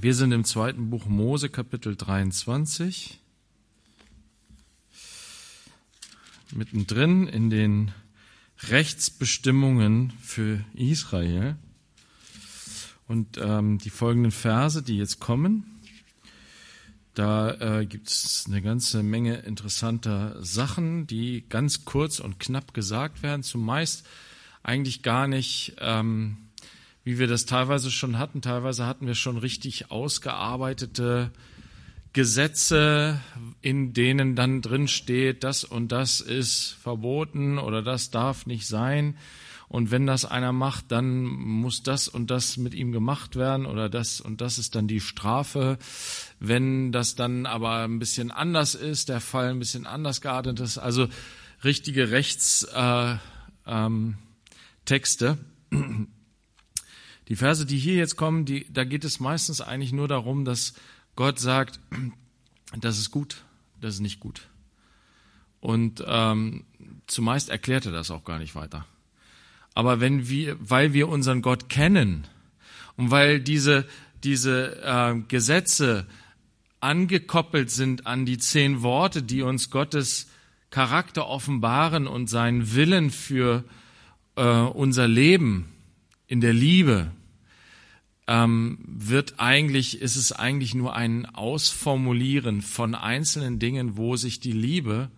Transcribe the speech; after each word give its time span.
Wir 0.00 0.14
sind 0.14 0.30
im 0.30 0.44
zweiten 0.44 0.90
Buch 0.90 1.06
Mose, 1.06 1.48
Kapitel 1.48 1.96
23. 1.96 3.18
Mittendrin 6.54 7.26
in 7.26 7.50
den 7.50 7.90
Rechtsbestimmungen 8.68 10.12
für 10.22 10.64
Israel. 10.74 11.56
Und 13.08 13.38
ähm, 13.38 13.78
die 13.78 13.90
folgenden 13.90 14.30
Verse, 14.30 14.84
die 14.84 14.98
jetzt 14.98 15.18
kommen, 15.18 15.64
da 17.14 17.80
äh, 17.80 17.84
gibt 17.84 18.06
es 18.06 18.44
eine 18.46 18.62
ganze 18.62 19.02
Menge 19.02 19.38
interessanter 19.38 20.36
Sachen, 20.44 21.08
die 21.08 21.44
ganz 21.48 21.84
kurz 21.84 22.20
und 22.20 22.38
knapp 22.38 22.72
gesagt 22.72 23.24
werden. 23.24 23.42
Zumeist 23.42 24.06
eigentlich 24.62 25.02
gar 25.02 25.26
nicht 25.26 25.74
ähm, 25.80 26.47
wie 27.08 27.18
wir 27.18 27.26
das 27.26 27.46
teilweise 27.46 27.90
schon 27.90 28.18
hatten. 28.18 28.42
Teilweise 28.42 28.84
hatten 28.84 29.06
wir 29.06 29.14
schon 29.14 29.38
richtig 29.38 29.90
ausgearbeitete 29.90 31.30
Gesetze, 32.12 33.18
in 33.62 33.94
denen 33.94 34.36
dann 34.36 34.60
drin 34.60 34.88
steht, 34.88 35.42
das 35.42 35.64
und 35.64 35.90
das 35.90 36.20
ist 36.20 36.76
verboten 36.82 37.58
oder 37.58 37.80
das 37.80 38.10
darf 38.10 38.44
nicht 38.44 38.66
sein. 38.66 39.16
Und 39.68 39.90
wenn 39.90 40.06
das 40.06 40.26
einer 40.26 40.52
macht, 40.52 40.92
dann 40.92 41.24
muss 41.24 41.82
das 41.82 42.08
und 42.08 42.30
das 42.30 42.58
mit 42.58 42.74
ihm 42.74 42.92
gemacht 42.92 43.36
werden 43.36 43.64
oder 43.64 43.88
das 43.88 44.20
und 44.20 44.42
das 44.42 44.58
ist 44.58 44.74
dann 44.74 44.86
die 44.86 45.00
Strafe. 45.00 45.78
Wenn 46.40 46.92
das 46.92 47.14
dann 47.14 47.46
aber 47.46 47.84
ein 47.84 47.98
bisschen 47.98 48.30
anders 48.30 48.74
ist, 48.74 49.08
der 49.08 49.22
Fall 49.22 49.48
ein 49.48 49.60
bisschen 49.60 49.86
anders 49.86 50.20
geartet 50.20 50.60
ist, 50.60 50.76
also 50.76 51.08
richtige 51.64 52.10
Rechtstexte. 52.10 53.16
Äh, 53.64 53.76
ähm, 55.70 56.08
die 57.28 57.36
Verse, 57.36 57.66
die 57.66 57.78
hier 57.78 57.94
jetzt 57.94 58.16
kommen, 58.16 58.44
die, 58.44 58.66
da 58.72 58.84
geht 58.84 59.04
es 59.04 59.20
meistens 59.20 59.60
eigentlich 59.60 59.92
nur 59.92 60.08
darum, 60.08 60.44
dass 60.44 60.74
Gott 61.14 61.38
sagt, 61.38 61.78
das 62.80 62.98
ist 62.98 63.10
gut, 63.10 63.42
das 63.80 63.94
ist 63.94 64.00
nicht 64.00 64.20
gut. 64.20 64.48
Und 65.60 66.02
ähm, 66.06 66.64
zumeist 67.06 67.48
erklärt 67.48 67.86
er 67.86 67.92
das 67.92 68.10
auch 68.10 68.24
gar 68.24 68.38
nicht 68.38 68.54
weiter. 68.54 68.86
Aber 69.74 70.00
wenn 70.00 70.28
wir, 70.28 70.56
weil 70.60 70.92
wir 70.92 71.08
unseren 71.08 71.42
Gott 71.42 71.68
kennen 71.68 72.26
und 72.96 73.10
weil 73.10 73.40
diese, 73.40 73.86
diese 74.24 74.82
äh, 74.82 75.20
Gesetze 75.28 76.06
angekoppelt 76.80 77.70
sind 77.70 78.06
an 78.06 78.24
die 78.24 78.38
zehn 78.38 78.82
Worte, 78.82 79.22
die 79.22 79.42
uns 79.42 79.70
Gottes 79.70 80.28
Charakter 80.70 81.26
offenbaren 81.26 82.06
und 82.06 82.28
seinen 82.28 82.74
Willen 82.74 83.10
für 83.10 83.64
äh, 84.36 84.42
unser 84.42 85.08
Leben 85.08 85.68
in 86.26 86.40
der 86.40 86.52
Liebe, 86.52 87.10
ähm, 88.28 88.78
wird 88.86 89.34
eigentlich, 89.38 90.02
ist 90.02 90.14
es 90.14 90.32
eigentlich 90.32 90.74
nur 90.74 90.94
ein 90.94 91.24
Ausformulieren 91.26 92.60
von 92.60 92.94
einzelnen 92.94 93.58
Dingen, 93.58 93.96
wo 93.96 94.16
sich 94.16 94.38
die 94.38 94.52
Liebe 94.52 95.10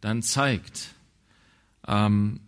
dann 0.00 0.22
zeigt. 0.22 0.94
Ähm, 1.86 2.40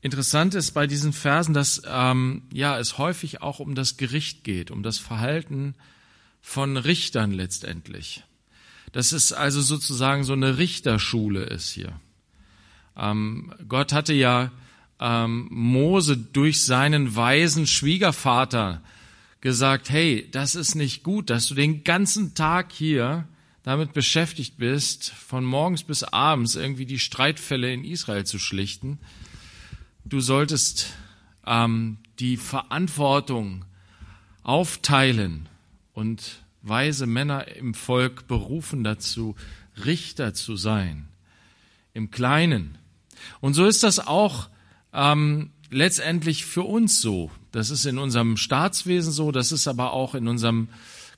interessant 0.00 0.54
ist 0.54 0.70
bei 0.70 0.86
diesen 0.86 1.12
Versen, 1.12 1.54
dass 1.54 1.82
ähm, 1.86 2.42
ja 2.52 2.78
es 2.78 2.98
häufig 2.98 3.42
auch 3.42 3.58
um 3.58 3.74
das 3.74 3.96
Gericht 3.96 4.44
geht, 4.44 4.70
um 4.70 4.84
das 4.84 4.98
Verhalten 4.98 5.74
von 6.40 6.76
Richtern 6.76 7.32
letztendlich. 7.32 8.22
Dass 8.92 9.10
es 9.10 9.32
also 9.32 9.60
sozusagen 9.60 10.22
so 10.22 10.34
eine 10.34 10.58
Richterschule 10.58 11.42
ist 11.42 11.70
hier. 11.70 12.00
Ähm, 12.96 13.52
Gott 13.68 13.92
hatte 13.92 14.14
ja 14.14 14.52
ähm, 15.00 15.48
Mose 15.50 16.16
durch 16.16 16.64
seinen 16.64 17.16
weisen 17.16 17.66
Schwiegervater 17.66 18.82
gesagt, 19.40 19.90
hey, 19.90 20.28
das 20.30 20.54
ist 20.54 20.74
nicht 20.74 21.02
gut, 21.02 21.30
dass 21.30 21.46
du 21.48 21.54
den 21.54 21.84
ganzen 21.84 22.34
Tag 22.34 22.72
hier 22.72 23.28
damit 23.62 23.92
beschäftigt 23.92 24.56
bist, 24.56 25.10
von 25.10 25.44
morgens 25.44 25.82
bis 25.82 26.02
abends 26.02 26.54
irgendwie 26.54 26.86
die 26.86 26.98
Streitfälle 26.98 27.72
in 27.72 27.84
Israel 27.84 28.24
zu 28.24 28.38
schlichten. 28.38 28.98
Du 30.04 30.20
solltest 30.20 30.94
ähm, 31.46 31.98
die 32.18 32.36
Verantwortung 32.36 33.64
aufteilen 34.42 35.48
und 35.92 36.42
weise 36.62 37.06
Männer 37.06 37.48
im 37.48 37.74
Volk 37.74 38.26
berufen 38.26 38.84
dazu, 38.84 39.36
Richter 39.84 40.34
zu 40.34 40.56
sein, 40.56 41.08
im 41.92 42.10
Kleinen. 42.10 42.78
Und 43.40 43.54
so 43.54 43.66
ist 43.66 43.82
das 43.82 43.98
auch 43.98 44.48
ähm, 44.92 45.50
letztendlich 45.70 46.44
für 46.44 46.62
uns 46.62 47.00
so. 47.00 47.30
Das 47.52 47.70
ist 47.70 47.84
in 47.86 47.98
unserem 47.98 48.36
Staatswesen 48.36 49.12
so, 49.12 49.32
das 49.32 49.52
ist 49.52 49.68
aber 49.68 49.92
auch 49.92 50.14
in 50.14 50.28
unserem 50.28 50.68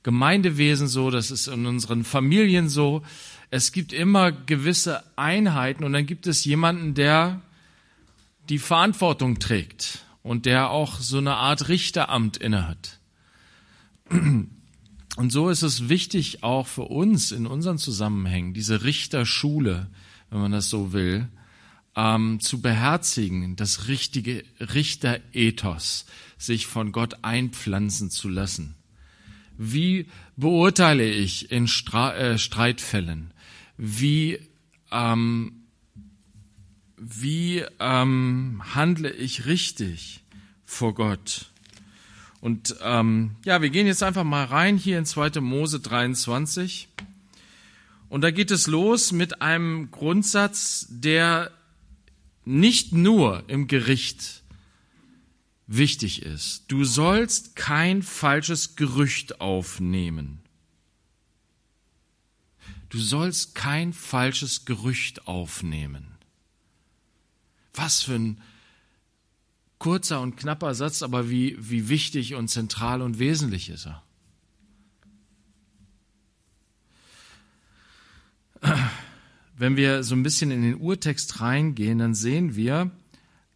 Gemeindewesen 0.03 0.88
so, 0.88 1.11
das 1.11 1.31
ist 1.31 1.47
in 1.47 1.66
unseren 1.66 2.05
Familien 2.05 2.69
so. 2.69 3.03
Es 3.50 3.72
gibt 3.72 3.93
immer 3.93 4.33
gewisse 4.33 5.03
Einheiten 5.16 5.84
und 5.84 5.93
dann 5.93 6.06
gibt 6.06 6.27
es 6.27 6.44
jemanden, 6.44 6.94
der 6.94 7.43
die 8.49 8.59
Verantwortung 8.59 9.38
trägt 9.38 10.05
und 10.22 10.47
der 10.47 10.71
auch 10.71 10.99
so 10.99 11.19
eine 11.19 11.37
Art 11.37 11.69
Richteramt 11.69 12.37
innehat. 12.37 12.99
Und 14.09 15.31
so 15.31 15.50
ist 15.50 15.62
es 15.62 15.88
wichtig 15.88 16.43
auch 16.43 16.67
für 16.67 16.84
uns 16.84 17.32
in 17.32 17.47
unseren 17.47 17.78
Zusammenhängen, 17.78 18.55
diese 18.55 18.84
Richterschule, 18.84 19.88
wenn 20.31 20.41
man 20.41 20.53
das 20.53 20.71
so 20.71 20.93
will, 20.93 21.28
ähm, 21.97 22.41
zu 22.41 22.61
beherzigen, 22.61 23.56
das 23.56 23.89
richtige 23.89 24.45
Richterethos, 24.61 26.06
sich 26.39 26.67
von 26.67 26.93
Gott 26.93 27.19
einpflanzen 27.23 28.11
zu 28.11 28.28
lassen. 28.28 28.77
Wie 29.59 30.06
beurteile 30.37 31.09
ich 31.11 31.50
in 31.50 31.69
Stra 31.69 32.15
äh, 32.15 32.39
Streitfällen? 32.39 33.34
Wie 33.77 34.39
ähm, 34.91 35.61
wie 36.97 37.65
ähm, 37.79 38.62
handle 38.75 39.11
ich 39.11 39.47
richtig 39.47 40.23
vor 40.65 40.95
Gott? 40.95 41.50
Und 42.41 42.77
ähm, 42.83 43.37
ja, 43.45 43.61
wir 43.62 43.71
gehen 43.71 43.87
jetzt 43.87 44.03
einfach 44.03 44.25
mal 44.25 44.45
rein 44.45 44.77
hier 44.77 44.99
in 44.99 45.05
2. 45.05 45.41
Mose 45.41 45.81
23. 45.81 46.89
Und 48.09 48.23
da 48.23 48.31
geht 48.31 48.50
es 48.50 48.67
los 48.67 49.12
mit 49.12 49.41
einem 49.41 49.91
Grundsatz, 49.91 50.87
der 50.91 51.50
nicht 52.50 52.93
nur 52.93 53.44
im 53.49 53.69
Gericht 53.69 54.43
wichtig 55.66 56.22
ist. 56.22 56.65
Du 56.69 56.84
sollst 56.84 57.55
kein 57.55 58.03
falsches 58.03 58.75
Gerücht 58.75 59.41
aufnehmen. 59.41 60.41
Du 62.88 62.99
sollst 62.99 63.55
kein 63.55 63.93
falsches 63.93 64.65
Gerücht 64.65 65.28
aufnehmen. 65.28 66.09
Was 67.72 68.03
für 68.03 68.15
ein 68.15 68.41
kurzer 69.78 70.21
und 70.21 70.37
knapper 70.37 70.75
Satz, 70.75 71.03
aber 71.03 71.31
wie, 71.31 71.56
wie 71.59 71.88
wichtig 71.88 72.34
und 72.34 72.49
zentral 72.49 73.00
und 73.00 73.21
wesentlich 73.21 73.69
ist 73.69 73.87
er. 73.87 74.03
Wenn 79.60 79.76
wir 79.76 80.04
so 80.04 80.15
ein 80.15 80.22
bisschen 80.22 80.50
in 80.50 80.62
den 80.62 80.81
Urtext 80.81 81.43
reingehen, 81.43 81.98
dann 81.98 82.15
sehen 82.15 82.56
wir, 82.56 82.91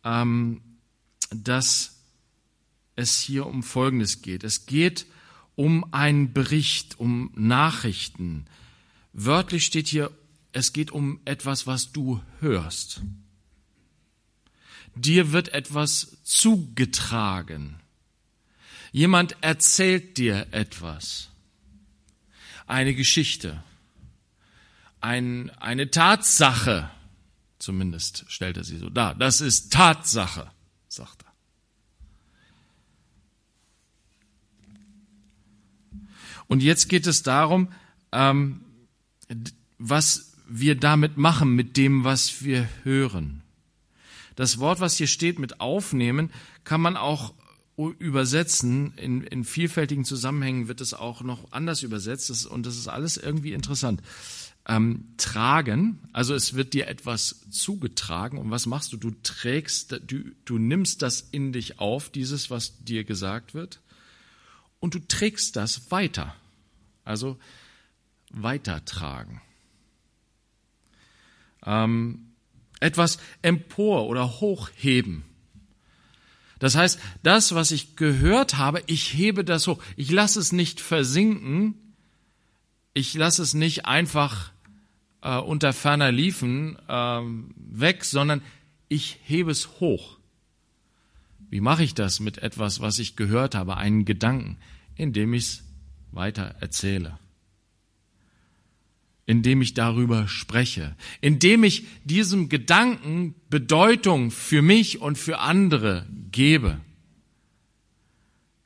ähm, 0.05 0.61
dass 1.31 1.97
es 2.95 3.19
hier 3.19 3.47
um 3.47 3.63
Folgendes 3.63 4.21
geht. 4.21 4.45
Es 4.45 4.67
geht 4.67 5.07
um 5.55 5.95
einen 5.95 6.35
Bericht, 6.35 7.01
um 7.01 7.33
Nachrichten. 7.35 8.45
Wörtlich 9.15 9.65
steht 9.65 9.89
hier, 9.89 10.11
es 10.53 10.75
geht 10.75 10.91
um 10.91 11.21
etwas, 11.25 11.67
was 11.67 11.91
du 11.93 12.21
hörst. 12.41 13.01
Dir 14.95 15.33
wird 15.33 15.55
etwas 15.55 16.19
zugetragen. 16.23 17.77
Jemand 18.93 19.39
erzählt 19.41 20.19
dir 20.19 20.49
etwas. 20.51 21.31
Eine 22.67 22.95
Geschichte 22.95 23.65
ein, 25.05 25.51
eine 25.61 25.91
Tatsache. 25.91 26.91
Zumindest 27.59 28.25
stellt 28.29 28.57
er 28.57 28.65
sie 28.65 28.79
so 28.79 28.89
dar. 28.89 29.15
Das 29.15 29.43
ist 29.43 29.73
Tatsache, 29.73 30.51
sagt 30.89 31.23
er. 31.23 31.33
Und 36.47 36.63
jetzt 36.63 36.89
geht 36.89 37.07
es 37.07 37.23
darum, 37.23 37.69
ähm, 38.13 38.63
was 39.79 40.33
wir 40.49 40.75
damit 40.75 41.17
machen, 41.19 41.55
mit 41.55 41.77
dem, 41.77 42.05
was 42.05 42.43
wir 42.43 42.69
hören. 42.83 43.43
Das 44.37 44.59
Wort, 44.59 44.81
was 44.81 44.97
hier 44.97 45.07
steht 45.07 45.39
mit 45.39 45.61
aufnehmen, 45.61 46.31
kann 46.65 46.81
man 46.81 46.97
auch 46.97 47.35
übersetzen. 47.77 48.95
In, 48.97 49.23
in 49.23 49.45
vielfältigen 49.45 50.05
Zusammenhängen 50.05 50.69
wird 50.69 50.81
es 50.81 50.95
auch 50.95 51.23
noch 51.23 51.53
anders 51.53 51.83
übersetzt. 51.83 52.47
Und 52.47 52.65
das 52.65 52.77
ist 52.77 52.89
alles 52.89 53.17
irgendwie 53.19 53.53
interessant 53.53 54.01
ähm, 54.67 55.13
tragen, 55.19 55.99
also 56.13 56.35
es 56.35 56.55
wird 56.55 56.73
dir 56.73 56.89
etwas 56.89 57.47
zugetragen 57.51 58.39
und 58.39 58.51
was 58.51 58.67
machst 58.67 58.93
du? 58.93 58.97
Du 58.97 59.11
trägst, 59.23 60.01
du, 60.07 60.33
du 60.45 60.59
nimmst 60.59 61.03
das 61.03 61.21
in 61.21 61.53
dich 61.53 61.81
auf, 61.81 62.11
dieses, 62.11 62.51
was 62.51 62.83
dir 62.85 63.05
gesagt 63.05 63.55
wird, 63.55 63.81
und 64.81 64.95
du 64.95 64.99
trägst 64.99 65.57
das 65.57 65.91
weiter. 65.91 66.35
also 67.05 67.39
weitertragen. 68.31 69.41
Ähm, 71.65 72.33
etwas 72.81 73.19
empor 73.43 74.09
oder 74.09 74.41
hochheben. 74.41 75.25
Das 76.59 76.75
heißt, 76.75 76.99
das, 77.23 77.55
was 77.55 77.71
ich 77.71 77.97
gehört 77.97 78.57
habe, 78.57 78.83
ich 78.87 79.15
hebe 79.15 79.45
das 79.45 79.67
hoch. 79.67 79.83
Ich 79.97 80.11
lasse 80.11 80.41
es 80.41 80.53
nicht 80.53 80.81
versinken. 80.81 81.95
Ich 82.93 83.15
lasse 83.15 83.43
es 83.43 83.55
nicht 83.55 83.87
einfach 83.87 84.54
äh, 85.25 85.39
unter 85.39 85.73
ferner 85.73 86.13
Liefen 86.13 86.79
äh, 86.89 87.21
weg, 87.57 88.05
sondern 88.05 88.43
ich 88.89 89.19
hebe 89.25 89.51
es 89.51 89.81
hoch. 89.81 90.19
Wie 91.51 91.61
mache 91.61 91.83
ich 91.83 91.95
das 91.95 92.21
mit 92.21 92.39
etwas, 92.39 92.81
was 92.81 92.99
ich 92.99 93.17
gehört 93.17 93.55
habe, 93.55 93.77
einen 93.77 94.05
Gedanken? 94.05 94.59
Indem 94.95 95.35
ich 95.35 95.45
es 95.45 95.65
weiter 96.13 96.55
erzähle 96.61 97.19
indem 99.27 99.63
ich 99.63 99.75
darüber 99.75 100.29
spreche, 100.29 100.97
indem 101.21 101.65
ich 101.65 101.87
diesem 102.05 102.49
Gedanken 102.49 103.35
Bedeutung 103.49 104.31
für 104.31 104.63
mich 104.63 105.01
und 105.01 105.17
für 105.17 105.39
andere 105.39 106.07
gebe, 106.31 106.81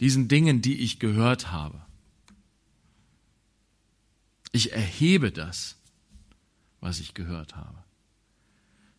diesen 0.01 0.29
Dingen, 0.29 0.61
die 0.63 0.81
ich 0.81 0.99
gehört 0.99 1.53
habe. 1.53 1.81
Ich 4.51 4.73
erhebe 4.73 5.31
das, 5.31 5.78
was 6.81 7.01
ich 7.01 7.15
gehört 7.15 7.57
habe, 7.57 7.83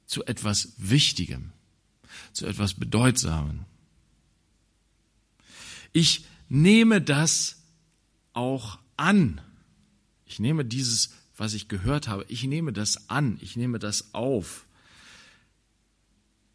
zu 0.05 0.25
etwas 0.25 0.73
Wichtigem, 0.77 1.51
zu 2.33 2.45
etwas 2.45 2.73
Bedeutsamen. 2.73 3.65
Ich 5.91 6.25
nehme 6.49 7.01
das 7.01 7.61
auch 8.33 8.79
an. 8.97 9.41
Ich 10.25 10.39
nehme 10.39 10.65
dieses 10.65 11.09
was 11.39 11.53
ich 11.53 11.67
gehört 11.67 12.07
habe. 12.07 12.25
Ich 12.27 12.43
nehme 12.43 12.73
das 12.73 13.09
an, 13.09 13.37
ich 13.41 13.55
nehme 13.55 13.79
das 13.79 14.13
auf. 14.13 14.65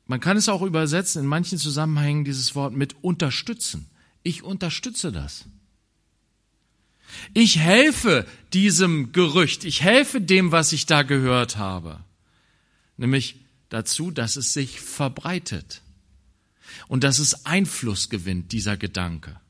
Man 0.06 0.20
kann 0.20 0.36
es 0.36 0.48
auch 0.48 0.62
übersetzen 0.62 1.22
in 1.22 1.28
manchen 1.28 1.58
Zusammenhängen 1.58 2.24
dieses 2.24 2.54
Wort 2.54 2.74
mit 2.74 3.02
unterstützen. 3.02 3.86
Ich 4.22 4.42
unterstütze 4.42 5.12
das. 5.12 5.46
Ich 7.32 7.58
helfe 7.58 8.26
diesem 8.52 9.12
Gerücht, 9.12 9.64
ich 9.64 9.82
helfe 9.82 10.20
dem, 10.20 10.52
was 10.52 10.72
ich 10.72 10.86
da 10.86 11.02
gehört 11.02 11.56
habe. 11.56 12.00
Nämlich 12.96 13.36
dazu, 13.68 14.10
dass 14.10 14.36
es 14.36 14.52
sich 14.52 14.80
verbreitet 14.80 15.82
und 16.88 17.04
dass 17.04 17.18
es 17.18 17.46
Einfluss 17.46 18.08
gewinnt, 18.08 18.52
dieser 18.52 18.76
Gedanke. 18.76 19.40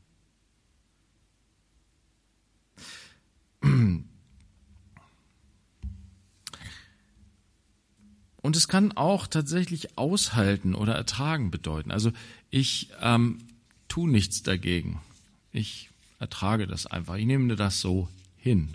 Und 8.44 8.56
es 8.56 8.68
kann 8.68 8.92
auch 8.92 9.26
tatsächlich 9.26 9.96
aushalten 9.96 10.74
oder 10.74 10.94
ertragen 10.94 11.50
bedeuten. 11.50 11.90
Also 11.90 12.12
ich 12.50 12.90
ähm, 13.00 13.38
tu 13.88 14.06
nichts 14.06 14.42
dagegen. 14.42 15.00
Ich 15.50 15.88
ertrage 16.18 16.66
das 16.66 16.86
einfach. 16.86 17.16
Ich 17.16 17.26
nehme 17.26 17.56
das 17.56 17.80
so 17.80 18.08
hin. 18.36 18.74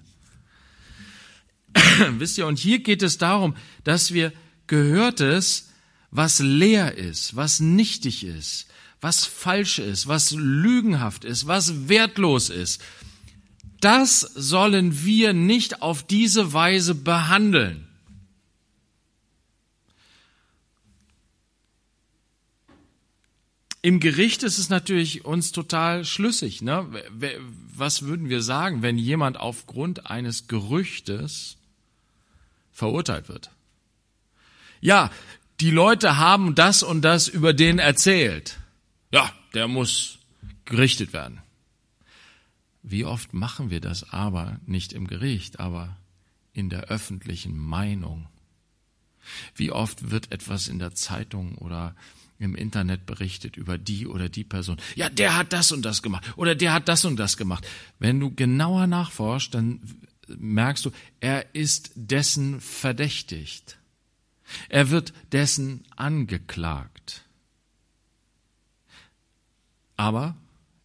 Wisst 2.18 2.38
ihr, 2.38 2.47
und 2.47 2.59
hier 2.59 2.80
geht 2.80 3.03
es 3.03 3.18
darum, 3.18 3.56
dass 3.83 4.13
wir 4.13 4.31
Gehörtes, 4.68 5.69
was 6.12 6.39
leer 6.39 6.95
ist, 6.95 7.36
was 7.36 7.59
nichtig 7.59 8.24
ist, 8.24 8.68
was 9.01 9.25
falsch 9.25 9.80
ist, 9.80 10.07
was 10.07 10.31
lügenhaft 10.31 11.25
ist, 11.25 11.47
was 11.47 11.89
wertlos 11.89 12.50
ist, 12.50 12.81
das 13.81 14.19
sollen 14.19 15.03
wir 15.03 15.33
nicht 15.33 15.81
auf 15.81 16.03
diese 16.03 16.53
Weise 16.53 16.95
behandeln. 16.95 17.88
Im 23.81 24.00
Gericht 24.02 24.44
ist 24.44 24.58
es 24.58 24.70
natürlich 24.70 25.24
uns 25.24 25.52
total 25.52 26.04
schlüssig. 26.04 26.62
Ne? 26.62 26.88
Was 27.76 28.02
würden 28.02 28.28
wir 28.28 28.42
sagen, 28.42 28.81
wenn 28.81 28.98
jemand 28.98 29.40
aufgrund 29.40 30.08
eines 30.08 30.48
Gerüchtes 30.48 31.58
verurteilt 32.74 33.30
wird? 33.30 33.52
Ja, 34.81 35.12
die 35.62 35.72
Leute 35.72 36.18
haben 36.18 36.56
das 36.56 36.84
und 36.84 37.02
das 37.02 37.28
über 37.28 37.54
den 37.54 37.80
erzählt. 37.80 38.60
Ja, 39.12 39.31
der 39.54 39.68
muss 39.68 40.20
gerichtet 40.66 41.14
werden. 41.14 41.42
Wie 42.84 43.06
oft 43.06 43.34
machen 43.34 43.70
wir 43.70 43.82
das 43.82 44.12
aber 44.12 44.60
nicht 44.66 44.94
im 44.94 45.08
Gericht, 45.08 45.60
aber 45.60 45.98
in 46.54 46.70
der 46.70 46.86
öffentlichen 46.86 47.58
Meinung? 47.58 48.28
Wie 49.56 49.72
oft 49.72 50.12
wird 50.12 50.32
etwas 50.32 50.68
in 50.68 50.80
der 50.80 50.96
Zeitung 50.96 51.56
oder 51.58 51.96
im 52.39 52.56
Internet 52.56 53.06
berichtet 53.06 53.57
über 53.57 53.77
die 53.77 54.07
oder 54.07 54.30
die 54.30 54.45
Person. 54.45 54.77
Ja, 54.95 55.09
der 55.09 55.38
hat 55.38 55.53
das 55.53 55.71
und 55.71 55.83
das 55.83 56.01
gemacht 56.01 56.33
oder 56.38 56.56
der 56.56 56.74
hat 56.74 56.88
das 56.88 57.06
und 57.06 57.18
das 57.18 57.38
gemacht. 57.38 57.68
Wenn 58.00 58.19
du 58.19 58.33
genauer 58.33 58.88
nachforschst, 58.88 59.53
dann 59.53 59.81
merkst 60.27 60.86
du, 60.86 60.91
er 61.19 61.53
ist 61.53 61.91
dessen 61.95 62.59
verdächtigt. 62.62 63.77
Er 64.69 64.89
wird 64.89 65.13
dessen 65.31 65.83
angeklagt. 65.95 67.25
Aber 69.95 70.36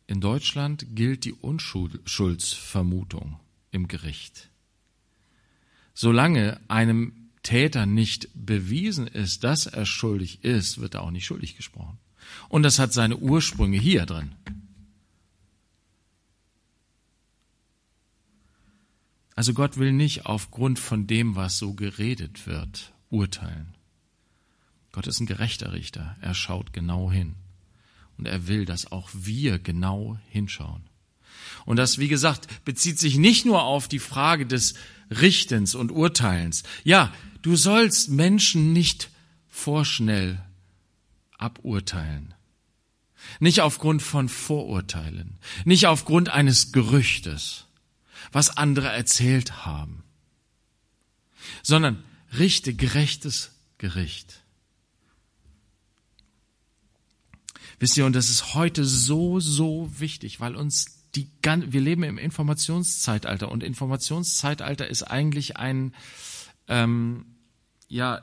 in 0.06 0.20
Deutschland 0.20 0.84
gilt 0.94 1.24
die 1.24 1.32
Unschuldsvermutung 1.32 3.40
im 3.70 3.88
Gericht. 3.88 4.50
Solange 5.94 6.60
einem 6.68 7.23
Täter 7.44 7.86
nicht 7.86 8.28
bewiesen 8.34 9.06
ist, 9.06 9.44
dass 9.44 9.66
er 9.66 9.86
schuldig 9.86 10.42
ist, 10.42 10.80
wird 10.80 10.94
er 10.94 11.02
auch 11.02 11.12
nicht 11.12 11.26
schuldig 11.26 11.56
gesprochen. 11.56 11.98
Und 12.48 12.64
das 12.64 12.80
hat 12.80 12.92
seine 12.92 13.18
Ursprünge 13.18 13.78
hier 13.78 14.06
drin. 14.06 14.34
Also 19.36 19.52
Gott 19.52 19.76
will 19.76 19.92
nicht 19.92 20.26
aufgrund 20.26 20.78
von 20.78 21.06
dem, 21.06 21.36
was 21.36 21.58
so 21.58 21.74
geredet 21.74 22.46
wird, 22.46 22.92
urteilen. 23.10 23.74
Gott 24.92 25.06
ist 25.06 25.20
ein 25.20 25.26
gerechter 25.26 25.72
Richter. 25.72 26.16
Er 26.20 26.34
schaut 26.34 26.72
genau 26.72 27.10
hin. 27.10 27.34
Und 28.16 28.26
er 28.26 28.46
will, 28.46 28.64
dass 28.64 28.90
auch 28.92 29.10
wir 29.12 29.58
genau 29.58 30.18
hinschauen. 30.28 30.82
Und 31.64 31.76
das, 31.76 31.98
wie 31.98 32.08
gesagt, 32.08 32.64
bezieht 32.64 32.98
sich 32.98 33.16
nicht 33.16 33.44
nur 33.44 33.62
auf 33.62 33.88
die 33.88 33.98
Frage 33.98 34.46
des 34.46 34.74
Richtens 35.10 35.74
und 35.74 35.92
Urteilens. 35.92 36.62
Ja, 36.84 37.12
Du 37.44 37.56
sollst 37.56 38.08
Menschen 38.08 38.72
nicht 38.72 39.10
vorschnell 39.50 40.42
aburteilen. 41.36 42.32
Nicht 43.38 43.60
aufgrund 43.60 44.00
von 44.00 44.30
Vorurteilen, 44.30 45.36
nicht 45.66 45.86
aufgrund 45.86 46.30
eines 46.30 46.72
Gerüchtes, 46.72 47.66
was 48.32 48.56
andere 48.56 48.88
erzählt 48.88 49.66
haben, 49.66 50.04
sondern 51.62 52.02
richte 52.38 52.72
gerechtes 52.72 53.50
Gericht. 53.76 54.42
Wisst 57.78 57.98
ihr, 57.98 58.06
und 58.06 58.14
das 58.14 58.30
ist 58.30 58.54
heute 58.54 58.86
so, 58.86 59.38
so 59.38 59.90
wichtig, 59.98 60.40
weil 60.40 60.56
uns 60.56 60.93
die, 61.16 61.28
wir 61.42 61.80
leben 61.80 62.02
im 62.02 62.18
Informationszeitalter 62.18 63.50
und 63.50 63.62
Informationszeitalter 63.62 64.88
ist 64.88 65.02
eigentlich 65.04 65.56
ein, 65.56 65.94
ähm, 66.68 67.26
ja, 67.88 68.22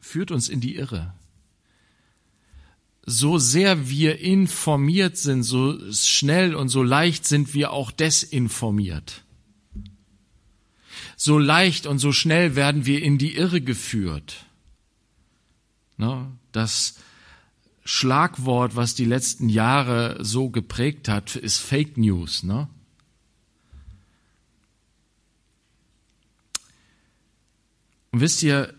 führt 0.00 0.30
uns 0.30 0.48
in 0.48 0.60
die 0.60 0.76
Irre. 0.76 1.14
So 3.04 3.38
sehr 3.38 3.88
wir 3.88 4.18
informiert 4.18 5.16
sind, 5.16 5.42
so 5.42 5.78
schnell 5.92 6.54
und 6.54 6.68
so 6.68 6.82
leicht 6.82 7.26
sind 7.26 7.54
wir 7.54 7.72
auch 7.72 7.90
desinformiert. 7.90 9.24
So 11.16 11.38
leicht 11.38 11.86
und 11.86 11.98
so 11.98 12.12
schnell 12.12 12.56
werden 12.56 12.84
wir 12.84 13.02
in 13.02 13.16
die 13.16 13.36
Irre 13.36 13.60
geführt. 13.60 14.46
Ne? 15.96 16.30
Das 16.52 16.96
Schlagwort, 17.86 18.74
was 18.74 18.96
die 18.96 19.04
letzten 19.04 19.48
Jahre 19.48 20.18
so 20.20 20.50
geprägt 20.50 21.08
hat, 21.08 21.36
ist 21.36 21.58
Fake 21.58 21.96
News. 21.96 22.42
Ne? 22.42 22.68
Und 28.10 28.20
wisst 28.20 28.42
ihr, 28.42 28.74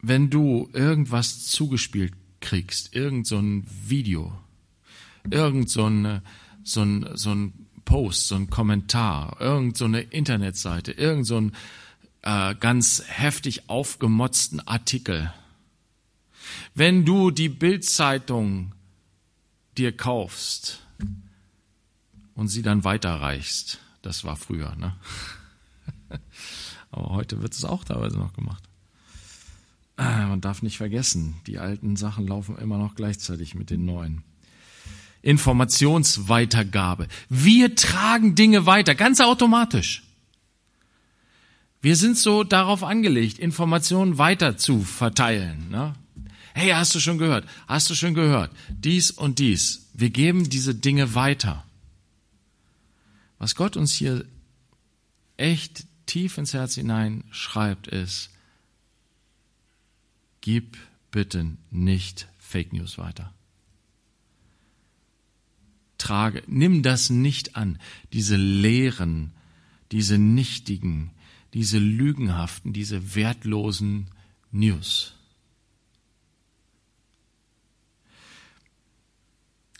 wenn 0.00 0.30
du 0.30 0.70
irgendwas 0.72 1.48
zugespielt 1.48 2.14
kriegst, 2.40 2.94
irgend 2.94 3.26
so 3.26 3.36
ein 3.36 3.66
Video, 3.84 4.32
irgend 5.30 5.68
so 5.68 5.84
ein, 5.84 6.22
so 6.64 6.80
ein, 6.80 7.10
so 7.12 7.34
ein 7.34 7.66
Post, 7.84 8.28
so 8.28 8.36
ein 8.36 8.48
Kommentar, 8.48 9.38
irgend 9.38 9.76
so 9.76 9.84
eine 9.84 10.00
Internetseite, 10.00 10.92
irgend 10.92 11.26
so 11.26 11.38
ein 11.38 11.52
äh, 12.22 12.54
ganz 12.54 13.02
heftig 13.06 13.68
aufgemotzten 13.68 14.66
Artikel. 14.66 15.30
Wenn 16.74 17.04
du 17.04 17.30
die 17.30 17.48
Bildzeitung 17.48 18.74
dir 19.76 19.96
kaufst 19.96 20.80
und 22.34 22.48
sie 22.48 22.62
dann 22.62 22.84
weiterreichst, 22.84 23.80
Das 24.02 24.24
war 24.24 24.36
früher, 24.36 24.74
ne? 24.76 24.96
Aber 26.90 27.10
heute 27.10 27.42
wird 27.42 27.52
es 27.52 27.64
auch 27.64 27.84
teilweise 27.84 28.18
noch 28.18 28.32
gemacht. 28.32 28.64
Ah, 29.96 30.26
man 30.26 30.40
darf 30.40 30.62
nicht 30.62 30.78
vergessen, 30.78 31.34
die 31.46 31.58
alten 31.58 31.96
Sachen 31.96 32.26
laufen 32.26 32.56
immer 32.56 32.78
noch 32.78 32.94
gleichzeitig 32.94 33.54
mit 33.54 33.68
den 33.68 33.84
neuen. 33.84 34.24
Informationsweitergabe. 35.20 37.08
Wir 37.28 37.74
tragen 37.74 38.34
Dinge 38.34 38.64
weiter, 38.64 38.94
ganz 38.94 39.20
automatisch. 39.20 40.02
Wir 41.82 41.96
sind 41.96 42.16
so 42.16 42.44
darauf 42.44 42.82
angelegt, 42.82 43.38
Informationen 43.38 44.16
weiter 44.16 44.56
zu 44.56 44.82
verteilen. 44.82 45.68
Ne? 45.70 45.94
Hey, 46.54 46.70
hast 46.70 46.94
du 46.94 47.00
schon 47.00 47.18
gehört? 47.18 47.48
Hast 47.68 47.90
du 47.90 47.94
schon 47.94 48.14
gehört? 48.14 48.50
Dies 48.68 49.10
und 49.10 49.38
dies. 49.38 49.90
Wir 49.94 50.10
geben 50.10 50.48
diese 50.48 50.74
Dinge 50.74 51.14
weiter. 51.14 51.64
Was 53.38 53.54
Gott 53.54 53.76
uns 53.76 53.92
hier 53.92 54.24
echt 55.36 55.86
tief 56.06 56.38
ins 56.38 56.52
Herz 56.52 56.74
hinein 56.74 57.24
schreibt, 57.30 57.86
ist, 57.86 58.30
gib 60.40 60.76
bitte 61.10 61.56
nicht 61.70 62.28
Fake 62.38 62.72
News 62.72 62.98
weiter. 62.98 63.32
Trage, 65.98 66.42
nimm 66.46 66.82
das 66.82 67.10
nicht 67.10 67.56
an, 67.56 67.78
diese 68.12 68.36
leeren, 68.36 69.32
diese 69.92 70.18
nichtigen, 70.18 71.10
diese 71.54 71.78
lügenhaften, 71.78 72.72
diese 72.72 73.14
wertlosen 73.14 74.08
News. 74.50 75.14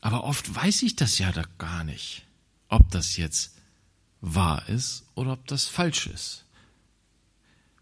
Aber 0.00 0.25
oft 0.25 0.54
weiß 0.54 0.83
ich 0.83 0.97
das 0.97 1.19
ja 1.19 1.30
da 1.33 1.45
gar 1.59 1.85
nicht, 1.85 2.25
ob 2.69 2.90
das 2.90 3.16
jetzt 3.16 3.52
wahr 4.21 4.69
ist 4.69 5.04
oder 5.14 5.33
ob 5.33 5.47
das 5.47 5.66
falsch 5.66 6.07
ist. 6.07 6.45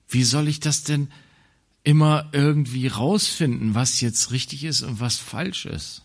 Wie 0.09 0.25
soll 0.25 0.49
ich 0.49 0.61
das 0.61 0.85
denn 0.85 1.11
immer 1.85 2.29
irgendwie 2.33 2.87
rausfinden, 2.87 3.75
was 3.75 4.01
jetzt 4.01 4.31
richtig 4.31 4.65
ist 4.65 4.83
und 4.83 5.01
was 5.01 5.19
falsch 5.19 5.67
ist? 5.67 6.03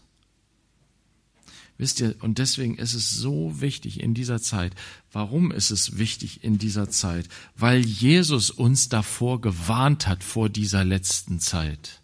Wisst 1.78 2.02
ihr, 2.02 2.16
und 2.22 2.38
deswegen 2.38 2.78
ist 2.78 2.94
es 2.94 3.10
so 3.10 3.60
wichtig 3.60 4.00
in 4.00 4.14
dieser 4.14 4.42
Zeit. 4.42 4.74
Warum 5.12 5.52
ist 5.52 5.72
es 5.72 5.98
wichtig 5.98 6.44
in 6.44 6.60
dieser 6.60 6.90
Zeit? 6.90 7.28
Weil 7.56 7.84
Jesus 7.84 8.52
uns 8.52 8.90
davor 8.90 9.42
gewarnt 9.42 10.08
hat, 10.08 10.24
vor 10.24 10.50
dieser 10.50 10.86
letzten 10.86 11.40
Zeit. 11.40 12.02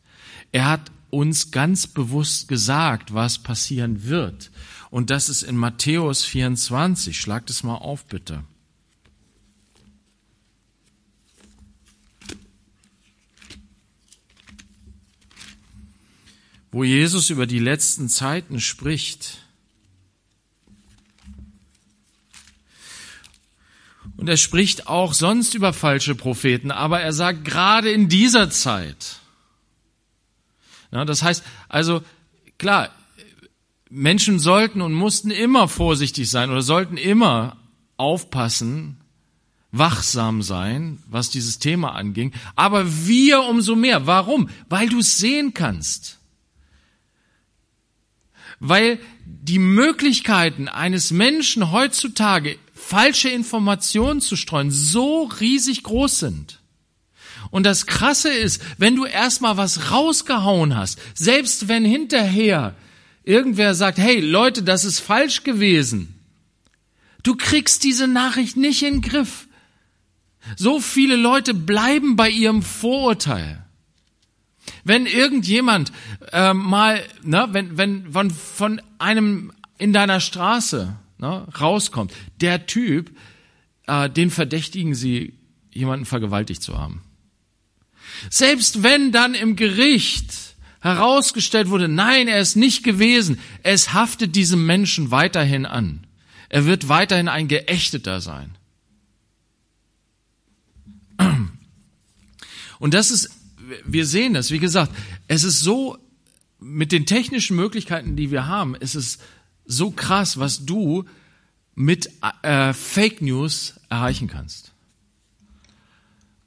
Er 0.51 0.65
hat 0.65 0.91
uns 1.11 1.51
ganz 1.51 1.87
bewusst 1.87 2.47
gesagt, 2.47 3.13
was 3.13 3.39
passieren 3.39 4.05
wird. 4.05 4.51
Und 4.91 5.09
das 5.09 5.29
ist 5.29 5.43
in 5.43 5.55
Matthäus 5.55 6.25
24. 6.25 7.19
Schlagt 7.19 7.49
es 7.49 7.63
mal 7.63 7.75
auf, 7.75 8.05
bitte. 8.05 8.43
Wo 16.71 16.83
Jesus 16.83 17.29
über 17.29 17.47
die 17.47 17.59
letzten 17.59 18.09
Zeiten 18.09 18.59
spricht. 18.59 19.39
Und 24.17 24.27
er 24.27 24.37
spricht 24.37 24.87
auch 24.87 25.13
sonst 25.13 25.53
über 25.53 25.71
falsche 25.71 26.13
Propheten, 26.13 26.71
aber 26.71 26.99
er 26.99 27.13
sagt 27.13 27.45
gerade 27.45 27.91
in 27.91 28.09
dieser 28.09 28.49
Zeit. 28.49 29.19
Ja, 30.91 31.05
das 31.05 31.23
heißt, 31.23 31.43
also 31.67 32.01
klar, 32.57 32.89
Menschen 33.89 34.39
sollten 34.39 34.81
und 34.81 34.93
mussten 34.93 35.31
immer 35.31 35.67
vorsichtig 35.67 36.29
sein 36.29 36.49
oder 36.49 36.61
sollten 36.61 36.97
immer 36.97 37.57
aufpassen, 37.97 38.97
wachsam 39.71 40.41
sein, 40.41 40.99
was 41.07 41.29
dieses 41.29 41.59
Thema 41.59 41.95
anging. 41.95 42.33
Aber 42.55 43.07
wir 43.07 43.43
umso 43.43 43.75
mehr. 43.75 44.07
Warum? 44.07 44.49
Weil 44.67 44.89
du 44.89 44.99
es 44.99 45.17
sehen 45.17 45.53
kannst. 45.53 46.19
Weil 48.59 48.99
die 49.25 49.59
Möglichkeiten 49.59 50.67
eines 50.67 51.11
Menschen 51.11 51.71
heutzutage, 51.71 52.57
falsche 52.73 53.29
Informationen 53.29 54.21
zu 54.21 54.35
streuen, 54.35 54.71
so 54.71 55.23
riesig 55.39 55.83
groß 55.83 56.19
sind. 56.19 56.58
Und 57.51 57.65
das 57.65 57.85
Krasse 57.85 58.29
ist, 58.29 58.61
wenn 58.77 58.95
du 58.95 59.05
erstmal 59.05 59.57
was 59.57 59.91
rausgehauen 59.91 60.75
hast, 60.75 60.99
selbst 61.15 61.67
wenn 61.67 61.83
hinterher 61.83 62.75
irgendwer 63.23 63.73
sagt, 63.73 63.97
hey 63.97 64.19
Leute, 64.19 64.63
das 64.63 64.85
ist 64.85 64.99
falsch 64.99 65.43
gewesen. 65.43 66.15
Du 67.23 67.35
kriegst 67.35 67.83
diese 67.83 68.07
Nachricht 68.07 68.55
nicht 68.55 68.83
in 68.83 68.95
den 68.95 69.01
Griff. 69.01 69.47
So 70.55 70.79
viele 70.79 71.15
Leute 71.15 71.53
bleiben 71.53 72.15
bei 72.15 72.29
ihrem 72.29 72.61
Vorurteil. 72.61 73.65
Wenn 74.83 75.05
irgendjemand 75.05 75.91
äh, 76.31 76.53
mal, 76.53 77.03
ne, 77.23 77.47
wenn, 77.51 77.77
wenn 77.77 78.11
von, 78.11 78.29
von 78.29 78.81
einem 78.99 79.51
in 79.77 79.93
deiner 79.93 80.19
Straße 80.19 80.95
ne, 81.17 81.47
rauskommt, 81.59 82.13
der 82.39 82.67
Typ, 82.67 83.11
äh, 83.87 84.09
den 84.09 84.29
verdächtigen 84.29 84.95
sie, 84.95 85.33
jemanden 85.71 86.05
vergewaltigt 86.05 86.61
zu 86.61 86.77
haben. 86.77 87.01
Selbst 88.29 88.83
wenn 88.83 89.11
dann 89.11 89.33
im 89.33 89.55
Gericht 89.55 90.33
herausgestellt 90.81 91.69
wurde, 91.69 91.87
nein, 91.87 92.27
er 92.27 92.39
ist 92.39 92.55
nicht 92.55 92.83
gewesen. 92.83 93.39
Es 93.63 93.93
haftet 93.93 94.35
diesem 94.35 94.65
Menschen 94.65 95.11
weiterhin 95.11 95.65
an. 95.65 96.07
Er 96.49 96.65
wird 96.65 96.89
weiterhin 96.89 97.27
ein 97.27 97.47
Geächteter 97.47 98.21
sein. 98.21 98.57
Und 102.79 102.93
das 102.93 103.11
ist, 103.11 103.29
wir 103.85 104.05
sehen 104.05 104.33
das, 104.33 104.51
wie 104.51 104.59
gesagt, 104.59 104.91
es 105.27 105.43
ist 105.43 105.59
so, 105.59 105.97
mit 106.59 106.91
den 106.91 107.05
technischen 107.05 107.55
Möglichkeiten, 107.55 108.15
die 108.15 108.31
wir 108.31 108.47
haben, 108.47 108.75
es 108.79 108.95
ist 108.95 109.21
so 109.65 109.91
krass, 109.91 110.39
was 110.39 110.65
du 110.65 111.05
mit 111.75 112.09
äh, 112.41 112.73
Fake 112.73 113.21
News 113.21 113.79
erreichen 113.89 114.27
kannst. 114.27 114.73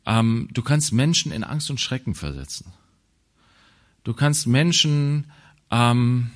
Ähm, 0.07 0.49
du 0.53 0.63
kannst 0.63 0.93
Menschen 0.93 1.33
in 1.33 1.45
Angst 1.45 1.71
und 1.71 1.81
Schrecken 1.81 2.15
versetzen. 2.15 2.73
Du 4.05 4.15
kannst 4.15 4.47
Menschen, 4.47 5.31
ähm, 5.71 6.31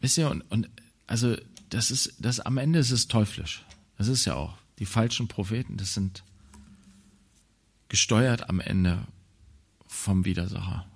wisst 0.00 0.16
ihr, 0.18 0.30
und, 0.30 0.42
und 0.50 0.70
also 1.06 1.36
das 1.68 1.90
ist, 1.90 2.14
das 2.18 2.40
am 2.40 2.56
Ende 2.56 2.78
ist 2.78 2.90
es 2.90 3.08
teuflisch. 3.08 3.64
Das 3.98 4.08
ist 4.08 4.24
ja 4.24 4.34
auch. 4.34 4.56
Die 4.78 4.86
falschen 4.86 5.28
Propheten, 5.28 5.76
das 5.76 5.92
sind 5.94 6.24
gesteuert 7.88 8.48
am 8.48 8.60
Ende 8.60 9.06
vom 9.86 10.24
Widersacher. 10.24 10.86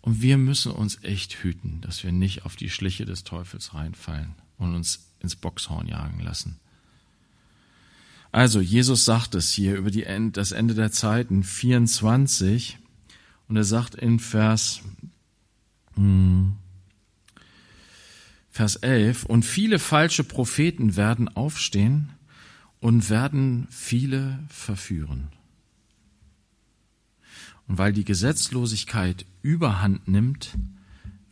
Und 0.00 0.20
wir 0.20 0.36
müssen 0.36 0.72
uns 0.72 1.04
echt 1.04 1.34
hüten, 1.44 1.80
dass 1.82 2.02
wir 2.02 2.10
nicht 2.10 2.44
auf 2.44 2.56
die 2.56 2.70
Schliche 2.70 3.04
des 3.04 3.22
Teufels 3.22 3.72
reinfallen 3.72 4.34
und 4.58 4.74
uns 4.74 5.06
ins 5.20 5.36
Boxhorn 5.36 5.86
jagen 5.86 6.18
lassen. 6.18 6.58
Also, 8.32 8.62
Jesus 8.62 9.04
sagt 9.04 9.34
es 9.34 9.50
hier 9.50 9.76
über 9.76 9.90
die 9.90 10.04
End, 10.04 10.38
das 10.38 10.52
Ende 10.52 10.72
der 10.72 10.90
Zeiten 10.90 11.44
24 11.44 12.78
und 13.46 13.56
er 13.56 13.64
sagt 13.64 13.94
in 13.94 14.18
Vers, 14.18 14.80
hm, 15.94 16.56
Vers 18.50 18.76
11, 18.76 19.24
und 19.24 19.44
viele 19.44 19.78
falsche 19.78 20.24
Propheten 20.24 20.96
werden 20.96 21.28
aufstehen 21.28 22.14
und 22.80 23.10
werden 23.10 23.66
viele 23.70 24.38
verführen. 24.48 25.28
Und 27.68 27.76
weil 27.76 27.92
die 27.92 28.04
Gesetzlosigkeit 28.04 29.26
überhand 29.42 30.08
nimmt, 30.08 30.56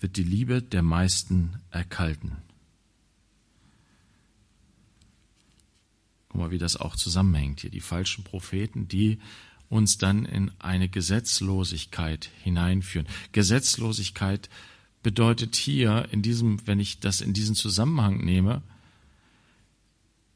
wird 0.01 0.19
die 0.19 0.23
Liebe 0.23 0.61
der 0.61 0.83
meisten 0.83 1.55
erkalten. 1.71 2.37
Guck 6.31 6.41
mal, 6.41 6.51
wie 6.51 6.59
das 6.59 6.77
auch 6.77 6.97
zusammenhängt 6.97 7.61
hier. 7.61 7.71
Die 7.71 7.81
falschen 7.81 8.25
Propheten, 8.25 8.89
die 8.89 9.19
uns 9.69 9.99
dann 9.99 10.25
in 10.25 10.51
eine 10.59 10.89
Gesetzlosigkeit 10.89 12.31
hineinführen. 12.43 13.07
Gesetzlosigkeit 13.33 14.49
bedeutet 15.03 15.57
hier 15.57 16.09
in 16.11 16.23
diesem, 16.23 16.67
wenn 16.67 16.81
ich 16.81 17.01
das 17.01 17.21
in 17.21 17.33
diesen 17.33 17.55
Zusammenhang 17.55 18.25
nehme, 18.25 18.63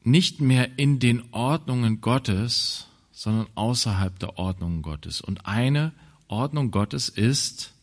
nicht 0.03 0.39
mehr 0.39 0.77
in 0.77 0.99
den 0.99 1.23
Ordnungen 1.31 2.01
Gottes, 2.01 2.87
sondern 3.11 3.47
außerhalb 3.55 4.19
der 4.19 4.37
Ordnungen 4.37 4.81
Gottes. 4.81 5.21
Und 5.21 5.47
eine 5.47 5.93
Ordnung 6.27 6.71
Gottes 6.71 7.09
ist, 7.09 7.73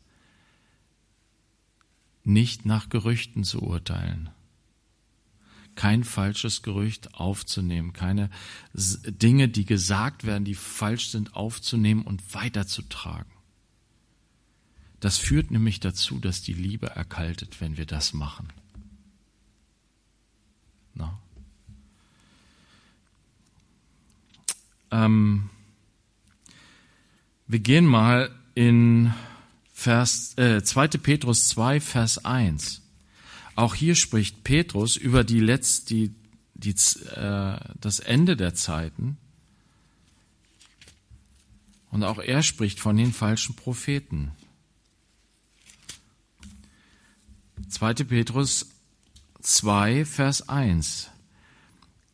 nicht 2.24 2.64
nach 2.64 2.88
Gerüchten 2.88 3.44
zu 3.44 3.62
urteilen, 3.62 4.30
kein 5.82 6.04
falsches 6.04 6.62
Gerücht 6.62 7.14
aufzunehmen, 7.14 7.92
keine 7.92 8.30
Dinge, 8.72 9.48
die 9.48 9.64
gesagt 9.64 10.22
werden, 10.22 10.44
die 10.44 10.54
falsch 10.54 11.08
sind, 11.08 11.34
aufzunehmen 11.34 12.02
und 12.02 12.36
weiterzutragen. 12.36 13.32
Das 15.00 15.18
führt 15.18 15.50
nämlich 15.50 15.80
dazu, 15.80 16.20
dass 16.20 16.40
die 16.40 16.52
Liebe 16.52 16.90
erkaltet, 16.90 17.60
wenn 17.60 17.78
wir 17.78 17.84
das 17.84 18.12
machen. 18.12 18.52
Na? 20.94 21.18
Ähm, 24.92 25.50
wir 27.48 27.58
gehen 27.58 27.86
mal 27.86 28.30
in 28.54 29.12
Vers, 29.72 30.38
äh, 30.38 30.62
2. 30.62 30.86
Petrus 30.98 31.48
2, 31.48 31.80
Vers 31.80 32.24
1. 32.24 32.81
Auch 33.54 33.74
hier 33.74 33.94
spricht 33.94 34.44
Petrus 34.44 34.96
über 34.96 35.24
die 35.24 35.40
Letz, 35.40 35.84
die, 35.84 36.14
die, 36.54 36.70
äh, 36.70 37.58
das 37.80 38.00
Ende 38.00 38.36
der 38.36 38.54
Zeiten. 38.54 39.18
Und 41.90 42.04
auch 42.04 42.18
er 42.18 42.42
spricht 42.42 42.80
von 42.80 42.96
den 42.96 43.12
falschen 43.12 43.54
Propheten. 43.54 44.32
2. 47.68 47.94
Petrus 48.04 48.70
2, 49.42 50.04
Vers 50.04 50.48
1. 50.48 51.10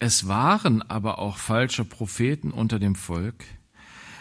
Es 0.01 0.29
waren 0.29 0.83
aber 0.83 1.19
auch 1.19 1.39
falsche 1.39 1.85
Propheten 1.85 2.51
unter 2.51 2.79
dem 2.79 2.95
Volk, 2.95 3.45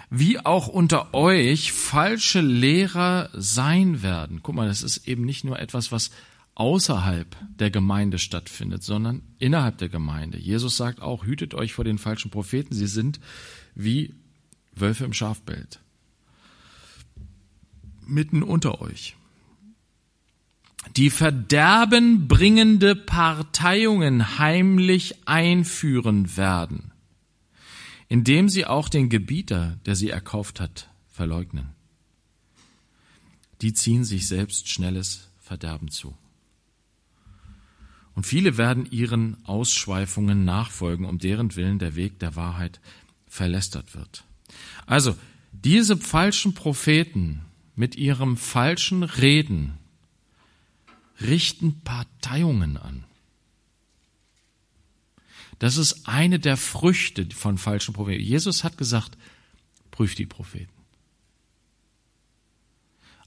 wie 0.09 0.39
auch 0.39 0.67
unter 0.67 1.13
euch 1.13 1.71
falsche 1.71 2.41
Lehrer 2.41 3.29
sein 3.33 4.01
werden. 4.01 4.41
Guck 4.41 4.55
mal, 4.55 4.67
das 4.67 4.81
ist 4.81 5.07
eben 5.07 5.25
nicht 5.25 5.43
nur 5.43 5.59
etwas, 5.59 5.91
was 5.91 6.11
außerhalb 6.57 7.35
der 7.57 7.71
Gemeinde 7.71 8.19
stattfindet, 8.19 8.83
sondern 8.83 9.21
innerhalb 9.39 9.77
der 9.77 9.89
Gemeinde. 9.89 10.37
Jesus 10.37 10.77
sagt 10.77 11.01
auch, 11.01 11.25
hütet 11.25 11.53
euch 11.53 11.73
vor 11.73 11.85
den 11.85 11.97
falschen 11.97 12.31
Propheten, 12.31 12.73
sie 12.73 12.87
sind 12.87 13.19
wie 13.75 14.13
Wölfe 14.73 15.05
im 15.05 15.13
Schafbild. 15.13 15.79
Mitten 18.05 18.43
unter 18.43 18.81
euch. 18.81 19.15
Die 20.95 21.09
verderbenbringende 21.09 22.95
Parteiungen 22.95 24.37
heimlich 24.39 25.27
einführen 25.27 26.37
werden 26.37 26.91
indem 28.09 28.49
sie 28.49 28.65
auch 28.65 28.89
den 28.89 29.09
Gebieter, 29.09 29.79
der 29.85 29.95
sie 29.95 30.09
erkauft 30.09 30.59
hat, 30.59 30.89
verleugnen. 31.07 31.69
Die 33.61 33.73
ziehen 33.73 34.03
sich 34.03 34.27
selbst 34.27 34.69
schnelles 34.69 35.29
Verderben 35.39 35.89
zu. 35.89 36.15
Und 38.17 38.25
viele 38.25 38.57
werden 38.57 38.91
ihren 38.91 39.37
Ausschweifungen 39.45 40.43
nachfolgen, 40.43 41.05
um 41.05 41.19
deren 41.19 41.55
Willen 41.55 41.77
der 41.77 41.95
Weg 41.95 42.17
der 42.17 42.35
Wahrheit 42.35 42.79
verlästert 43.27 43.93
wird. 43.93 44.23
Also, 44.87 45.15
diese 45.51 45.97
falschen 45.97 46.55
Propheten 46.55 47.41
mit 47.75 47.95
ihrem 47.95 48.35
falschen 48.35 49.03
Reden 49.03 49.77
richten 51.21 51.81
Parteiungen 51.81 52.77
an. 52.77 53.03
Das 55.59 55.77
ist 55.77 56.07
eine 56.07 56.39
der 56.39 56.57
Früchte 56.57 57.27
von 57.35 57.59
falschen 57.59 57.93
Propheten. 57.93 58.23
Jesus 58.23 58.63
hat 58.63 58.79
gesagt, 58.79 59.15
prüft 59.91 60.17
die 60.17 60.25
Propheten. 60.25 60.73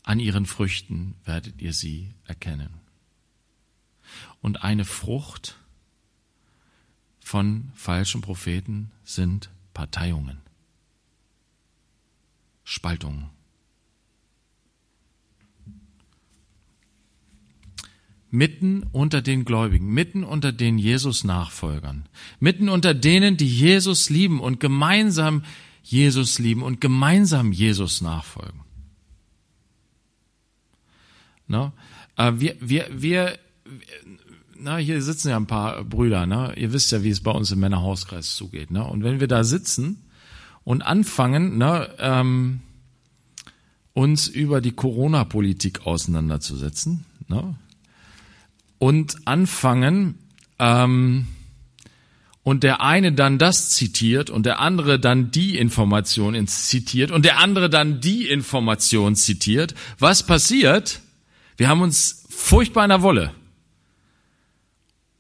An 0.02 0.18
ihren 0.18 0.47
Früchten 0.47 1.14
werdet 1.25 1.62
ihr 1.62 1.75
sie 1.75 2.11
erkennen. 2.25 2.89
Und 4.40 4.62
eine 4.62 4.85
Frucht 4.85 5.57
von 7.21 7.71
falschen 7.75 8.21
Propheten 8.21 8.90
sind 9.05 9.50
Parteiungen, 9.75 10.38
Spaltungen. 12.64 13.31
mitten 18.31 18.85
unter 18.93 19.23
den 19.23 19.45
Gläubigen, 19.45 19.93
mitten 19.93 20.25
unter 20.25 20.52
den 20.52 20.79
Jesus-Nachfolgern, 20.79 22.09
mitten 22.38 22.69
unter 22.69 22.95
denen, 22.95 23.37
die 23.37 23.49
Jesus 23.49 24.08
lieben 24.08 24.41
und 24.41 24.61
gemeinsam 24.61 25.43
Jesus 25.82 26.39
lieben 26.39 26.63
und 26.63 26.80
gemeinsam 26.80 27.52
Jesus 27.52 28.00
nachfolgen. 28.00 28.61
No? 31.49 31.73
Äh, 32.17 32.32
wir, 32.37 32.56
wir, 32.61 32.89
wir, 32.91 33.39
na, 34.63 34.76
hier 34.76 35.00
sitzen 35.02 35.30
ja 35.30 35.37
ein 35.37 35.47
paar 35.47 35.85
Brüder, 35.85 36.26
ne? 36.26 36.52
ihr 36.56 36.73
wisst 36.73 36.93
ja, 36.93 37.02
wie 37.02 37.11
es 37.11 37.21
bei 37.21 37.30
uns 37.30 37.50
im 37.50 37.61
Männerhauskreis 37.61 38.35
zugeht. 38.37 38.71
Ne? 38.71 38.85
Und 38.85 39.02
wenn 39.02 39.21
wir 39.21 39.28
da 39.28 39.43
sitzen 39.43 40.02
und 40.65 40.83
anfangen, 40.83 41.56
ne, 41.59 41.89
ähm, 41.99 42.61
uns 43.93 44.28
über 44.28 44.61
die 44.61 44.73
Corona-Politik 44.73 45.87
auseinanderzusetzen, 45.87 47.06
ne? 47.28 47.54
und 48.78 49.26
anfangen, 49.26 50.19
ähm, 50.59 51.26
und 52.43 52.65
der 52.65 52.80
eine 52.80 53.13
dann 53.13 53.39
das 53.39 53.71
zitiert 53.71 54.30
und 54.30 54.47
der 54.47 54.61
andere 54.61 54.99
dann 54.99 55.30
die 55.30 55.59
Information 55.59 56.47
zitiert 56.47 57.11
und 57.11 57.25
der 57.25 57.39
andere 57.39 57.69
dann 57.69 58.00
die 58.00 58.28
Information 58.28 59.15
zitiert, 59.15 59.75
was 59.99 60.26
passiert? 60.26 61.00
Wir 61.59 61.69
haben 61.69 61.83
uns 61.83 62.25
furchtbar 62.30 62.85
in 62.85 62.89
der 62.89 63.02
Wolle. 63.02 63.35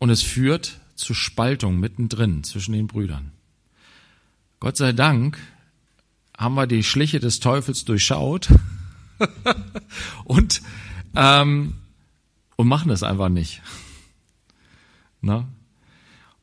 Und 0.00 0.10
es 0.10 0.22
führt 0.22 0.80
zu 0.96 1.14
Spaltung 1.14 1.78
mittendrin 1.78 2.42
zwischen 2.42 2.72
den 2.72 2.88
Brüdern. 2.88 3.30
Gott 4.58 4.76
sei 4.76 4.92
Dank 4.92 5.38
haben 6.36 6.54
wir 6.54 6.66
die 6.66 6.82
Schliche 6.82 7.20
des 7.20 7.38
Teufels 7.38 7.84
durchschaut 7.84 8.48
und 10.24 10.62
ähm, 11.14 11.74
und 12.56 12.68
machen 12.68 12.90
es 12.90 13.02
einfach 13.02 13.30
nicht. 13.30 13.62
Na? 15.22 15.48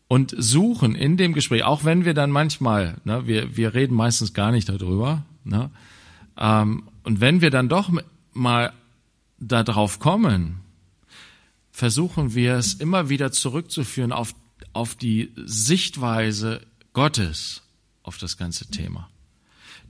Und 0.08 0.34
suchen 0.36 0.96
in 0.96 1.16
dem 1.16 1.34
Gespräch, 1.34 1.64
auch 1.64 1.84
wenn 1.84 2.06
wir 2.06 2.16
dann 2.16 2.32
manchmal, 2.32 2.98
ne, 3.04 3.28
wir, 3.28 3.56
wir 3.56 3.76
reden 3.76 3.96
meistens 3.96 4.34
gar 4.34 4.52
nicht 4.52 4.68
darüber, 4.68 5.26
ne, 5.44 5.70
ähm, 6.38 6.84
und 7.04 7.22
wenn 7.22 7.42
wir 7.42 7.52
dann 7.52 7.70
doch 7.70 7.92
mal 8.34 8.74
darauf 9.40 10.00
kommen, 10.00 10.62
versuchen 11.78 12.34
wir 12.34 12.56
es 12.56 12.74
immer 12.74 13.08
wieder 13.08 13.32
zurückzuführen 13.32 14.12
auf, 14.12 14.34
auf 14.74 14.96
die 14.96 15.32
Sichtweise 15.36 16.66
Gottes 16.94 17.62
auf 18.02 18.18
das 18.18 18.36
ganze 18.36 18.66
Thema. 18.72 19.12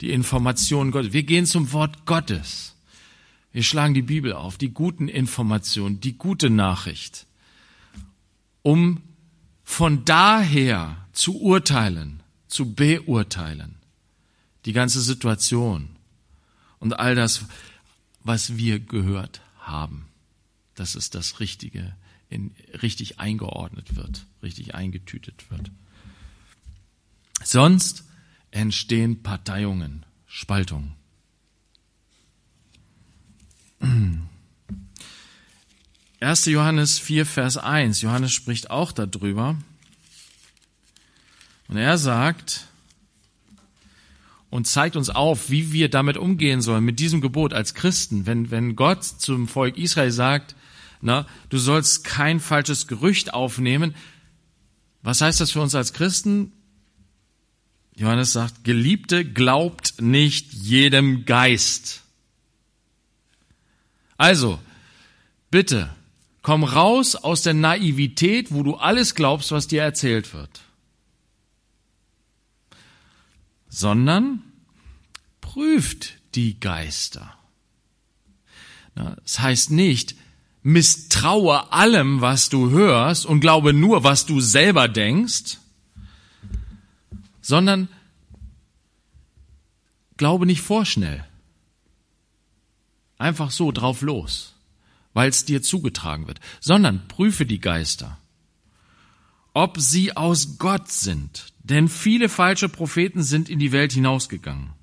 Die 0.02 0.12
Information 0.12 0.92
Gottes. 0.92 1.14
Wir 1.14 1.24
gehen 1.24 1.46
zum 1.46 1.72
Wort 1.72 2.06
Gottes. 2.06 2.76
Wir 3.54 3.64
schlagen 3.64 3.94
die 3.94 4.02
Bibel 4.02 4.34
auf, 4.34 4.58
die 4.58 4.74
guten 4.74 5.08
Informationen, 5.08 6.02
die 6.02 6.18
gute 6.18 6.50
Nachricht, 6.50 7.26
um 8.64 9.02
von 9.64 10.04
daher 10.04 11.08
zu 11.14 11.40
urteilen, 11.40 12.22
zu 12.50 12.74
beurteilen, 12.74 13.76
die 14.66 14.74
ganze 14.74 15.00
Situation 15.00 15.88
und 16.80 17.00
all 17.00 17.16
das, 17.16 17.46
was 18.26 18.58
wir 18.58 18.82
gehört 18.82 19.40
haben, 19.62 20.07
dass 20.80 20.96
es 20.96 21.10
das 21.10 21.40
Richtige 21.40 21.96
in, 22.30 22.56
richtig 22.82 23.20
eingeordnet 23.20 23.96
wird, 23.96 24.26
richtig 24.42 24.76
eingetütet 24.76 25.50
wird. 25.50 25.72
Sonst 27.44 28.04
entstehen 28.52 29.24
Parteiungen, 29.24 30.06
Spaltungen. 30.28 30.94
1. 36.20 36.46
Johannes 36.46 37.00
4, 37.00 37.26
Vers 37.26 37.58
1. 37.58 38.02
Johannes 38.02 38.34
spricht 38.34 38.72
auch 38.72 38.92
darüber. 38.92 39.56
Und 41.68 41.78
er 41.78 41.98
sagt 41.98 42.68
und 44.50 44.66
zeigt 44.66 44.96
uns 44.96 45.10
auf, 45.10 45.50
wie 45.50 45.72
wir 45.72 45.90
damit 45.90 46.18
umgehen 46.18 46.62
sollen, 46.62 46.86
mit 46.86 47.00
diesem 47.00 47.22
Gebot 47.22 47.54
als 47.54 47.74
Christen. 47.74 48.26
Wenn, 48.26 48.50
wenn 48.50 48.76
Gott 48.76 49.04
zum 49.04 49.48
Volk 49.48 49.78
Israel 49.78 50.12
sagt, 50.12 50.56
na, 51.02 51.26
du 51.50 51.58
sollst 51.58 52.04
kein 52.04 52.40
falsches 52.40 52.88
Gerücht 52.88 53.34
aufnehmen, 53.34 53.96
was 55.02 55.22
heißt 55.22 55.40
das 55.40 55.52
für 55.52 55.62
uns 55.62 55.76
als 55.76 55.94
Christen? 55.94 56.52
Johannes 57.96 58.34
sagt, 58.34 58.64
Geliebte, 58.64 59.26
glaubt 59.26 60.02
nicht 60.02 60.54
jedem 60.54 61.26
Geist. 61.26 62.02
Also, 64.18 64.60
bitte, 65.50 65.96
komm 66.42 66.64
raus 66.64 67.16
aus 67.16 67.42
der 67.42 67.54
Naivität, 67.54 68.52
wo 68.52 68.64
du 68.64 68.76
alles 68.76 69.16
glaubst, 69.16 69.52
was 69.52 69.68
dir 69.68 69.82
erzählt 69.82 70.34
wird. 70.34 70.62
Sondern 73.70 74.44
prüft 75.42 76.16
die 76.36 76.60
Geister. 76.60 77.38
Das 78.94 79.40
heißt 79.40 79.72
nicht, 79.72 80.16
misstraue 80.68 81.72
allem, 81.72 82.20
was 82.20 82.50
du 82.50 82.70
hörst 82.72 83.26
und 83.26 83.40
glaube 83.40 83.72
nur, 83.72 84.04
was 84.04 84.26
du 84.26 84.42
selber 84.42 84.90
denkst, 84.90 85.60
sondern 87.40 87.88
glaube 90.18 90.46
nicht 90.46 90.60
vorschnell. 90.60 91.26
Einfach 93.18 93.50
so 93.52 93.72
drauf 93.72 94.02
los, 94.02 94.56
weil 95.14 95.30
es 95.30 95.46
dir 95.46 95.62
zugetragen 95.62 96.28
wird, 96.28 96.42
sondern 96.60 97.08
prüfe 97.08 97.46
die 97.46 97.62
Geister, 97.62 98.18
ob 99.54 99.80
sie 99.80 100.18
aus 100.18 100.58
Gott 100.58 100.92
sind. 100.92 101.54
Denn 101.64 101.88
viele 101.88 102.28
falsche 102.28 102.68
Propheten 102.68 103.24
sind 103.24 103.48
in 103.48 103.60
die 103.60 103.72
Welt 103.72 103.94
hinausgegangen. 103.94 104.74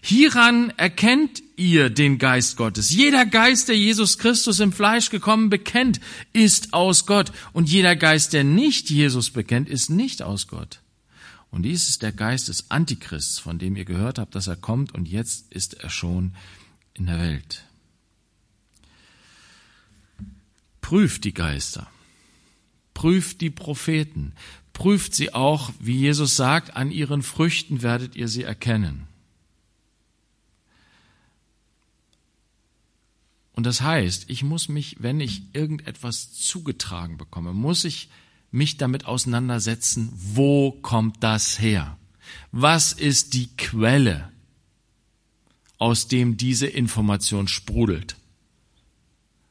Hieran 0.00 0.70
erkennt 0.76 1.42
ihr 1.56 1.90
den 1.90 2.18
Geist 2.18 2.56
Gottes. 2.56 2.90
Jeder 2.90 3.26
Geist, 3.26 3.68
der 3.68 3.76
Jesus 3.76 4.18
Christus 4.18 4.60
im 4.60 4.72
Fleisch 4.72 5.10
gekommen 5.10 5.50
bekennt, 5.50 6.00
ist 6.32 6.72
aus 6.72 7.06
Gott. 7.06 7.32
Und 7.52 7.68
jeder 7.68 7.96
Geist, 7.96 8.32
der 8.32 8.44
nicht 8.44 8.90
Jesus 8.90 9.30
bekennt, 9.30 9.68
ist 9.68 9.90
nicht 9.90 10.22
aus 10.22 10.46
Gott. 10.46 10.80
Und 11.50 11.62
dies 11.62 11.88
ist 11.88 12.02
der 12.02 12.12
Geist 12.12 12.48
des 12.48 12.70
Antichrists, 12.70 13.38
von 13.38 13.58
dem 13.58 13.76
ihr 13.76 13.84
gehört 13.84 14.18
habt, 14.18 14.34
dass 14.34 14.46
er 14.46 14.56
kommt, 14.56 14.94
und 14.94 15.08
jetzt 15.08 15.50
ist 15.52 15.74
er 15.74 15.90
schon 15.90 16.34
in 16.94 17.06
der 17.06 17.18
Welt. 17.18 17.64
Prüft 20.80 21.24
die 21.24 21.34
Geister, 21.34 21.90
prüft 22.94 23.40
die 23.40 23.50
Propheten, 23.50 24.32
prüft 24.72 25.14
sie 25.14 25.34
auch, 25.34 25.72
wie 25.80 25.96
Jesus 25.96 26.36
sagt, 26.36 26.76
an 26.76 26.90
ihren 26.90 27.22
Früchten 27.22 27.82
werdet 27.82 28.14
ihr 28.14 28.28
sie 28.28 28.42
erkennen. 28.42 29.06
Und 33.58 33.64
das 33.64 33.80
heißt, 33.80 34.26
ich 34.30 34.44
muss 34.44 34.68
mich, 34.68 34.98
wenn 35.00 35.18
ich 35.18 35.42
irgendetwas 35.52 36.32
zugetragen 36.32 37.18
bekomme, 37.18 37.52
muss 37.52 37.82
ich 37.82 38.08
mich 38.52 38.76
damit 38.76 39.04
auseinandersetzen, 39.04 40.12
wo 40.14 40.70
kommt 40.70 41.24
das 41.24 41.58
her? 41.58 41.98
Was 42.52 42.92
ist 42.92 43.34
die 43.34 43.48
Quelle, 43.56 44.30
aus 45.76 46.06
dem 46.06 46.36
diese 46.36 46.68
Information 46.68 47.48
sprudelt? 47.48 48.14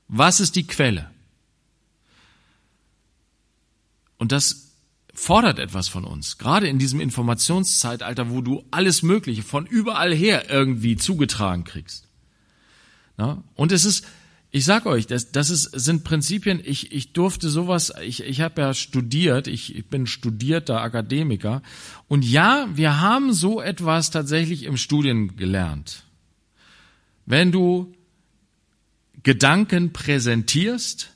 Was 0.07 0.39
ist 0.39 0.55
die 0.55 0.67
Quelle? 0.67 1.11
Und 4.17 4.31
das 4.31 4.71
fordert 5.13 5.59
etwas 5.59 5.89
von 5.89 6.05
uns, 6.05 6.37
gerade 6.37 6.69
in 6.69 6.79
diesem 6.79 7.01
Informationszeitalter, 7.01 8.29
wo 8.29 8.39
du 8.39 8.63
alles 8.71 9.03
Mögliche 9.03 9.43
von 9.43 9.65
überall 9.65 10.15
her 10.15 10.49
irgendwie 10.49 10.95
zugetragen 10.95 11.65
kriegst. 11.65 12.06
Und 13.17 13.71
es 13.71 13.83
ist, 13.83 14.05
ich 14.51 14.63
sag 14.63 14.85
euch, 14.85 15.07
das, 15.07 15.31
das 15.31 15.49
ist, 15.49 15.63
sind 15.63 16.03
Prinzipien, 16.03 16.61
ich, 16.63 16.91
ich 16.91 17.13
durfte 17.13 17.49
sowas, 17.49 17.93
ich, 18.03 18.23
ich 18.23 18.41
habe 18.41 18.61
ja 18.61 18.73
studiert, 18.73 19.47
ich, 19.47 19.75
ich 19.75 19.87
bin 19.87 20.07
studierter 20.07 20.81
Akademiker 20.81 21.61
und 22.07 22.23
ja, 22.23 22.69
wir 22.73 23.01
haben 23.01 23.33
so 23.33 23.59
etwas 23.59 24.11
tatsächlich 24.11 24.63
im 24.63 24.77
Studien 24.77 25.35
gelernt. 25.35 26.03
Wenn 27.25 27.51
du 27.51 27.93
Gedanken 29.23 29.91
präsentierst, 29.91 31.09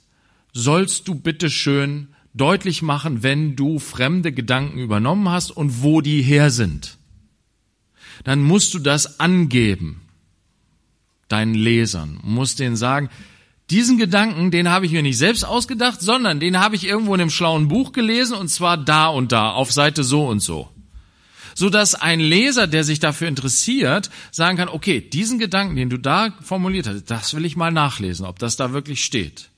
sollst 0.53 1.07
du 1.07 1.15
bitte 1.15 1.49
schön 1.49 2.09
deutlich 2.33 2.81
machen, 2.81 3.23
wenn 3.23 3.55
du 3.55 3.79
fremde 3.79 4.33
Gedanken 4.33 4.79
übernommen 4.79 5.29
hast 5.29 5.51
und 5.51 5.83
wo 5.83 6.01
die 6.01 6.21
her 6.21 6.49
sind. 6.49 6.97
Dann 8.23 8.41
musst 8.41 8.73
du 8.73 8.79
das 8.79 9.19
angeben 9.19 10.01
deinen 11.31 11.53
Lesern, 11.53 12.19
musst 12.23 12.59
denen 12.59 12.75
sagen, 12.75 13.09
diesen 13.69 13.97
Gedanken, 13.97 14.51
den 14.51 14.69
habe 14.69 14.85
ich 14.85 14.91
mir 14.91 15.01
nicht 15.01 15.17
selbst 15.17 15.45
ausgedacht, 15.45 16.01
sondern 16.01 16.39
den 16.39 16.59
habe 16.59 16.75
ich 16.75 16.85
irgendwo 16.85 17.15
in 17.15 17.21
einem 17.21 17.29
schlauen 17.29 17.69
Buch 17.69 17.93
gelesen 17.93 18.35
und 18.35 18.49
zwar 18.49 18.77
da 18.77 19.07
und 19.07 19.31
da, 19.31 19.51
auf 19.51 19.71
Seite 19.71 20.03
so 20.03 20.27
und 20.27 20.41
so. 20.41 20.69
So 21.55 21.69
dass 21.69 21.95
ein 21.95 22.19
Leser, 22.19 22.67
der 22.67 22.83
sich 22.83 22.99
dafür 22.99 23.27
interessiert, 23.27 24.09
sagen 24.31 24.57
kann, 24.57 24.69
okay, 24.69 25.01
diesen 25.01 25.39
Gedanken, 25.39 25.75
den 25.75 25.89
du 25.89 25.97
da 25.97 26.33
formuliert 26.41 26.87
hast, 26.87 27.05
das 27.05 27.33
will 27.33 27.45
ich 27.45 27.55
mal 27.55 27.71
nachlesen, 27.71 28.25
ob 28.25 28.39
das 28.39 28.57
da 28.57 28.73
wirklich 28.73 29.03
steht. 29.03 29.49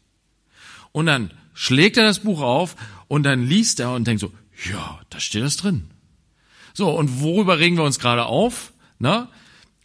Und 0.91 1.07
dann 1.07 1.31
schlägt 1.53 1.97
er 1.97 2.05
das 2.05 2.19
Buch 2.19 2.41
auf 2.41 2.75
und 3.07 3.23
dann 3.23 3.43
liest 3.47 3.79
er 3.79 3.93
und 3.93 4.05
denkt 4.05 4.21
so, 4.21 4.31
ja, 4.71 4.99
da 5.09 5.19
steht 5.19 5.43
das 5.43 5.57
drin. 5.57 5.89
So, 6.73 6.89
und 6.89 7.21
worüber 7.21 7.59
regen 7.59 7.77
wir 7.77 7.83
uns 7.83 7.99
gerade 7.99 8.25
auf? 8.25 8.73
Na? 8.99 9.29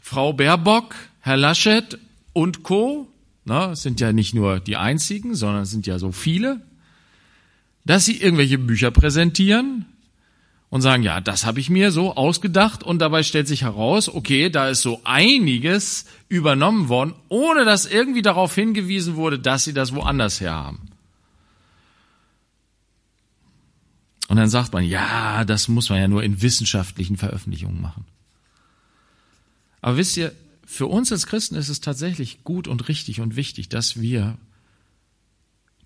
Frau 0.00 0.32
Baerbock, 0.32 0.94
Herr 1.28 1.36
Laschet 1.36 1.98
und 2.32 2.62
Co 2.64 3.08
na, 3.48 3.74
sind 3.74 3.98
ja 4.00 4.12
nicht 4.12 4.34
nur 4.34 4.60
die 4.60 4.76
einzigen, 4.76 5.34
sondern 5.34 5.62
es 5.62 5.70
sind 5.70 5.86
ja 5.86 5.98
so 5.98 6.12
viele, 6.12 6.60
dass 7.84 8.04
sie 8.04 8.20
irgendwelche 8.20 8.58
Bücher 8.58 8.90
präsentieren 8.90 9.86
und 10.68 10.82
sagen, 10.82 11.02
ja, 11.02 11.22
das 11.22 11.46
habe 11.46 11.58
ich 11.58 11.70
mir 11.70 11.90
so 11.90 12.14
ausgedacht 12.14 12.82
und 12.82 12.98
dabei 12.98 13.22
stellt 13.22 13.48
sich 13.48 13.62
heraus, 13.62 14.10
okay, 14.10 14.50
da 14.50 14.68
ist 14.68 14.82
so 14.82 15.00
einiges 15.04 16.04
übernommen 16.28 16.90
worden, 16.90 17.14
ohne 17.28 17.64
dass 17.64 17.86
irgendwie 17.86 18.20
darauf 18.20 18.54
hingewiesen 18.54 19.16
wurde, 19.16 19.38
dass 19.38 19.64
sie 19.64 19.72
das 19.72 19.94
woanders 19.94 20.42
her 20.42 20.52
haben. 20.52 20.90
Und 24.28 24.36
dann 24.36 24.50
sagt 24.50 24.74
man, 24.74 24.84
ja, 24.84 25.46
das 25.46 25.68
muss 25.68 25.88
man 25.88 25.98
ja 25.98 26.06
nur 26.06 26.22
in 26.22 26.42
wissenschaftlichen 26.42 27.16
Veröffentlichungen 27.16 27.80
machen. 27.80 28.04
Aber 29.80 29.96
wisst 29.96 30.18
ihr, 30.18 30.34
für 30.70 30.86
uns 30.86 31.10
als 31.10 31.26
Christen 31.26 31.54
ist 31.54 31.70
es 31.70 31.80
tatsächlich 31.80 32.44
gut 32.44 32.68
und 32.68 32.88
richtig 32.88 33.22
und 33.22 33.36
wichtig, 33.36 33.70
dass 33.70 34.02
wir, 34.02 34.36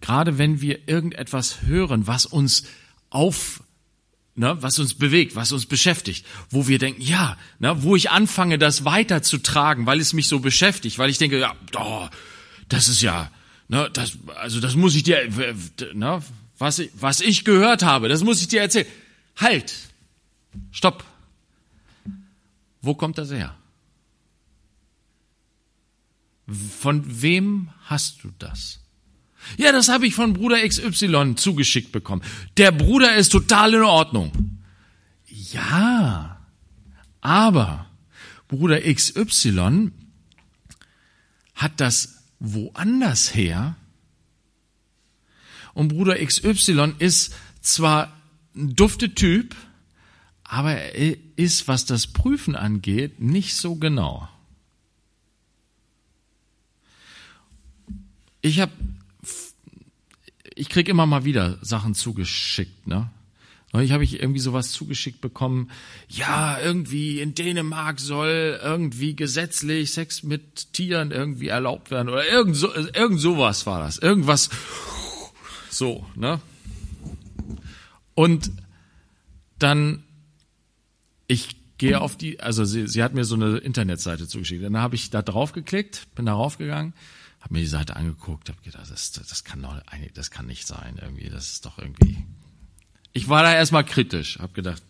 gerade 0.01 0.39
wenn 0.39 0.61
wir 0.61 0.89
irgendetwas 0.89 1.63
hören, 1.63 2.09
was 2.09 2.27
uns 2.27 2.65
auf, 3.09 3.63
ne, 4.35 4.61
was 4.61 4.81
uns 4.81 4.95
bewegt, 4.95 5.37
was 5.37 5.53
uns 5.53 5.67
beschäftigt, 5.67 6.27
wo 6.51 6.67
wir 6.67 6.81
denken, 6.81 7.01
ja, 7.01 7.39
ne, 7.61 7.85
wo 7.85 7.95
ich 7.95 8.11
anfange, 8.11 8.59
das 8.59 8.85
weiterzutragen, 8.85 9.87
weil 9.87 10.01
es 10.01 10.15
mich 10.15 10.27
so 10.27 10.41
beschäftigt, 10.41 10.99
weil 10.99 11.11
ich 11.11 11.19
denke, 11.19 11.39
ja, 11.39 11.55
oh, 11.77 12.09
das 12.69 12.89
ist 12.89 13.03
ja, 13.03 13.31
ne, 13.69 13.89
das, 13.93 14.19
also 14.35 14.59
das 14.59 14.75
muss 14.75 14.97
ich 14.97 15.05
dir, 15.05 15.29
ne, 15.95 16.23
was 16.59 16.81
ich, 16.81 16.91
was 16.95 17.21
ich 17.21 17.45
gehört 17.45 17.85
habe, 17.85 18.09
das 18.09 18.25
muss 18.25 18.41
ich 18.41 18.49
dir 18.49 18.61
erzählen. 18.61 18.89
Halt, 19.37 19.73
stopp. 20.73 21.05
Wo 22.81 22.97
kommt 22.97 23.17
das 23.17 23.31
her? 23.31 23.57
Von 26.47 27.23
wem 27.23 27.71
hast 27.85 28.25
du 28.25 28.33
das? 28.39 28.81
Ja, 29.57 29.73
das 29.73 29.89
habe 29.89 30.07
ich 30.07 30.15
von 30.15 30.35
Bruder 30.35 30.67
XY 30.67 31.35
zugeschickt 31.37 31.93
bekommen. 31.93 32.23
Der 32.57 32.73
Bruder 32.73 33.17
ist 33.17 33.31
total 33.31 33.75
in 33.75 33.83
Ordnung. 33.83 34.61
Ja, 35.27 36.47
aber 37.21 37.87
Bruder 38.49 38.81
XY 38.81 39.91
hat 41.55 41.81
das 41.81 42.23
woanders 42.39 43.35
her. 43.35 43.77
Und 45.75 45.89
Bruder 45.89 46.25
XY 46.25 46.95
ist 46.99 47.35
zwar 47.61 48.17
ein 48.55 48.75
dufte 48.75 49.15
Typ, 49.15 49.57
aber 50.45 50.75
er 50.75 51.17
ist, 51.37 51.67
was 51.67 51.87
das 51.87 52.09
Prüfen 52.09 52.57
angeht, 52.57 53.21
nicht 53.21 53.57
so 53.57 53.77
genau. 53.77 54.29
Ich 58.43 58.61
habe, 58.61 58.73
ich 60.55 60.69
krieg 60.69 60.89
immer 60.89 61.07
mal 61.07 61.25
wieder 61.25 61.59
Sachen 61.63 61.95
zugeschickt, 61.95 62.87
ne? 62.87 63.11
Neulich 63.73 63.93
habe 63.93 64.05
ich 64.05 64.21
irgendwie 64.21 64.41
sowas 64.41 64.71
zugeschickt 64.71 65.23
bekommen. 65.23 65.71
Ja, 66.07 66.61
irgendwie 66.61 67.21
in 67.21 67.35
Dänemark 67.35 68.01
soll 68.01 68.61
irgendwie 68.63 69.17
gesetzlich 69.17 69.93
Sex 69.93 70.23
mit 70.23 70.75
Tieren 70.75 71.11
irgendwie 71.11 71.49
erlaubt 71.49 71.91
werden 71.91 72.11
oder 72.11 72.29
irgend, 72.29 72.55
so, 72.55 72.75
irgend 72.75 73.19
sowas 73.19 73.65
war 73.65 73.83
das. 73.83 73.97
Irgendwas 73.97 74.51
so, 75.71 76.05
ne? 76.17 76.39
Und 78.15 78.53
dann 79.59 80.05
ich 81.29 81.57
gehe 81.79 81.99
auf 81.99 82.17
die, 82.17 82.41
also 82.41 82.67
sie, 82.67 82.87
sie 82.87 83.03
hat 83.03 83.15
mir 83.15 83.25
so 83.25 83.37
eine 83.37 83.57
Internetseite 83.57 84.29
zugeschickt. 84.29 84.63
Dann 84.63 84.77
habe 84.77 84.97
ich 84.97 85.09
da 85.09 85.23
drauf 85.23 85.53
geklickt, 85.53 86.09
bin 86.15 86.27
da 86.27 86.35
raufgegangen 86.35 86.93
habe 87.43 87.55
mir 87.55 87.61
die 87.61 87.67
Seite 87.67 87.97
angeguckt, 87.97 88.49
habe 88.49 88.63
gedacht, 88.63 88.91
das, 88.91 89.13
das 89.13 89.45
kann 89.45 89.63
doch, 89.63 89.81
das 90.15 90.31
kann 90.31 90.47
nicht 90.47 90.67
sein 90.67 90.99
irgendwie, 91.01 91.29
das 91.29 91.53
ist 91.53 91.67
doch 91.67 91.79
irgendwie. 91.79 92.25
Ich 93.13 93.29
war 93.29 93.43
da 93.43 93.53
erstmal 93.53 93.85
kritisch, 93.85 94.39
habe 94.39 94.53
gedacht, 94.53 94.83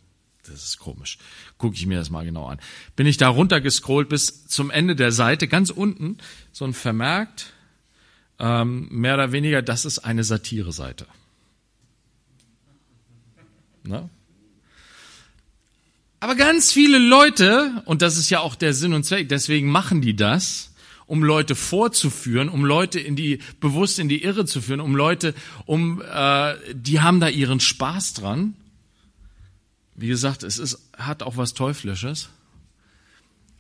das 0.47 0.65
ist 0.65 0.79
komisch. 0.79 1.19
Gucke 1.57 1.77
ich 1.77 1.87
mir 1.87 1.99
das 1.99 2.11
mal 2.11 2.25
genau 2.25 2.47
an. 2.47 2.61
Bin 2.95 3.07
ich 3.07 3.17
da 3.17 3.29
runtergescrollt 3.29 4.09
bis 4.09 4.47
zum 4.47 4.71
Ende 4.71 4.97
der 4.97 5.12
Seite, 5.12 5.49
ganz 5.49 5.71
unten, 5.71 6.19
so 6.53 6.65
ein 6.65 6.75
Vermerkt, 6.75 7.53
ähm, 8.38 8.88
mehr 8.91 9.15
oder 9.15 9.33
weniger, 9.33 9.62
das 9.62 9.85
ist 9.85 10.01
eine 10.01 10.25
Satire-Seite. 10.25 11.07
Ne? 13.85 14.11
Aber 16.21 16.35
ganz 16.35 16.71
viele 16.71 16.99
Leute, 16.99 17.83
und 17.87 18.03
das 18.03 18.17
ist 18.17 18.31
ja 18.31 18.41
auch 18.41 18.55
der 18.55 18.75
Sinn 18.75 18.93
und 18.93 19.05
Zweck, 19.05 19.29
deswegen 19.29 19.71
machen 19.71 20.01
die 20.01 20.15
das, 20.15 20.72
um 21.07 21.23
Leute 21.23 21.55
vorzuführen, 21.55 22.49
um 22.49 22.65
Leute 22.65 23.01
in 23.01 23.17
die 23.17 23.41
bewusst 23.61 23.99
in 23.99 24.09
die 24.09 24.23
Irre 24.23 24.45
zu 24.45 24.61
führen, 24.61 24.81
um 24.81 24.97
Leute, 24.97 25.35
um 25.67 26.03
äh, 26.03 26.55
die 26.73 27.01
haben 27.01 27.21
da 27.21 27.29
ihren 27.29 27.61
Spaß 27.61 28.15
dran. 28.15 28.55
Wie 29.95 30.09
gesagt, 30.09 30.43
es 30.43 30.59
ist 30.59 30.91
hat 30.97 31.23
auch 31.23 31.37
was 31.37 31.55
Teuflisches. 31.55 32.31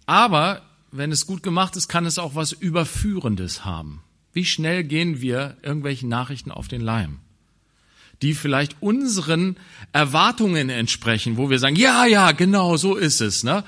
Aber 0.06 0.62
wenn 0.90 1.12
es 1.12 1.26
gut 1.26 1.42
gemacht 1.42 1.76
ist, 1.76 1.88
kann 1.88 2.06
es 2.06 2.18
auch 2.18 2.34
was 2.34 2.52
Überführendes 2.52 3.64
haben. 3.64 4.02
Wie 4.32 4.44
schnell 4.44 4.84
gehen 4.84 5.20
wir 5.20 5.56
irgendwelchen 5.62 6.08
Nachrichten 6.08 6.50
auf 6.50 6.68
den 6.68 6.80
Leim? 6.80 7.20
die 8.22 8.34
vielleicht 8.34 8.76
unseren 8.80 9.56
Erwartungen 9.92 10.70
entsprechen, 10.70 11.36
wo 11.36 11.50
wir 11.50 11.58
sagen, 11.58 11.76
ja, 11.76 12.06
ja, 12.06 12.30
genau, 12.30 12.76
so 12.76 12.94
ist 12.94 13.20
es, 13.20 13.42
ne? 13.42 13.64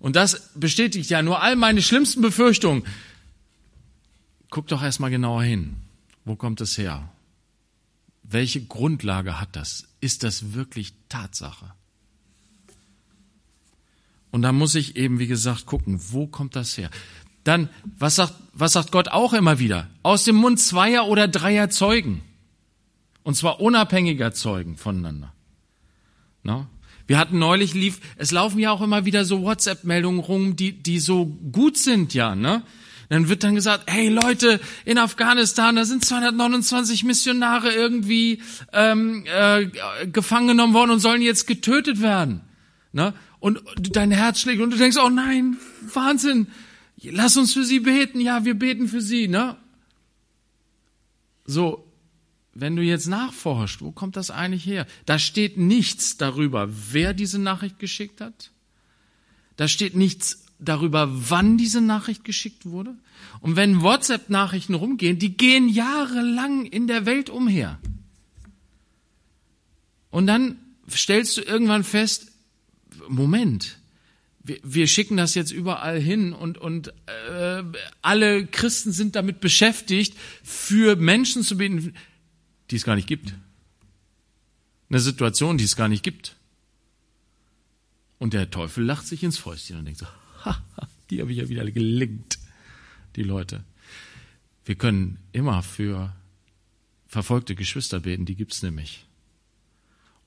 Und 0.00 0.16
das 0.16 0.50
bestätigt 0.56 1.08
ja 1.10 1.22
nur 1.22 1.40
all 1.40 1.54
meine 1.54 1.80
schlimmsten 1.80 2.20
Befürchtungen. 2.20 2.82
Guck 4.52 4.66
doch 4.66 4.82
erstmal 4.82 5.10
genauer 5.10 5.42
hin. 5.42 5.76
Wo 6.26 6.36
kommt 6.36 6.60
es 6.60 6.76
her? 6.76 7.10
Welche 8.22 8.62
Grundlage 8.62 9.40
hat 9.40 9.56
das? 9.56 9.88
Ist 10.00 10.24
das 10.24 10.52
wirklich 10.52 10.92
Tatsache? 11.08 11.72
Und 14.30 14.42
da 14.42 14.52
muss 14.52 14.74
ich 14.74 14.96
eben, 14.96 15.18
wie 15.18 15.26
gesagt, 15.26 15.64
gucken, 15.64 15.98
wo 16.10 16.26
kommt 16.26 16.54
das 16.54 16.76
her? 16.76 16.90
Dann, 17.44 17.70
was 17.98 18.16
sagt, 18.16 18.34
was 18.52 18.74
sagt 18.74 18.92
Gott 18.92 19.08
auch 19.08 19.32
immer 19.32 19.58
wieder? 19.58 19.88
Aus 20.02 20.24
dem 20.24 20.36
Mund 20.36 20.60
zweier 20.60 21.06
oder 21.08 21.28
dreier 21.28 21.70
Zeugen. 21.70 22.20
Und 23.22 23.36
zwar 23.36 23.58
unabhängiger 23.62 24.34
Zeugen 24.34 24.76
voneinander. 24.76 25.32
No? 26.42 26.66
Wir 27.06 27.18
hatten 27.18 27.38
neulich 27.38 27.72
lief, 27.72 28.00
es 28.18 28.32
laufen 28.32 28.58
ja 28.58 28.70
auch 28.70 28.82
immer 28.82 29.06
wieder 29.06 29.24
so 29.24 29.42
WhatsApp-Meldungen 29.42 30.20
rum, 30.20 30.56
die, 30.56 30.72
die 30.72 30.98
so 30.98 31.24
gut 31.24 31.78
sind, 31.78 32.12
ja, 32.12 32.34
ne? 32.34 32.62
Dann 33.12 33.28
wird 33.28 33.44
dann 33.44 33.54
gesagt, 33.54 33.90
hey 33.90 34.08
Leute, 34.08 34.58
in 34.86 34.96
Afghanistan, 34.96 35.76
da 35.76 35.84
sind 35.84 36.02
229 36.02 37.04
Missionare 37.04 37.70
irgendwie 37.70 38.40
ähm, 38.72 39.26
äh, 39.26 39.66
gefangen 40.06 40.48
genommen 40.48 40.72
worden 40.72 40.92
und 40.92 41.00
sollen 41.00 41.20
jetzt 41.20 41.46
getötet 41.46 42.00
werden. 42.00 42.40
Ne? 42.92 43.12
Und 43.38 43.60
dein 43.76 44.12
Herz 44.12 44.40
schlägt 44.40 44.62
und 44.62 44.70
du 44.70 44.78
denkst, 44.78 44.96
oh 44.96 45.10
nein, 45.10 45.58
Wahnsinn, 45.92 46.46
lass 47.02 47.36
uns 47.36 47.52
für 47.52 47.64
sie 47.64 47.80
beten. 47.80 48.18
Ja, 48.18 48.46
wir 48.46 48.54
beten 48.54 48.88
für 48.88 49.02
sie. 49.02 49.28
Ne? 49.28 49.58
So, 51.44 51.86
wenn 52.54 52.76
du 52.76 52.82
jetzt 52.82 53.08
nachforschst, 53.08 53.82
wo 53.82 53.92
kommt 53.92 54.16
das 54.16 54.30
eigentlich 54.30 54.64
her? 54.64 54.86
Da 55.04 55.18
steht 55.18 55.58
nichts 55.58 56.16
darüber, 56.16 56.70
wer 56.70 57.12
diese 57.12 57.38
Nachricht 57.38 57.78
geschickt 57.78 58.22
hat. 58.22 58.52
Da 59.56 59.68
steht 59.68 59.96
nichts 59.96 60.41
darüber, 60.64 61.08
wann 61.30 61.58
diese 61.58 61.80
Nachricht 61.80 62.24
geschickt 62.24 62.66
wurde. 62.66 62.94
Und 63.40 63.56
wenn 63.56 63.82
WhatsApp-Nachrichten 63.82 64.74
rumgehen, 64.74 65.18
die 65.18 65.36
gehen 65.36 65.68
jahrelang 65.68 66.66
in 66.66 66.86
der 66.86 67.06
Welt 67.06 67.30
umher. 67.30 67.78
Und 70.10 70.26
dann 70.26 70.56
stellst 70.90 71.36
du 71.36 71.42
irgendwann 71.42 71.84
fest, 71.84 72.32
Moment, 73.08 73.78
wir, 74.44 74.58
wir 74.62 74.86
schicken 74.86 75.16
das 75.16 75.34
jetzt 75.34 75.52
überall 75.52 75.98
hin 76.00 76.32
und, 76.32 76.58
und 76.58 76.88
äh, 77.06 77.62
alle 78.02 78.46
Christen 78.46 78.92
sind 78.92 79.16
damit 79.16 79.40
beschäftigt, 79.40 80.16
für 80.42 80.96
Menschen 80.96 81.42
zu 81.42 81.56
beten 81.56 81.94
die 82.72 82.76
es 82.76 82.84
gar 82.84 82.96
nicht 82.96 83.06
gibt. 83.06 83.34
Eine 84.88 85.00
Situation, 85.00 85.58
die 85.58 85.64
es 85.64 85.76
gar 85.76 85.88
nicht 85.88 86.02
gibt. 86.02 86.36
Und 88.18 88.32
der 88.32 88.50
Teufel 88.50 88.84
lacht 88.84 89.06
sich 89.06 89.22
ins 89.22 89.36
Fäustchen 89.36 89.78
und 89.78 89.84
denkt 89.84 90.00
so, 90.00 90.06
die 91.10 91.20
habe 91.20 91.32
ich 91.32 91.38
ja 91.38 91.48
wieder 91.48 91.70
gelingt, 91.70 92.38
die 93.16 93.22
Leute. 93.22 93.64
Wir 94.64 94.74
können 94.74 95.18
immer 95.32 95.62
für 95.62 96.14
verfolgte 97.06 97.54
Geschwister 97.54 98.00
beten, 98.00 98.24
die 98.24 98.36
gibt's 98.36 98.62
nämlich. 98.62 99.06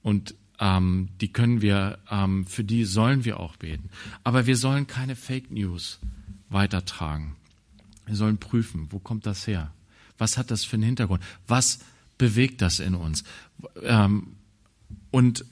Und 0.01 0.35
ähm, 0.59 1.09
die 1.19 1.31
können 1.31 1.61
wir, 1.61 1.99
ähm, 2.09 2.45
für 2.45 2.63
die 2.63 2.85
sollen 2.85 3.25
wir 3.25 3.39
auch 3.39 3.55
beten. 3.55 3.89
Aber 4.23 4.45
wir 4.45 4.55
sollen 4.55 4.87
keine 4.87 5.15
Fake 5.15 5.51
News 5.51 5.99
weitertragen. 6.49 7.35
Wir 8.05 8.15
sollen 8.15 8.37
prüfen, 8.37 8.87
wo 8.91 8.99
kommt 8.99 9.25
das 9.25 9.47
her? 9.47 9.73
Was 10.17 10.37
hat 10.37 10.51
das 10.51 10.63
für 10.63 10.75
einen 10.75 10.83
Hintergrund? 10.83 11.23
Was 11.47 11.79
bewegt 12.17 12.61
das 12.61 12.79
in 12.79 12.95
uns. 12.95 13.23
Ähm, 13.81 14.35
und 15.11 15.45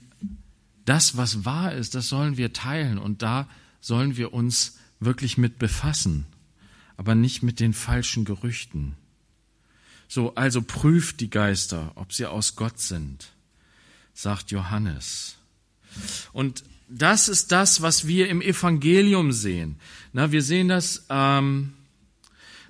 das, 0.85 1.17
was 1.17 1.45
wahr 1.45 1.73
ist, 1.73 1.95
das 1.95 2.09
sollen 2.09 2.37
wir 2.37 2.53
teilen 2.53 2.97
und 2.97 3.21
da 3.21 3.47
sollen 3.83 4.15
wir 4.15 4.33
uns 4.33 4.77
wirklich 5.01 5.37
mit 5.37 5.59
befassen, 5.59 6.25
aber 6.95 7.15
nicht 7.15 7.43
mit 7.43 7.59
den 7.59 7.73
falschen 7.73 8.23
Gerüchten. 8.23 8.95
So, 10.07 10.35
also 10.35 10.61
prüft 10.61 11.19
die 11.19 11.29
Geister, 11.29 11.91
ob 11.95 12.13
sie 12.13 12.25
aus 12.25 12.55
Gott 12.55 12.79
sind, 12.79 13.33
sagt 14.13 14.51
Johannes. 14.51 15.35
Und 16.31 16.63
das 16.87 17.27
ist 17.27 17.51
das, 17.51 17.81
was 17.81 18.07
wir 18.07 18.29
im 18.29 18.41
Evangelium 18.41 19.33
sehen. 19.33 19.75
Na, 20.13 20.31
wir 20.31 20.43
sehen 20.43 20.69
das 20.69 21.05
ähm, 21.09 21.73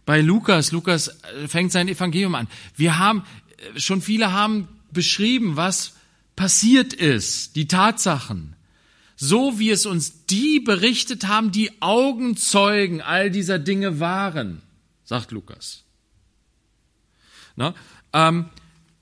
bei 0.05 0.19
Lukas. 0.19 0.71
Lukas 0.71 1.15
fängt 1.47 1.71
sein 1.71 1.89
Evangelium 1.89 2.33
an. 2.33 2.47
Wir 2.75 2.97
haben 2.97 3.23
schon 3.75 4.01
viele 4.01 4.31
haben 4.31 4.67
beschrieben, 4.91 5.57
was 5.57 5.93
passiert 6.35 6.91
ist, 6.91 7.55
die 7.55 7.67
Tatsachen. 7.67 8.55
So 9.15 9.59
wie 9.59 9.69
es 9.69 9.85
uns 9.85 10.25
die 10.25 10.59
berichtet 10.59 11.27
haben, 11.27 11.51
die 11.51 11.81
Augenzeugen 11.81 13.01
all 13.01 13.29
dieser 13.29 13.59
Dinge 13.59 13.99
waren, 13.99 14.61
sagt 15.03 15.31
Lukas. 15.31 15.83
Na, 17.55 17.75
ähm, 18.13 18.45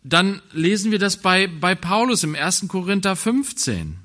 dann 0.04 0.42
lesen 0.52 0.92
wir 0.92 1.00
das 1.00 1.18
bei, 1.18 1.48
bei 1.48 1.76
Paulus 1.76 2.24
im 2.24 2.36
1. 2.36 2.68
Korinther 2.68 3.16
15. 3.16 3.98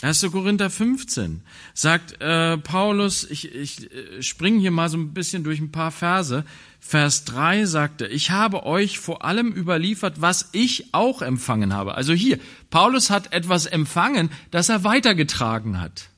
1. 0.00 0.30
Korinther 0.30 0.70
15 0.70 1.42
sagt 1.74 2.20
äh, 2.20 2.56
Paulus, 2.58 3.28
ich, 3.28 3.52
ich 3.52 3.92
äh, 3.92 4.22
springe 4.22 4.60
hier 4.60 4.70
mal 4.70 4.88
so 4.88 4.96
ein 4.96 5.12
bisschen 5.12 5.42
durch 5.42 5.58
ein 5.58 5.72
paar 5.72 5.90
Verse. 5.90 6.44
Vers 6.78 7.24
3 7.24 7.66
sagte, 7.66 8.06
ich 8.06 8.30
habe 8.30 8.64
euch 8.64 9.00
vor 9.00 9.24
allem 9.24 9.52
überliefert, 9.52 10.20
was 10.20 10.50
ich 10.52 10.94
auch 10.94 11.20
empfangen 11.20 11.74
habe. 11.74 11.94
Also 11.94 12.12
hier, 12.12 12.38
Paulus 12.70 13.10
hat 13.10 13.32
etwas 13.32 13.66
empfangen, 13.66 14.30
das 14.52 14.68
er 14.68 14.84
weitergetragen 14.84 15.80
hat. 15.80 16.08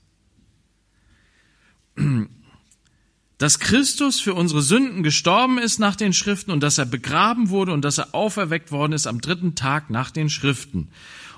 Dass 3.39 3.59
Christus 3.59 4.21
für 4.21 4.35
unsere 4.35 4.61
Sünden 4.61 5.03
gestorben 5.03 5.57
ist 5.57 5.79
nach 5.79 5.97
den 5.97 6.13
Schriften 6.13 6.51
und 6.51 6.63
dass 6.63 6.77
er 6.77 6.85
begraben 6.85 7.49
wurde 7.49 7.73
und 7.73 7.83
dass 7.83 7.97
er 7.97 8.15
auferweckt 8.15 8.71
worden 8.71 8.93
ist 8.93 9.07
am 9.07 9.23
dritten 9.23 9.55
Tag 9.55 9.89
nach 9.89 10.11
den 10.11 10.29
Schriften. 10.29 10.91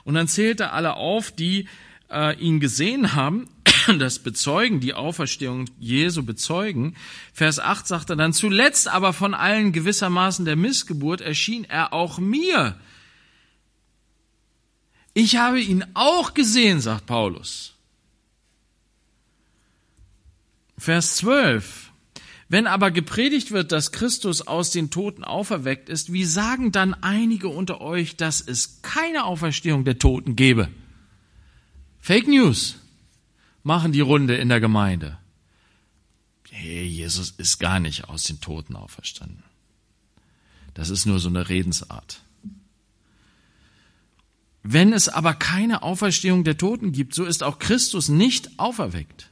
Und 0.03 0.15
dann 0.15 0.27
zählt 0.27 0.59
er 0.59 0.73
alle 0.73 0.95
auf, 0.95 1.31
die 1.31 1.69
äh, 2.13 2.39
ihn 2.39 2.61
gesehen 2.61 3.15
haben, 3.15 3.49
das 3.99 4.19
bezeugen, 4.19 4.81
die 4.81 4.95
Auferstehung 4.95 5.67
Jesu 5.79 6.23
bezeugen. 6.23 6.95
Vers 7.33 7.59
8 7.59 7.87
sagt 7.87 8.11
er 8.11 8.17
dann, 8.17 8.33
zuletzt 8.33 8.89
aber 8.89 9.13
von 9.13 9.35
allen 9.35 9.73
gewissermaßen 9.73 10.45
der 10.45 10.57
Missgeburt 10.57 11.21
erschien 11.21 11.65
er 11.65 11.93
auch 11.93 12.19
mir. 12.19 12.79
Ich 15.15 15.37
habe 15.37 15.61
ihn 15.61 15.85
auch 15.95 16.35
gesehen, 16.35 16.81
sagt 16.81 17.07
Paulus. 17.07 17.75
Vers 20.79 21.17
12. 21.17 21.91
Wenn 22.49 22.67
aber 22.67 22.91
gepredigt 22.91 23.51
wird, 23.51 23.73
dass 23.73 23.93
Christus 23.93 24.47
aus 24.47 24.71
den 24.71 24.91
Toten 24.91 25.25
auferweckt 25.25 25.89
ist, 25.89 26.13
wie 26.13 26.25
sagen 26.25 26.73
dann 26.73 26.93
einige 26.95 27.49
unter 27.49 27.81
euch, 27.81 28.17
dass 28.17 28.41
es 28.41 28.83
keine 28.83 29.25
Auferstehung 29.25 29.85
der 29.85 29.99
Toten 29.99 30.37
gebe? 30.37 30.69
Fake 32.03 32.27
News 32.27 32.75
machen 33.63 33.93
die 33.93 34.01
Runde 34.01 34.37
in 34.37 34.49
der 34.49 34.59
Gemeinde. 34.59 35.19
Hey, 36.51 36.83
Jesus 36.85 37.31
ist 37.31 37.61
gar 37.61 37.79
nicht 37.79 38.09
aus 38.09 38.25
den 38.25 38.41
Toten 38.41 38.75
auferstanden. 38.75 39.45
Das 40.75 40.91
ist 40.91 41.07
nur 41.07 41.21
so 41.21 41.29
eine 41.29 41.49
Redensart. 41.49 42.21
Wenn 44.65 44.93
es 44.93 45.09
aber 45.09 45.35
keine 45.35 45.85
Auferstehung 45.85 46.43
der 46.43 46.59
Toten 46.59 46.91
gibt, 46.91 47.15
so 47.15 47.25
ist 47.25 47.45
auch 47.45 47.61
Christus 47.61 48.09
nicht 48.09 48.59
auferweckt. 48.59 49.31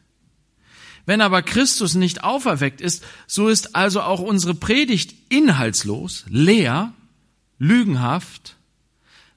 Wenn 1.07 1.23
aber 1.23 1.43
Christus 1.43 1.97
nicht 1.97 2.23
auferweckt 2.23 2.81
ist, 2.81 3.05
so 3.27 3.49
ist 3.49 3.75
also 3.75 4.03
auch 4.03 4.21
unsere 4.21 4.55
Predigt 4.55 5.13
inhaltslos, 5.29 6.25
leer, 6.29 6.95
lügenhaft, 7.59 8.57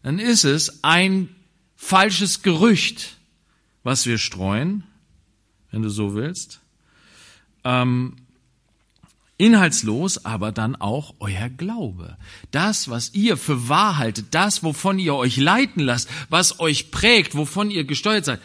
dann 0.03 0.19
ist 0.19 0.43
es 0.43 0.83
ein 0.83 1.29
falsches 1.75 2.43
Gerücht, 2.43 3.17
was 3.83 4.05
wir 4.05 4.17
streuen, 4.17 4.83
wenn 5.71 5.81
du 5.81 5.89
so 5.89 6.15
willst. 6.15 6.61
Ähm, 7.63 8.15
inhaltslos, 9.37 10.25
aber 10.25 10.51
dann 10.51 10.75
auch 10.75 11.15
euer 11.19 11.49
Glaube. 11.49 12.17
Das, 12.51 12.89
was 12.89 13.13
ihr 13.13 13.37
für 13.37 13.67
wahr 13.67 13.97
haltet, 13.97 14.27
das, 14.31 14.63
wovon 14.63 14.99
ihr 14.99 15.15
euch 15.15 15.37
leiten 15.37 15.81
lasst, 15.81 16.09
was 16.29 16.59
euch 16.59 16.91
prägt, 16.91 17.35
wovon 17.35 17.71
ihr 17.71 17.83
gesteuert 17.83 18.25
seid, 18.25 18.41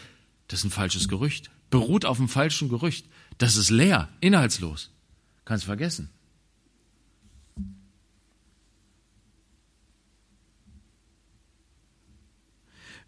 das 0.47 0.59
ist 0.59 0.65
ein 0.65 0.71
falsches 0.71 1.07
Gerücht. 1.07 1.49
Beruht 1.69 2.05
auf 2.05 2.17
einem 2.17 2.29
falschen 2.29 2.69
Gerücht. 2.69 3.05
Das 3.37 3.55
ist 3.55 3.69
leer, 3.69 4.09
inhaltslos. 4.19 4.89
Kannst 5.45 5.65
vergessen. 5.65 6.09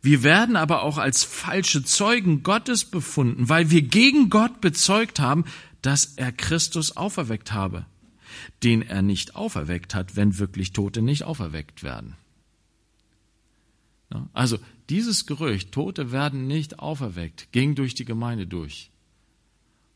Wir 0.02 0.24
werden 0.24 0.56
aber 0.56 0.82
auch 0.84 0.98
als 0.98 1.24
falsche 1.24 1.84
Zeugen 1.84 2.42
Gottes 2.44 2.86
befunden, 2.86 3.50
weil 3.50 3.70
wir 3.70 3.84
gegen 3.84 4.30
Gott 4.30 4.60
bezeugt 4.62 5.20
haben, 5.20 5.46
dass 5.82 6.14
er 6.16 6.32
Christus 6.32 6.98
auferweckt 6.98 7.54
habe. 7.54 7.86
den 8.64 8.82
er 8.82 9.02
nicht 9.02 9.36
auferweckt 9.36 9.96
hat, 9.96 10.16
wenn 10.16 10.38
wirklich 10.38 10.74
Tote 10.74 11.02
nicht 11.02 11.24
auferweckt 11.24 11.84
werden. 11.84 12.16
Also 14.34 14.60
dieses 14.90 15.26
Gerücht, 15.26 15.72
Tote 15.72 16.12
werden 16.12 16.48
nicht 16.48 16.80
auferweckt, 16.80 17.52
ging 17.52 17.76
durch 17.76 17.96
die 17.96 18.06
Gemeinde 18.06 18.46
durch. 18.46 18.92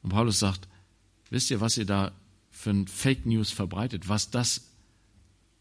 Und 0.02 0.12
Paulus 0.12 0.39
sagt, 0.39 0.68
wisst 1.30 1.52
ihr, 1.52 1.60
was 1.60 1.78
ihr 1.78 1.86
da 1.86 2.12
für 2.50 2.70
ein 2.70 2.88
Fake 2.88 3.26
News 3.26 3.52
verbreitet, 3.52 4.08
was 4.08 4.30
das 4.30 4.72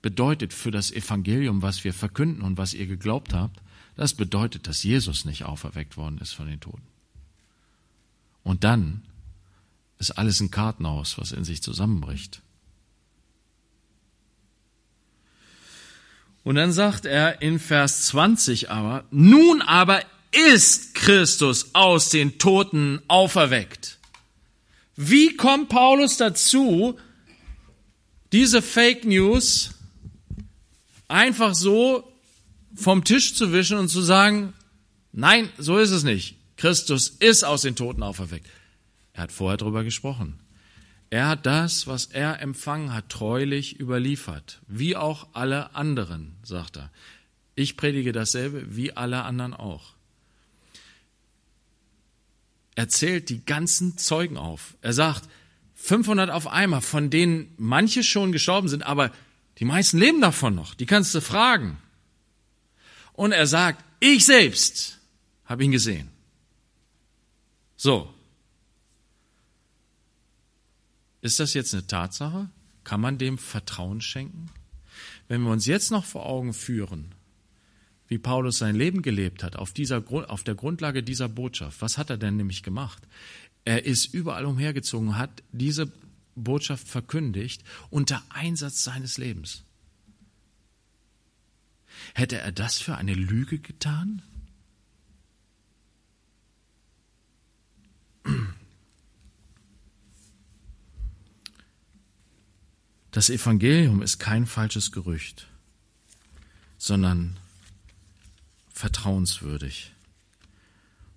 bedeutet 0.03 0.53
für 0.53 0.71
das 0.71 0.93
Evangelium, 0.93 1.63
was 1.63 1.83
wir 1.83 1.93
verkünden 1.93 2.43
und 2.43 2.59
was 2.59 2.75
ihr 2.75 2.87
geglaubt 2.87 3.35
habt? 3.35 3.61
Das 3.97 4.15
bedeutet, 4.15 4.67
dass 4.67 4.83
Jesus 4.83 5.25
nicht 5.25 5.45
auferweckt 5.45 5.97
worden 5.97 6.19
ist 6.19 6.33
von 6.33 6.49
den 6.49 6.61
Toten. 6.61 6.87
Und 8.43 8.65
dann 8.65 9.03
ist 9.99 10.13
alles 10.13 10.41
ein 10.41 10.51
Kartenhaus, 10.51 11.19
was 11.19 11.33
in 11.33 11.45
sich 11.45 11.63
zusammenbricht. 11.63 12.43
Und 16.43 16.57
dann 16.57 16.73
sagt 16.73 17.07
er 17.07 17.41
in 17.41 17.59
Vers 17.59 18.07
20 18.07 18.71
aber, 18.71 19.05
nun 19.11 19.63
aber 19.63 20.03
ist 20.31 20.95
Christus 20.95 21.75
aus 21.75 22.11
den 22.11 22.39
Toten 22.39 23.01
auferweckt. 23.09 23.99
Wie 24.97 25.37
kommt 25.37 25.71
Paulus 25.71 26.17
dazu, 26.19 26.99
diese 28.33 28.61
Fake 28.61 29.05
News 29.05 29.71
einfach 31.09 31.55
so 31.55 32.14
vom 32.75 33.05
Tisch 33.05 33.35
zu 33.35 33.53
wischen 33.53 33.79
und 33.79 33.89
zu 33.89 34.03
sagen, 34.03 34.53
nein, 35.13 35.49
so 35.59 35.79
ist 35.79 35.91
es 35.91 36.03
nicht. 36.03 36.37
Christus 36.57 37.09
ist 37.09 37.45
aus 37.45 37.63
den 37.63 37.77
Toten 37.77 38.03
auferweckt. 38.03 38.49
Er 39.13 39.25
hat 39.25 39.33
vorher 39.33 39.57
darüber 39.57 39.85
gesprochen. 39.85 40.41
Er 41.11 41.29
hat 41.29 41.47
das, 41.47 41.87
was 41.87 42.07
er 42.07 42.41
empfangen 42.41 42.93
hat, 42.93 43.09
treulich 43.09 43.79
überliefert, 43.79 44.61
wie 44.67 44.97
auch 44.97 45.29
alle 45.33 45.75
anderen, 45.75 46.37
sagt 46.43 46.77
er. 46.77 46.91
Ich 47.55 47.77
predige 47.77 48.13
dasselbe 48.13 48.77
wie 48.77 48.97
alle 48.97 49.23
anderen 49.23 49.55
auch. 49.55 49.95
Er 52.75 52.89
zählt 52.89 53.29
die 53.29 53.45
ganzen 53.45 53.97
Zeugen 53.97 54.37
auf. 54.37 54.77
Er 54.83 54.93
sagt, 54.93 55.29
500 55.77 56.31
auf 56.31 56.49
einmal, 56.49 56.81
von 56.81 57.11
denen 57.11 57.53
manche 57.57 58.03
schon 58.03 58.33
gestorben 58.33 58.69
sind, 58.69 58.85
aber 58.85 59.13
die 59.59 59.65
meisten 59.65 59.99
leben 59.99 60.21
davon 60.21 60.55
noch. 60.55 60.75
Die 60.75 60.87
kannst 60.87 61.15
du 61.15 61.21
fragen. 61.21 61.79
Und 63.15 63.33
er 63.33 63.47
sagt, 63.47 63.85
ich 64.01 64.25
selbst 64.25 65.01
habe 65.47 65.65
ihn 65.65 65.73
gesehen. 65.73 66.11
So, 67.77 68.15
Ist 71.25 71.41
das 71.41 71.55
jetzt 71.55 71.73
eine 71.73 71.87
Tatsache? 71.87 72.51
Kann 72.85 73.01
man 73.01 73.17
dem 73.17 73.39
Vertrauen 73.39 74.03
schenken? 74.03 74.51
Wenn 75.27 75.41
wir 75.41 75.51
uns 75.51 75.65
jetzt 75.65 75.91
noch 75.91 76.05
vor 76.05 76.27
Augen 76.27 76.53
führen, 76.53 77.15
wie 78.09 78.19
Paulus 78.19 78.59
sein 78.59 78.77
Leben 78.77 79.01
gelebt 79.01 79.43
hat, 79.43 79.57
auf, 79.57 79.73
dieser, 79.73 80.05
auf 80.29 80.45
der 80.45 80.55
Grundlage 80.55 81.03
dieser 81.03 81.31
Botschaft, 81.31 81.81
was 81.81 81.97
hat 81.97 82.11
er 82.11 82.19
denn 82.19 82.37
nämlich 82.37 82.63
gemacht? 82.63 83.03
Er 83.65 83.87
ist 83.87 84.13
überall 84.13 84.45
umhergezogen, 84.45 85.17
hat 85.17 85.43
diese 85.51 85.91
Botschaft 86.35 86.87
verkündigt 86.87 87.65
unter 87.89 88.23
Einsatz 88.29 88.85
seines 88.85 89.17
Lebens. 89.17 89.65
Hätte 92.15 92.39
er 92.39 92.53
das 92.53 92.81
für 92.81 92.97
eine 92.97 93.15
Lüge 93.15 93.59
getan? 93.59 94.23
Das 103.11 103.31
Evangelium 103.31 104.03
ist 104.03 104.19
kein 104.19 104.47
falsches 104.47 104.91
Gerücht, 104.91 105.47
sondern 106.79 107.37
vertrauenswürdig. 108.73 109.93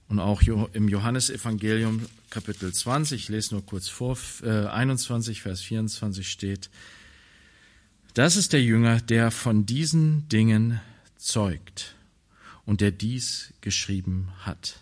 Und 0.08 0.20
auch 0.20 0.42
im 0.44 0.88
Johannesevangelium 0.88 2.06
Kapitel 2.30 2.72
20, 2.72 3.24
ich 3.24 3.30
lese 3.30 3.56
nur 3.56 3.66
kurz 3.66 3.90
vor, 3.90 4.18
21, 4.44 5.38
äh, 5.38 5.42
Vers 5.42 5.62
24 5.62 6.30
steht, 6.30 6.70
das 8.18 8.36
ist 8.36 8.52
der 8.52 8.64
Jünger, 8.64 9.00
der 9.00 9.30
von 9.30 9.68
diesen 9.68 10.28
Dingen 10.28 10.82
zeugt 11.18 11.96
und 12.66 12.82
der 12.82 12.90
dies 12.90 13.54
geschrieben 13.62 14.32
hat. 14.40 14.80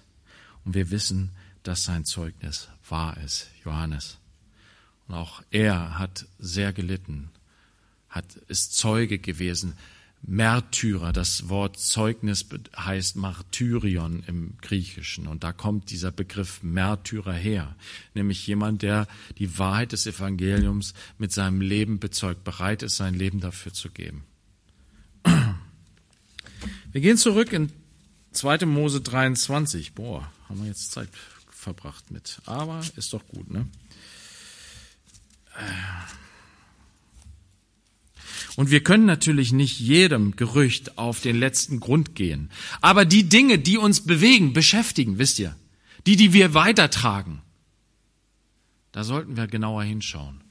Und 0.63 0.74
wir 0.74 0.89
wissen, 0.89 1.32
dass 1.62 1.84
sein 1.84 2.06
Zeugnis 2.06 2.69
wahr 2.88 3.17
ist, 3.17 3.50
Johannes. 3.65 4.19
Und 5.10 5.15
auch 5.15 5.43
er 5.52 6.00
hat 6.00 6.26
sehr 6.39 6.71
gelitten, 6.71 7.30
hat, 8.08 8.38
ist 8.48 8.78
Zeuge 8.78 9.19
gewesen. 9.19 9.74
Märtyrer, 10.28 11.14
das 11.14 11.50
Wort 11.50 11.78
Zeugnis 11.80 12.46
heißt 12.76 13.16
Martyrion 13.16 14.24
im 14.26 14.58
Griechischen. 14.62 15.28
Und 15.28 15.44
da 15.44 15.52
kommt 15.54 15.92
dieser 15.92 16.12
Begriff 16.12 16.64
Märtyrer 16.64 17.34
her. 17.34 17.76
Nämlich 18.16 18.46
jemand, 18.48 18.82
der 18.82 19.08
die 19.38 19.60
Wahrheit 19.60 19.92
des 19.92 20.08
Evangeliums 20.08 20.94
mit 21.18 21.32
seinem 21.32 21.62
Leben 21.62 22.00
bezeugt, 22.00 22.44
bereit 22.44 22.82
ist, 22.82 22.98
sein 22.98 23.14
Leben 23.14 23.40
dafür 23.40 23.74
zu 23.74 23.92
geben. 23.92 24.24
Wir 26.92 27.02
gehen 27.02 27.18
zurück 27.18 27.54
in 27.54 27.72
2. 28.32 28.66
Mose 28.66 29.02
23. 29.02 29.94
Boah, 29.94 30.32
haben 30.50 30.62
wir 30.62 30.68
jetzt 30.68 30.92
Zeit 30.92 31.10
verbracht 31.50 32.12
mit. 32.12 32.42
Aber 32.46 32.82
ist 32.96 33.14
doch 33.14 33.26
gut, 33.28 33.50
ne? 33.52 33.68
Und 38.56 38.71
wir 38.71 38.82
können 38.82 39.06
natürlich 39.06 39.52
nicht 39.52 39.80
jedem 39.80 40.36
Gerücht 40.36 40.98
auf 40.98 41.21
den 41.21 41.38
letzten 41.38 41.80
Grund 41.80 42.15
gehen. 42.15 42.50
Aber 42.82 43.06
die 43.06 43.30
Dinge, 43.30 43.60
die 43.60 43.78
uns 43.78 44.02
bewegen, 44.02 44.54
beschäftigen, 44.54 45.17
wisst 45.17 45.39
ihr, 45.39 45.56
die, 46.06 46.15
die 46.15 46.34
wir 46.34 46.54
weitertragen, 46.54 47.41
da 48.91 49.04
sollten 49.04 49.36
wir 49.36 49.48
genauer 49.48 49.84
hinschauen, 49.84 50.41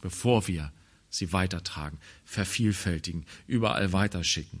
bevor 0.00 0.46
wir 0.46 0.72
sie 1.10 1.32
weitertragen, 1.32 1.98
vervielfältigen, 2.24 3.24
überall 3.46 3.92
weiterschicken. 3.92 4.60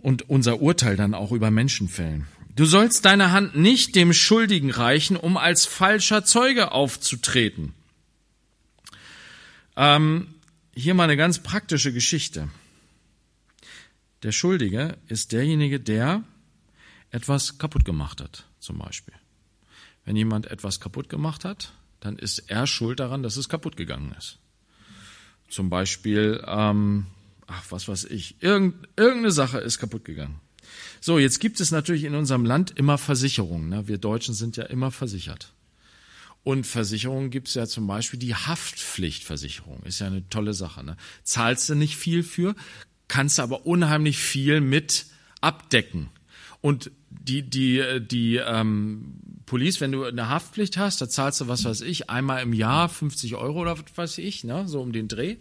Und 0.00 0.28
unser 0.30 0.60
Urteil 0.60 0.96
dann 0.96 1.14
auch 1.14 1.32
über 1.32 1.50
Menschen 1.50 1.88
fällen. 1.88 2.26
Du 2.54 2.64
sollst 2.64 3.04
deine 3.04 3.32
Hand 3.32 3.56
nicht 3.56 3.94
dem 3.94 4.12
Schuldigen 4.12 4.70
reichen, 4.70 5.16
um 5.16 5.36
als 5.36 5.66
falscher 5.66 6.24
Zeuge 6.24 6.72
aufzutreten. 6.72 7.74
Ähm, 9.78 10.34
hier 10.74 10.94
mal 10.94 11.04
eine 11.04 11.16
ganz 11.16 11.38
praktische 11.38 11.92
Geschichte. 11.92 12.50
Der 14.24 14.32
Schuldige 14.32 14.98
ist 15.06 15.30
derjenige, 15.30 15.78
der 15.78 16.24
etwas 17.10 17.58
kaputt 17.58 17.84
gemacht 17.84 18.20
hat, 18.20 18.44
zum 18.58 18.78
Beispiel. 18.78 19.14
Wenn 20.04 20.16
jemand 20.16 20.46
etwas 20.46 20.80
kaputt 20.80 21.08
gemacht 21.08 21.44
hat, 21.44 21.72
dann 22.00 22.18
ist 22.18 22.50
er 22.50 22.66
schuld 22.66 22.98
daran, 22.98 23.22
dass 23.22 23.36
es 23.36 23.48
kaputt 23.48 23.76
gegangen 23.76 24.12
ist. 24.18 24.38
Zum 25.48 25.70
Beispiel, 25.70 26.42
ähm, 26.44 27.06
ach, 27.46 27.64
was 27.70 27.86
weiß 27.86 28.04
ich, 28.06 28.42
irgend, 28.42 28.88
irgendeine 28.96 29.30
Sache 29.30 29.58
ist 29.58 29.78
kaputt 29.78 30.04
gegangen. 30.04 30.40
So, 31.00 31.20
jetzt 31.20 31.38
gibt 31.38 31.60
es 31.60 31.70
natürlich 31.70 32.02
in 32.02 32.16
unserem 32.16 32.44
Land 32.44 32.76
immer 32.76 32.98
Versicherungen. 32.98 33.68
Ne? 33.68 33.86
Wir 33.86 33.98
Deutschen 33.98 34.34
sind 34.34 34.56
ja 34.56 34.64
immer 34.64 34.90
versichert. 34.90 35.52
Und 36.48 36.66
Versicherungen 36.66 37.28
gibt 37.28 37.48
es 37.48 37.54
ja 37.56 37.66
zum 37.66 37.86
Beispiel 37.86 38.18
die 38.18 38.34
Haftpflichtversicherung. 38.34 39.82
Ist 39.82 39.98
ja 39.98 40.06
eine 40.06 40.26
tolle 40.30 40.54
Sache. 40.54 40.82
Ne? 40.82 40.96
Zahlst 41.22 41.68
du 41.68 41.74
nicht 41.74 41.98
viel 41.98 42.22
für, 42.22 42.54
kannst 43.06 43.38
aber 43.38 43.66
unheimlich 43.66 44.16
viel 44.16 44.62
mit 44.62 45.04
abdecken. 45.42 46.08
Und 46.62 46.90
die, 47.10 47.42
die, 47.42 48.00
die 48.00 48.36
ähm, 48.36 49.16
Police, 49.44 49.82
wenn 49.82 49.92
du 49.92 50.04
eine 50.04 50.30
Haftpflicht 50.30 50.78
hast, 50.78 51.02
da 51.02 51.08
zahlst 51.10 51.42
du, 51.42 51.48
was 51.48 51.66
weiß 51.66 51.82
ich, 51.82 52.08
einmal 52.08 52.42
im 52.42 52.54
Jahr 52.54 52.88
50 52.88 53.34
Euro 53.34 53.60
oder 53.60 53.76
was 53.78 53.84
weiß 53.94 54.16
ich, 54.16 54.42
ne? 54.42 54.66
so 54.68 54.80
um 54.80 54.92
den 54.92 55.06
Dreh. 55.06 55.36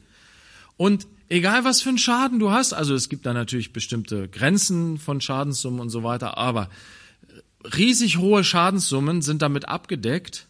Und 0.75 1.07
egal 1.29 1.63
was 1.63 1.81
für 1.81 1.87
einen 1.87 1.99
Schaden 1.99 2.37
du 2.37 2.51
hast, 2.51 2.73
also 2.73 2.93
es 2.93 3.07
gibt 3.07 3.25
da 3.25 3.31
natürlich 3.31 3.71
bestimmte 3.71 4.27
Grenzen 4.27 4.97
von 4.97 5.21
Schadenssummen 5.21 5.79
und 5.79 5.89
so 5.89 6.03
weiter, 6.03 6.37
aber 6.37 6.69
riesig 7.63 8.17
hohe 8.17 8.43
Schadenssummen 8.43 9.21
sind 9.21 9.41
damit 9.41 9.69
abgedeckt. 9.69 10.47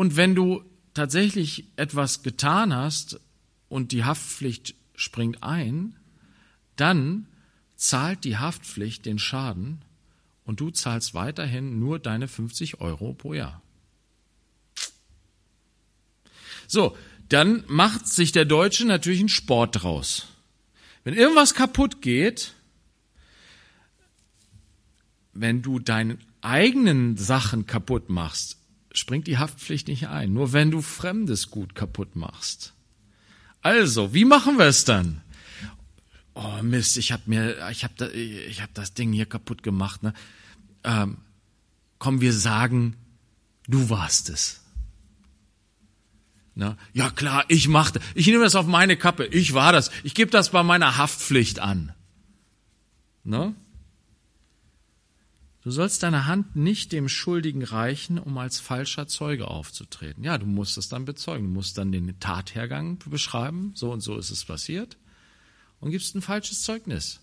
Und 0.00 0.16
wenn 0.16 0.34
du 0.34 0.64
tatsächlich 0.94 1.66
etwas 1.76 2.22
getan 2.22 2.74
hast 2.74 3.20
und 3.68 3.92
die 3.92 4.02
Haftpflicht 4.02 4.74
springt 4.94 5.42
ein, 5.42 5.94
dann 6.74 7.26
zahlt 7.76 8.24
die 8.24 8.38
Haftpflicht 8.38 9.04
den 9.04 9.18
Schaden 9.18 9.82
und 10.46 10.58
du 10.58 10.70
zahlst 10.70 11.12
weiterhin 11.12 11.78
nur 11.78 11.98
deine 11.98 12.28
50 12.28 12.80
Euro 12.80 13.12
pro 13.12 13.34
Jahr. 13.34 13.60
So, 16.66 16.96
dann 17.28 17.62
macht 17.66 18.06
sich 18.06 18.32
der 18.32 18.46
Deutsche 18.46 18.86
natürlich 18.86 19.20
einen 19.20 19.28
Sport 19.28 19.82
draus. 19.82 20.28
Wenn 21.04 21.12
irgendwas 21.12 21.52
kaputt 21.52 22.00
geht, 22.00 22.54
wenn 25.34 25.60
du 25.60 25.78
deine 25.78 26.16
eigenen 26.40 27.18
Sachen 27.18 27.66
kaputt 27.66 28.08
machst, 28.08 28.59
springt 28.92 29.26
die 29.26 29.38
Haftpflicht 29.38 29.88
nicht 29.88 30.08
ein, 30.08 30.32
nur 30.32 30.52
wenn 30.52 30.70
du 30.70 30.82
fremdes 30.82 31.50
Gut 31.50 31.74
kaputt 31.74 32.16
machst. 32.16 32.74
Also, 33.62 34.14
wie 34.14 34.24
machen 34.24 34.58
wir 34.58 34.66
es 34.66 34.84
dann? 34.84 35.20
Oh 36.34 36.62
Mist, 36.62 36.96
ich 36.96 37.12
habe 37.12 37.22
mir, 37.26 37.68
ich 37.70 37.84
habe 37.84 37.94
da, 37.96 38.08
ich 38.08 38.62
habe 38.62 38.72
das 38.74 38.94
Ding 38.94 39.12
hier 39.12 39.26
kaputt 39.26 39.62
gemacht. 39.62 40.02
Ne? 40.02 40.14
Ähm, 40.84 41.18
komm, 41.98 42.20
wir 42.20 42.32
sagen, 42.32 42.96
du 43.68 43.90
warst 43.90 44.30
es. 44.30 44.60
Ne? 46.54 46.76
Ja 46.92 47.10
klar, 47.10 47.44
ich 47.48 47.68
machte, 47.68 48.00
ich 48.14 48.26
nehme 48.26 48.44
das 48.44 48.54
auf 48.54 48.66
meine 48.66 48.96
Kappe. 48.96 49.26
Ich 49.26 49.54
war 49.54 49.72
das. 49.72 49.90
Ich 50.02 50.14
gebe 50.14 50.30
das 50.30 50.50
bei 50.50 50.62
meiner 50.62 50.96
Haftpflicht 50.96 51.58
an. 51.58 51.92
Ne? 53.24 53.54
Du 55.62 55.70
sollst 55.70 56.02
deine 56.02 56.26
Hand 56.26 56.56
nicht 56.56 56.90
dem 56.90 57.08
Schuldigen 57.08 57.62
reichen, 57.62 58.18
um 58.18 58.38
als 58.38 58.60
falscher 58.60 59.06
Zeuge 59.06 59.48
aufzutreten. 59.48 60.24
Ja, 60.24 60.38
du 60.38 60.46
musst 60.46 60.78
es 60.78 60.88
dann 60.88 61.04
bezeugen. 61.04 61.48
Du 61.48 61.52
musst 61.52 61.76
dann 61.76 61.92
den 61.92 62.18
Tathergang 62.18 62.98
beschreiben. 63.06 63.72
So 63.74 63.92
und 63.92 64.00
so 64.00 64.16
ist 64.16 64.30
es 64.30 64.44
passiert. 64.44 64.96
Und 65.80 65.90
gibst 65.90 66.14
ein 66.14 66.22
falsches 66.22 66.62
Zeugnis. 66.62 67.20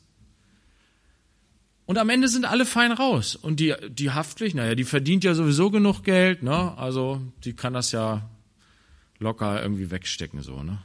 Und 1.87 1.97
am 1.97 2.09
Ende 2.09 2.27
sind 2.27 2.45
alle 2.45 2.65
fein 2.65 2.91
raus. 2.91 3.35
Und 3.35 3.59
die, 3.59 3.73
die 3.89 4.11
Haftpflicht, 4.11 4.55
naja, 4.55 4.75
die 4.75 4.83
verdient 4.83 5.23
ja 5.23 5.33
sowieso 5.33 5.71
genug 5.71 6.03
Geld, 6.03 6.43
ne? 6.43 6.77
Also, 6.77 7.21
die 7.43 7.53
kann 7.53 7.73
das 7.73 7.91
ja 7.91 8.29
locker 9.19 9.61
irgendwie 9.61 9.89
wegstecken, 9.89 10.43
so, 10.43 10.61
ne? 10.61 10.79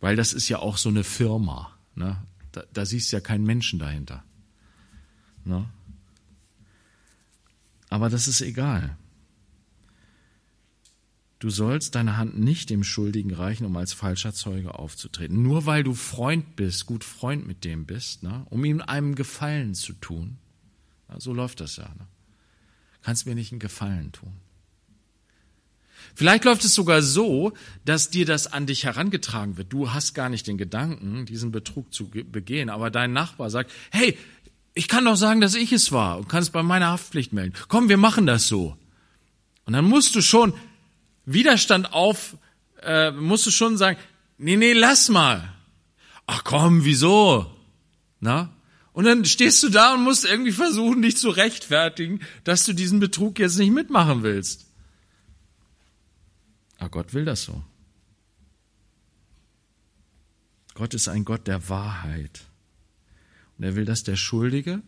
Weil 0.00 0.16
das 0.16 0.32
ist 0.32 0.48
ja 0.48 0.60
auch 0.60 0.76
so 0.78 0.88
eine 0.88 1.04
Firma, 1.04 1.76
ne? 1.94 2.22
Da, 2.52 2.62
da 2.72 2.86
siehst 2.86 3.12
du 3.12 3.16
ja 3.16 3.20
keinen 3.20 3.44
Menschen 3.44 3.80
dahinter. 3.80 4.22
Ne? 5.44 5.68
Aber 7.90 8.08
das 8.08 8.28
ist 8.28 8.40
egal. 8.40 8.96
Du 11.38 11.50
sollst 11.50 11.94
deine 11.94 12.16
Hand 12.16 12.38
nicht 12.38 12.70
dem 12.70 12.82
Schuldigen 12.82 13.34
reichen, 13.34 13.66
um 13.66 13.76
als 13.76 13.92
falscher 13.92 14.32
Zeuge 14.32 14.78
aufzutreten. 14.78 15.42
Nur 15.42 15.66
weil 15.66 15.84
du 15.84 15.92
Freund 15.94 16.56
bist, 16.56 16.86
gut 16.86 17.04
Freund 17.04 17.46
mit 17.46 17.64
dem 17.64 17.84
bist, 17.84 18.22
ne? 18.22 18.46
um 18.48 18.64
ihm 18.64 18.80
einem 18.80 19.14
Gefallen 19.14 19.74
zu 19.74 19.92
tun. 19.92 20.38
Ja, 21.08 21.20
so 21.20 21.34
läuft 21.34 21.60
das 21.60 21.76
ja. 21.76 21.84
Ne? 21.84 22.06
Kannst 23.02 23.26
mir 23.26 23.34
nicht 23.34 23.52
einen 23.52 23.58
Gefallen 23.58 24.12
tun. 24.12 24.32
Vielleicht 26.14 26.44
läuft 26.44 26.64
es 26.64 26.74
sogar 26.74 27.02
so, 27.02 27.52
dass 27.84 28.10
dir 28.10 28.24
das 28.24 28.46
an 28.46 28.66
dich 28.66 28.84
herangetragen 28.84 29.56
wird. 29.56 29.72
Du 29.72 29.92
hast 29.92 30.14
gar 30.14 30.28
nicht 30.28 30.46
den 30.46 30.58
Gedanken, 30.58 31.26
diesen 31.26 31.52
Betrug 31.52 31.92
zu 31.92 32.08
begehen, 32.08 32.70
aber 32.70 32.90
dein 32.90 33.12
Nachbar 33.12 33.50
sagt, 33.50 33.70
hey, 33.90 34.16
ich 34.74 34.88
kann 34.88 35.04
doch 35.04 35.16
sagen, 35.16 35.40
dass 35.40 35.54
ich 35.54 35.72
es 35.72 35.92
war 35.92 36.18
und 36.18 36.28
kann 36.28 36.42
es 36.42 36.50
bei 36.50 36.62
meiner 36.62 36.88
Haftpflicht 36.88 37.32
melden. 37.32 37.54
Komm, 37.68 37.88
wir 37.88 37.96
machen 37.96 38.26
das 38.26 38.48
so. 38.48 38.76
Und 39.64 39.72
dann 39.72 39.84
musst 39.84 40.14
du 40.14 40.20
schon 40.20 40.52
Widerstand 41.24 41.92
auf, 41.92 42.36
äh, 42.82 43.12
musst 43.12 43.46
du 43.46 43.50
schon 43.50 43.76
sagen, 43.76 43.98
nee, 44.36 44.56
nee, 44.56 44.72
lass 44.72 45.08
mal. 45.08 45.54
Ach 46.26 46.42
komm, 46.44 46.84
wieso? 46.84 47.50
Na? 48.20 48.50
Und 48.92 49.04
dann 49.04 49.24
stehst 49.24 49.62
du 49.62 49.68
da 49.68 49.94
und 49.94 50.02
musst 50.02 50.24
irgendwie 50.24 50.52
versuchen, 50.52 51.02
dich 51.02 51.16
zu 51.16 51.30
rechtfertigen, 51.30 52.20
dass 52.44 52.64
du 52.64 52.72
diesen 52.72 53.00
Betrug 53.00 53.38
jetzt 53.38 53.58
nicht 53.58 53.72
mitmachen 53.72 54.22
willst. 54.22 54.66
Aber 56.78 56.90
Gott 56.90 57.14
will 57.14 57.24
das 57.24 57.44
so. 57.44 57.62
Gott 60.74 60.94
ist 60.94 61.08
ein 61.08 61.24
Gott 61.24 61.46
der 61.46 61.68
Wahrheit. 61.68 62.42
Und 63.58 63.64
er 63.64 63.76
will, 63.76 63.84
dass 63.84 64.02
der 64.02 64.16
Schuldige, 64.16 64.82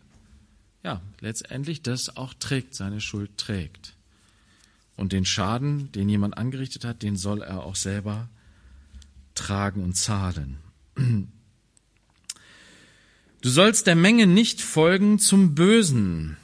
ja, 0.83 1.01
letztendlich 1.21 1.83
das 1.83 2.17
auch 2.17 2.35
trägt, 2.35 2.75
seine 2.75 3.01
Schuld 3.01 3.37
trägt. 3.37 3.95
Und 4.97 5.13
den 5.13 5.25
Schaden, 5.25 5.93
den 5.93 6.09
jemand 6.09 6.39
angerichtet 6.39 6.85
hat, 6.85 7.03
den 7.03 7.17
soll 7.17 7.43
er 7.43 7.65
auch 7.65 7.77
selber 7.77 8.29
tragen 9.35 9.83
und 9.83 9.95
zahlen. 9.95 10.59
Du 13.43 13.51
sollst 13.51 13.87
der 13.87 13.97
Menge 13.97 14.27
nicht 14.27 14.61
folgen 14.61 15.19
zum 15.19 15.55
Bösen, 15.55 16.37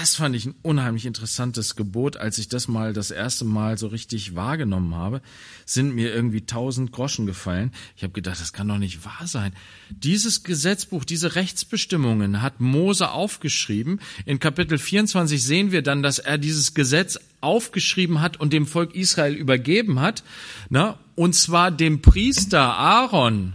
das 0.00 0.16
fand 0.16 0.34
ich 0.34 0.46
ein 0.46 0.54
unheimlich 0.62 1.06
interessantes 1.06 1.76
Gebot. 1.76 2.16
Als 2.16 2.38
ich 2.38 2.48
das 2.48 2.66
mal 2.66 2.92
das 2.92 3.10
erste 3.10 3.44
Mal 3.44 3.78
so 3.78 3.86
richtig 3.86 4.34
wahrgenommen 4.34 4.94
habe, 4.94 5.22
sind 5.66 5.94
mir 5.94 6.12
irgendwie 6.12 6.46
tausend 6.46 6.90
Groschen 6.90 7.26
gefallen. 7.26 7.70
Ich 7.96 8.02
habe 8.02 8.12
gedacht, 8.12 8.40
das 8.40 8.52
kann 8.52 8.68
doch 8.68 8.78
nicht 8.78 9.04
wahr 9.04 9.26
sein. 9.26 9.52
Dieses 9.90 10.42
Gesetzbuch, 10.42 11.04
diese 11.04 11.36
Rechtsbestimmungen 11.36 12.42
hat 12.42 12.60
Mose 12.60 13.10
aufgeschrieben. 13.10 14.00
In 14.26 14.40
Kapitel 14.40 14.78
24 14.78 15.42
sehen 15.42 15.70
wir 15.70 15.82
dann, 15.82 16.02
dass 16.02 16.18
er 16.18 16.38
dieses 16.38 16.74
Gesetz 16.74 17.20
aufgeschrieben 17.40 18.20
hat 18.20 18.38
und 18.38 18.52
dem 18.52 18.66
Volk 18.66 18.94
Israel 18.96 19.34
übergeben 19.34 20.00
hat. 20.00 20.24
Na, 20.70 20.98
und 21.14 21.34
zwar 21.34 21.70
dem 21.70 22.02
Priester 22.02 22.60
Aaron. 22.60 23.52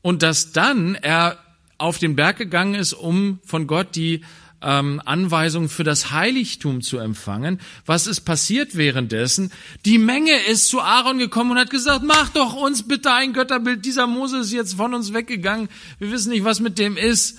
Und 0.00 0.22
dass 0.22 0.52
dann 0.52 0.94
er 0.94 1.43
auf 1.84 1.98
den 1.98 2.16
Berg 2.16 2.38
gegangen 2.38 2.74
ist, 2.74 2.94
um 2.94 3.40
von 3.44 3.66
Gott 3.66 3.94
die 3.94 4.22
ähm, 4.62 5.02
Anweisung 5.04 5.68
für 5.68 5.84
das 5.84 6.10
Heiligtum 6.10 6.80
zu 6.80 6.96
empfangen. 6.96 7.60
Was 7.84 8.06
ist 8.06 8.22
passiert 8.22 8.74
währenddessen? 8.74 9.52
Die 9.84 9.98
Menge 9.98 10.32
ist 10.46 10.68
zu 10.70 10.80
Aaron 10.80 11.18
gekommen 11.18 11.50
und 11.50 11.58
hat 11.58 11.68
gesagt, 11.68 12.02
mach 12.02 12.30
doch 12.30 12.54
uns 12.54 12.88
bitte 12.88 13.12
ein 13.12 13.34
Götterbild. 13.34 13.84
Dieser 13.84 14.06
Mose 14.06 14.38
ist 14.38 14.50
jetzt 14.50 14.76
von 14.76 14.94
uns 14.94 15.12
weggegangen. 15.12 15.68
Wir 15.98 16.10
wissen 16.10 16.30
nicht, 16.30 16.44
was 16.44 16.58
mit 16.60 16.78
dem 16.78 16.96
ist. 16.96 17.38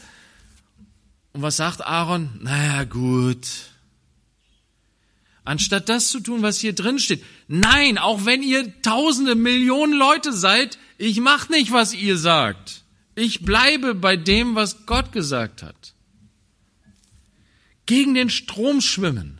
Und 1.34 1.42
was 1.42 1.58
sagt 1.58 1.82
Aaron? 1.84 2.30
Naja, 2.40 2.84
gut. 2.84 3.48
Anstatt 5.44 5.90
das 5.90 6.10
zu 6.10 6.20
tun, 6.20 6.44
was 6.44 6.60
hier 6.60 6.74
drin 6.74 7.00
steht. 7.00 7.24
Nein, 7.48 7.98
auch 7.98 8.26
wenn 8.26 8.44
ihr 8.44 8.80
tausende, 8.84 9.34
Millionen 9.34 9.94
Leute 9.94 10.34
seid, 10.34 10.78
ich 11.00 11.20
mach 11.20 11.50
nicht, 11.50 11.72
was 11.72 11.96
ihr 11.96 12.20
sagt. 12.20 12.85
Ich 13.16 13.44
bleibe 13.44 13.96
bei 13.96 14.18
dem, 14.18 14.56
was 14.56 14.86
Gott 14.86 15.14
gesagt 15.14 15.64
hat. 15.64 15.94
Gegen 17.86 18.14
den 18.14 18.30
Strom 18.30 18.82
schwimmen. 18.82 19.40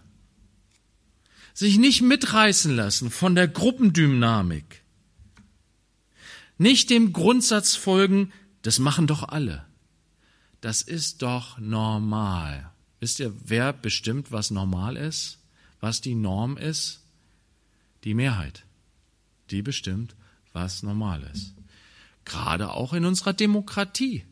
Sich 1.54 1.78
nicht 1.78 2.02
mitreißen 2.02 2.76
lassen 2.76 3.12
von 3.12 3.36
der 3.36 3.48
Gruppendynamik. 3.48 4.84
Nicht 6.58 6.90
dem 6.90 7.12
Grundsatz 7.12 7.76
folgen, 7.76 8.32
das 8.62 8.80
machen 8.80 9.08
doch 9.08 9.24
alle. 9.24 9.66
Das 10.62 10.82
ist 10.82 11.22
doch 11.22 11.60
normal. 11.60 12.72
Wisst 13.00 13.20
ihr, 13.20 13.34
wer 13.44 13.74
bestimmt, 13.74 14.32
was 14.32 14.52
normal 14.52 14.96
ist? 14.96 15.40
Was 15.82 16.02
die 16.02 16.16
Norm 16.16 16.58
ist? 16.58 17.02
Die 18.06 18.14
Mehrheit. 18.14 18.64
Die 19.52 19.62
bestimmt, 19.62 20.16
was 20.54 20.82
normal 20.82 21.24
ist. 21.34 21.55
Gerade 22.26 22.72
auch 22.72 22.94
in 22.94 23.06
unserer 23.06 23.34
Demokratie. 23.34 24.24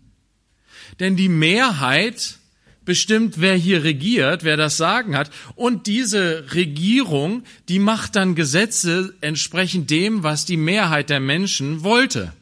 Denn 0.99 1.15
die 1.15 1.29
Mehrheit 1.29 2.39
bestimmt, 2.85 3.39
wer 3.39 3.55
hier 3.55 3.83
regiert, 3.83 4.43
wer 4.43 4.57
das 4.57 4.77
Sagen 4.77 5.15
hat. 5.15 5.31
Und 5.55 5.87
diese 5.87 6.53
Regierung, 6.53 7.43
die 7.69 7.79
macht 7.79 8.15
dann 8.15 8.35
Gesetze 8.35 9.13
entsprechend 9.21 9.89
dem, 9.89 10.23
was 10.23 10.45
die 10.45 10.57
Mehrheit 10.57 11.09
der 11.09 11.19
Menschen 11.19 11.83
wollte. 11.83 12.33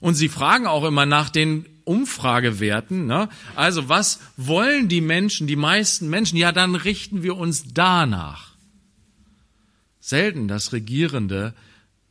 Und 0.00 0.14
sie 0.14 0.28
fragen 0.28 0.66
auch 0.66 0.84
immer 0.84 1.06
nach 1.06 1.30
den 1.30 1.66
Umfragewerten. 1.84 3.06
Ne? 3.06 3.28
Also 3.56 3.88
was 3.88 4.20
wollen 4.36 4.88
die 4.88 5.00
Menschen, 5.00 5.46
die 5.46 5.56
meisten 5.56 6.08
Menschen? 6.08 6.36
Ja, 6.36 6.52
dann 6.52 6.74
richten 6.74 7.22
wir 7.22 7.36
uns 7.36 7.64
danach. 7.72 8.54
Selten, 9.98 10.46
dass 10.46 10.72
Regierende 10.72 11.54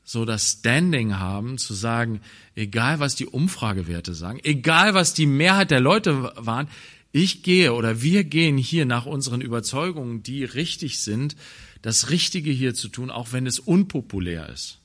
so 0.07 0.23
das 0.23 0.53
Standing 0.53 1.19
haben, 1.19 1.57
zu 1.57 1.73
sagen, 1.73 2.21
egal 2.55 3.01
was 3.01 3.15
die 3.15 3.25
Umfragewerte 3.25 4.13
sagen, 4.13 4.39
egal 4.41 4.93
was 4.93 5.13
die 5.13 5.25
Mehrheit 5.25 5.69
der 5.69 5.81
Leute 5.81 6.31
waren, 6.37 6.69
ich 7.11 7.43
gehe 7.43 7.73
oder 7.73 8.01
wir 8.01 8.23
gehen 8.23 8.57
hier 8.57 8.85
nach 8.85 9.05
unseren 9.05 9.41
Überzeugungen, 9.41 10.23
die 10.23 10.45
richtig 10.45 10.99
sind, 10.99 11.35
das 11.81 12.09
Richtige 12.09 12.51
hier 12.51 12.73
zu 12.73 12.87
tun, 12.87 13.11
auch 13.11 13.33
wenn 13.33 13.45
es 13.45 13.59
unpopulär 13.59 14.47
ist. 14.47 14.79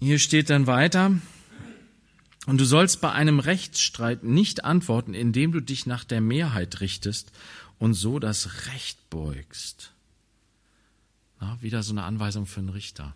Hier 0.00 0.18
steht 0.18 0.50
dann 0.50 0.66
weiter, 0.66 1.12
und 2.48 2.56
du 2.56 2.64
sollst 2.64 3.02
bei 3.02 3.12
einem 3.12 3.40
Rechtsstreit 3.40 4.24
nicht 4.24 4.64
antworten, 4.64 5.12
indem 5.12 5.52
du 5.52 5.60
dich 5.60 5.84
nach 5.84 6.02
der 6.02 6.22
Mehrheit 6.22 6.80
richtest 6.80 7.30
und 7.78 7.92
so 7.92 8.18
das 8.18 8.64
Recht 8.68 9.10
beugst. 9.10 9.92
Na, 11.40 11.60
wieder 11.60 11.82
so 11.82 11.92
eine 11.92 12.04
Anweisung 12.04 12.46
für 12.46 12.60
einen 12.60 12.70
Richter. 12.70 13.14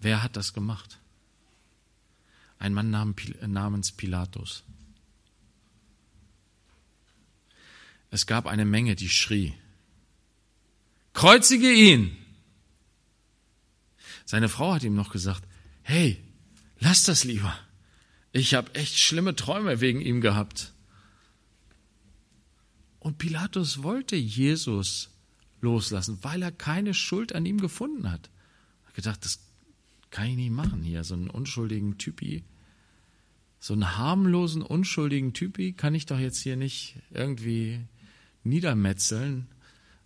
Wer 0.00 0.24
hat 0.24 0.34
das 0.34 0.54
gemacht? 0.54 0.98
Ein 2.58 2.74
Mann 2.74 2.90
namens 2.90 3.92
Pilatus. 3.92 4.64
Es 8.10 8.26
gab 8.26 8.48
eine 8.48 8.64
Menge, 8.64 8.96
die 8.96 9.08
schrie, 9.08 9.54
Kreuzige 11.12 11.72
ihn. 11.72 12.16
Seine 14.24 14.48
Frau 14.48 14.74
hat 14.74 14.84
ihm 14.84 14.94
noch 14.94 15.12
gesagt, 15.12 15.44
hey, 15.82 16.18
lass 16.78 17.04
das 17.04 17.24
lieber. 17.24 17.56
Ich 18.32 18.54
habe 18.54 18.74
echt 18.74 18.98
schlimme 18.98 19.36
Träume 19.36 19.80
wegen 19.80 20.00
ihm 20.00 20.20
gehabt. 20.20 20.72
Und 22.98 23.18
Pilatus 23.18 23.82
wollte 23.82 24.16
Jesus 24.16 25.10
loslassen, 25.60 26.18
weil 26.22 26.42
er 26.42 26.52
keine 26.52 26.94
Schuld 26.94 27.34
an 27.34 27.46
ihm 27.46 27.60
gefunden 27.60 28.10
hat. 28.10 28.30
Er 28.84 28.88
hat 28.88 28.94
gedacht, 28.94 29.24
das 29.24 29.40
kann 30.10 30.26
ich 30.26 30.36
nicht 30.36 30.50
machen 30.50 30.82
hier, 30.82 31.04
so 31.04 31.14
einen 31.14 31.30
unschuldigen 31.30 31.98
Typi. 31.98 32.44
So 33.58 33.74
einen 33.74 33.96
harmlosen, 33.96 34.62
unschuldigen 34.62 35.34
Typi 35.34 35.72
kann 35.72 35.94
ich 35.94 36.06
doch 36.06 36.18
jetzt 36.18 36.42
hier 36.42 36.56
nicht 36.56 36.96
irgendwie 37.10 37.80
niedermetzeln, 38.44 39.46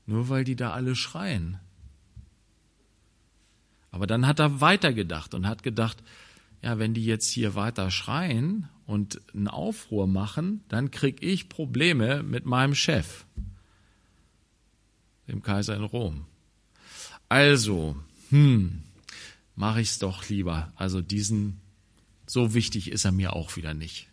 nur 0.05 0.29
weil 0.29 0.45
die 0.45 0.57
da 0.57 0.73
alle 0.73 0.95
schreien. 0.95 1.59
Aber 3.91 4.07
dann 4.07 4.27
hat 4.27 4.39
er 4.39 4.61
weitergedacht 4.61 5.35
und 5.35 5.47
hat 5.47 5.63
gedacht, 5.63 6.03
ja, 6.63 6.79
wenn 6.79 6.95
die 6.95 7.05
jetzt 7.05 7.31
hier 7.31 7.55
weiter 7.55 7.91
schreien 7.91 8.69
und 8.87 9.21
einen 9.35 9.49
Aufruhr 9.49 10.07
machen, 10.07 10.63
dann 10.69 10.91
krieg 10.91 11.23
ich 11.23 11.49
Probleme 11.49 12.23
mit 12.23 12.47
meinem 12.47 12.75
Chef, 12.75 13.25
dem 15.29 15.43
Kaiser 15.43 15.77
in 15.77 15.85
Rom. 15.85 16.27
Also, 17.29 17.97
hm, 18.31 18.83
mache 19.55 19.81
ich's 19.81 19.99
doch 19.99 20.29
lieber. 20.29 20.73
Also 20.77 21.01
diesen, 21.03 21.61
so 22.27 22.55
wichtig 22.55 22.91
ist 22.91 23.05
er 23.05 23.13
mir 23.13 23.35
auch 23.35 23.57
wieder 23.57 23.75
nicht, 23.75 24.09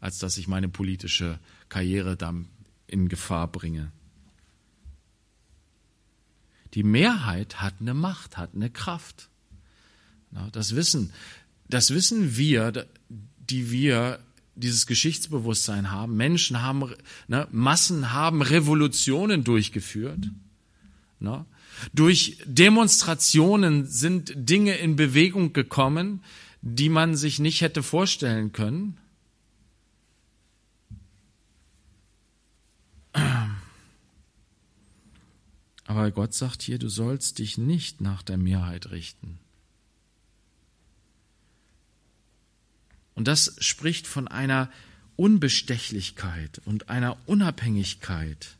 als 0.00 0.18
dass 0.18 0.36
ich 0.36 0.48
meine 0.48 0.68
politische 0.68 1.38
Karriere 1.68 2.16
dann 2.16 2.48
in 2.86 3.08
Gefahr 3.08 3.48
bringe. 3.48 3.92
Die 6.74 6.82
Mehrheit 6.82 7.60
hat 7.60 7.74
eine 7.80 7.94
Macht, 7.94 8.36
hat 8.36 8.50
eine 8.54 8.70
Kraft. 8.70 9.28
Das 10.52 10.76
wissen, 10.76 11.12
das 11.68 11.92
wissen 11.92 12.36
wir, 12.36 12.86
die 13.48 13.70
wir 13.70 14.20
dieses 14.54 14.86
Geschichtsbewusstsein 14.86 15.90
haben. 15.90 16.16
Menschen 16.16 16.62
haben, 16.62 16.92
ne, 17.28 17.46
Massen 17.50 18.12
haben 18.12 18.42
Revolutionen 18.42 19.44
durchgeführt. 19.44 20.30
Ne? 21.20 21.44
Durch 21.94 22.38
Demonstrationen 22.44 23.86
sind 23.86 24.32
Dinge 24.34 24.76
in 24.76 24.96
Bewegung 24.96 25.52
gekommen, 25.52 26.22
die 26.60 26.88
man 26.88 27.14
sich 27.14 27.38
nicht 27.38 27.60
hätte 27.60 27.82
vorstellen 27.82 28.52
können. 28.52 28.98
Aber 35.88 36.10
Gott 36.10 36.34
sagt 36.34 36.60
hier, 36.60 36.78
du 36.78 36.90
sollst 36.90 37.38
dich 37.38 37.56
nicht 37.56 38.02
nach 38.02 38.22
der 38.22 38.36
Mehrheit 38.36 38.90
richten. 38.90 39.38
Und 43.14 43.26
das 43.26 43.56
spricht 43.60 44.06
von 44.06 44.28
einer 44.28 44.70
Unbestechlichkeit 45.16 46.60
und 46.66 46.90
einer 46.90 47.16
Unabhängigkeit 47.24 48.58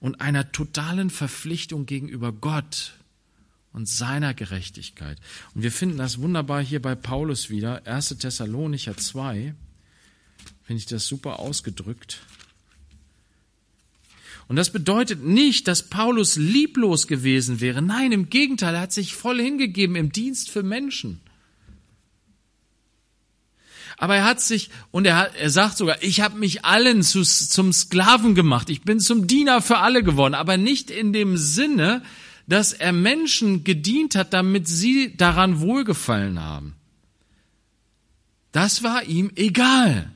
und 0.00 0.20
einer 0.20 0.52
totalen 0.52 1.08
Verpflichtung 1.08 1.86
gegenüber 1.86 2.30
Gott 2.30 2.92
und 3.72 3.88
seiner 3.88 4.34
Gerechtigkeit. 4.34 5.18
Und 5.54 5.62
wir 5.62 5.72
finden 5.72 5.96
das 5.96 6.18
wunderbar 6.18 6.62
hier 6.62 6.82
bei 6.82 6.94
Paulus 6.94 7.48
wieder, 7.48 7.86
1. 7.86 8.18
Thessalonicher 8.18 8.98
2, 8.98 9.54
finde 10.62 10.78
ich 10.78 10.86
das 10.86 11.06
super 11.06 11.38
ausgedrückt. 11.38 12.20
Und 14.46 14.56
das 14.56 14.70
bedeutet 14.70 15.24
nicht, 15.24 15.68
dass 15.68 15.88
Paulus 15.88 16.36
lieblos 16.36 17.06
gewesen 17.06 17.60
wäre. 17.60 17.80
Nein, 17.80 18.12
im 18.12 18.28
Gegenteil, 18.28 18.74
er 18.74 18.82
hat 18.82 18.92
sich 18.92 19.14
voll 19.14 19.40
hingegeben 19.40 19.96
im 19.96 20.12
Dienst 20.12 20.50
für 20.50 20.62
Menschen. 20.62 21.20
Aber 23.96 24.16
er 24.16 24.24
hat 24.24 24.40
sich, 24.40 24.70
und 24.90 25.06
er, 25.06 25.16
hat, 25.16 25.36
er 25.36 25.50
sagt 25.50 25.76
sogar, 25.76 26.02
ich 26.02 26.20
habe 26.20 26.38
mich 26.38 26.64
allen 26.64 27.02
zu, 27.02 27.22
zum 27.22 27.72
Sklaven 27.72 28.34
gemacht, 28.34 28.68
ich 28.68 28.82
bin 28.82 29.00
zum 29.00 29.26
Diener 29.26 29.62
für 29.62 29.78
alle 29.78 30.02
geworden, 30.02 30.34
aber 30.34 30.56
nicht 30.56 30.90
in 30.90 31.12
dem 31.12 31.36
Sinne, 31.36 32.02
dass 32.46 32.72
er 32.72 32.92
Menschen 32.92 33.64
gedient 33.64 34.16
hat, 34.16 34.32
damit 34.32 34.68
sie 34.68 35.16
daran 35.16 35.60
wohlgefallen 35.60 36.40
haben. 36.40 36.74
Das 38.52 38.82
war 38.82 39.04
ihm 39.04 39.30
egal 39.36 40.13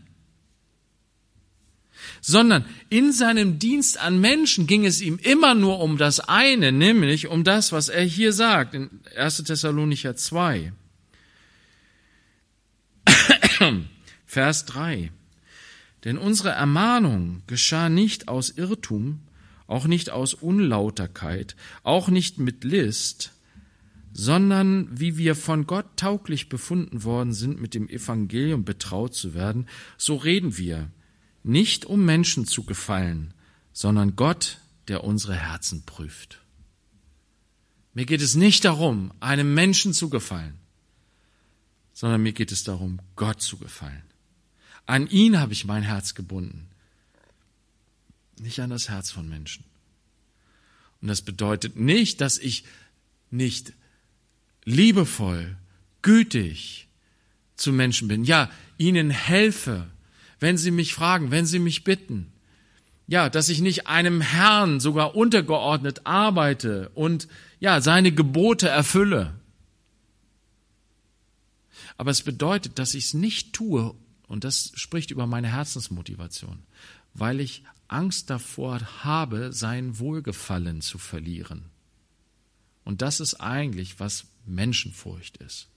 sondern 2.29 2.67
in 2.91 3.11
seinem 3.11 3.59
Dienst 3.59 3.99
an 3.99 4.21
Menschen 4.21 4.67
ging 4.67 4.85
es 4.85 5.01
ihm 5.01 5.19
immer 5.23 5.55
nur 5.55 5.81
um 5.81 5.97
das 5.97 6.21
eine, 6.21 6.73
nämlich 6.73 7.29
um 7.29 7.43
das, 7.43 7.73
was 7.73 7.89
er 7.89 8.05
hier 8.05 8.35
sagt 8.35 8.75
in 8.75 8.91
1. 9.17 9.45
Thessalonicher 9.45 10.15
2. 10.15 10.75
Vers 14.27 14.67
3. 14.67 15.11
Denn 16.05 16.19
unsere 16.19 16.51
Ermahnung 16.51 17.43
geschah 17.47 17.89
nicht 17.89 18.29
aus 18.29 18.51
Irrtum, 18.51 19.21
auch 19.67 19.87
nicht 19.87 20.11
aus 20.11 20.35
Unlauterkeit, 20.35 21.57
auch 21.83 22.11
nicht 22.11 22.39
mit 22.39 22.63
List, 22.63 23.33
sondern 24.13 24.89
wie 24.93 25.17
wir 25.17 25.35
von 25.35 25.67
Gott 25.67 25.87
tauglich 25.97 26.51
befunden 26.51 27.05
worden 27.05 27.33
sind, 27.33 27.59
mit 27.59 27.73
dem 27.73 27.89
Evangelium 27.89 28.65
betraut 28.65 29.15
zu 29.15 29.33
werden, 29.33 29.67
so 29.97 30.17
reden 30.17 30.59
wir, 30.59 30.91
nicht 31.43 31.85
um 31.85 32.05
Menschen 32.05 32.47
zu 32.47 32.65
gefallen, 32.65 33.35
sondern 33.73 34.17
Gott, 34.17 34.59
der 34.89 35.05
unsere 35.05 35.37
Herzen 35.37 35.83
prüft. 35.85 36.41
Mir 37.95 38.07
geht 38.07 38.23
es 38.23 38.35
nicht 38.35 38.65
darum, 38.65 39.13
einem 39.21 39.55
Menschen 39.55 39.93
zu 39.93 40.09
gefallen, 40.09 40.59
sondern 41.93 42.23
mir 42.23 42.33
geht 42.33 42.53
es 42.53 42.65
darum, 42.65 43.01
Gott 43.17 43.41
zu 43.41 43.57
gefallen. 43.57 44.03
An 44.87 45.09
ihn 45.09 45.39
habe 45.39 45.53
ich 45.53 45.65
mein 45.65 45.83
Herz 45.83 46.15
gebunden, 46.15 46.69
nicht 48.39 48.61
an 48.61 48.71
das 48.71 48.89
Herz 48.89 49.11
von 49.11 49.29
Menschen. 49.29 49.65
Und 51.01 51.09
das 51.09 51.23
bedeutet 51.23 51.77
nicht, 51.77 52.21
dass 52.21 52.39
ich 52.39 52.65
nicht 53.31 53.73
liebevoll, 54.65 55.57
gütig 56.03 56.89
zu 57.57 57.73
Menschen 57.73 58.09
bin. 58.09 58.25
Ja, 58.25 58.51
ihnen 58.77 59.11
helfe, 59.11 59.91
wenn 60.41 60.57
sie 60.57 60.71
mich 60.71 60.95
fragen, 60.95 61.31
wenn 61.31 61.47
sie 61.47 61.59
mich 61.59 61.85
bitten. 61.85 62.33
Ja, 63.07 63.31
dass 63.31 63.49
ich 63.49 63.61
nicht 63.61 63.87
einem 63.87 64.21
Herrn 64.21 64.81
sogar 64.81 65.17
untergeordnet 65.17 66.03
arbeite 66.05 66.91
und 66.91 67.27
ja, 67.59 67.81
seine 67.81 68.13
Gebote 68.13 68.69
erfülle. 68.69 69.35
Aber 71.97 72.11
es 72.11 72.23
bedeutet, 72.23 72.79
dass 72.79 72.95
ich 72.95 73.07
es 73.07 73.15
nicht 73.15 73.55
tue, 73.55 73.95
und 74.27 74.45
das 74.45 74.73
spricht 74.75 75.11
über 75.11 75.27
meine 75.27 75.49
Herzensmotivation, 75.49 76.63
weil 77.15 77.41
ich 77.41 77.65
Angst 77.89 78.29
davor 78.29 78.81
habe, 79.03 79.53
sein 79.53 79.99
Wohlgefallen 79.99 80.83
zu 80.83 80.99
verlieren. 80.99 81.65
Und 82.85 83.03
das 83.03 83.21
ist 83.21 83.35
eigentlich, 83.35 83.99
was 83.99 84.27
Menschenfurcht 84.47 85.39
ist. 85.39 85.69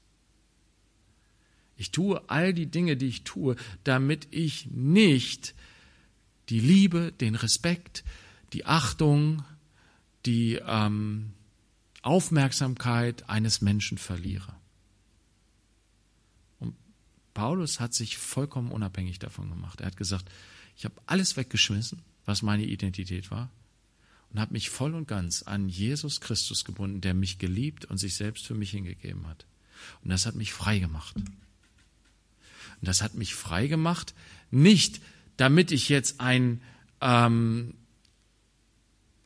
Ich 1.82 1.90
tue 1.90 2.22
all 2.30 2.54
die 2.54 2.68
Dinge, 2.68 2.96
die 2.96 3.08
ich 3.08 3.24
tue, 3.24 3.56
damit 3.84 4.28
ich 4.30 4.68
nicht 4.68 5.56
die 6.50 6.60
Liebe, 6.60 7.12
den 7.12 7.34
Respekt, 7.34 8.04
die 8.54 8.68
Achtung, 8.68 9.44
die 10.28 10.60
ähm, 10.64 11.34
Aufmerksamkeit 12.04 13.28
eines 13.28 13.62
Menschen 13.62 13.98
verliere. 13.98 14.54
Und 16.60 16.76
Paulus 17.34 17.80
hat 17.80 17.96
sich 17.96 18.20
vollkommen 18.20 18.72
unabhängig 18.72 19.18
davon 19.18 19.50
gemacht. 19.50 19.82
Er 19.82 19.88
hat 19.88 19.98
gesagt, 19.98 20.30
ich 20.78 20.86
habe 20.86 21.02
alles 21.08 21.36
weggeschmissen, 21.36 22.04
was 22.26 22.44
meine 22.44 22.64
Identität 22.64 23.32
war, 23.32 23.50
und 24.30 24.40
habe 24.40 24.54
mich 24.54 24.70
voll 24.70 24.94
und 24.94 25.08
ganz 25.08 25.42
an 25.42 25.68
Jesus 25.68 26.22
Christus 26.22 26.64
gebunden, 26.64 27.02
der 27.02 27.16
mich 27.16 27.40
geliebt 27.40 27.86
und 27.86 27.98
sich 27.98 28.14
selbst 28.14 28.46
für 28.46 28.54
mich 28.54 28.70
hingegeben 28.70 29.26
hat. 29.26 29.48
Und 30.04 30.12
das 30.12 30.28
hat 30.28 30.36
mich 30.36 30.54
frei 30.54 30.78
gemacht. 30.78 31.16
Und 32.82 32.88
das 32.88 33.02
hat 33.02 33.16
mich 33.16 33.36
frei 33.36 33.68
gemacht, 33.68 34.14
nicht 34.50 35.02
damit 35.38 35.72
ich 35.72 35.90
jetzt 35.90 36.20
ein 36.20 36.62
ähm, 37.00 37.76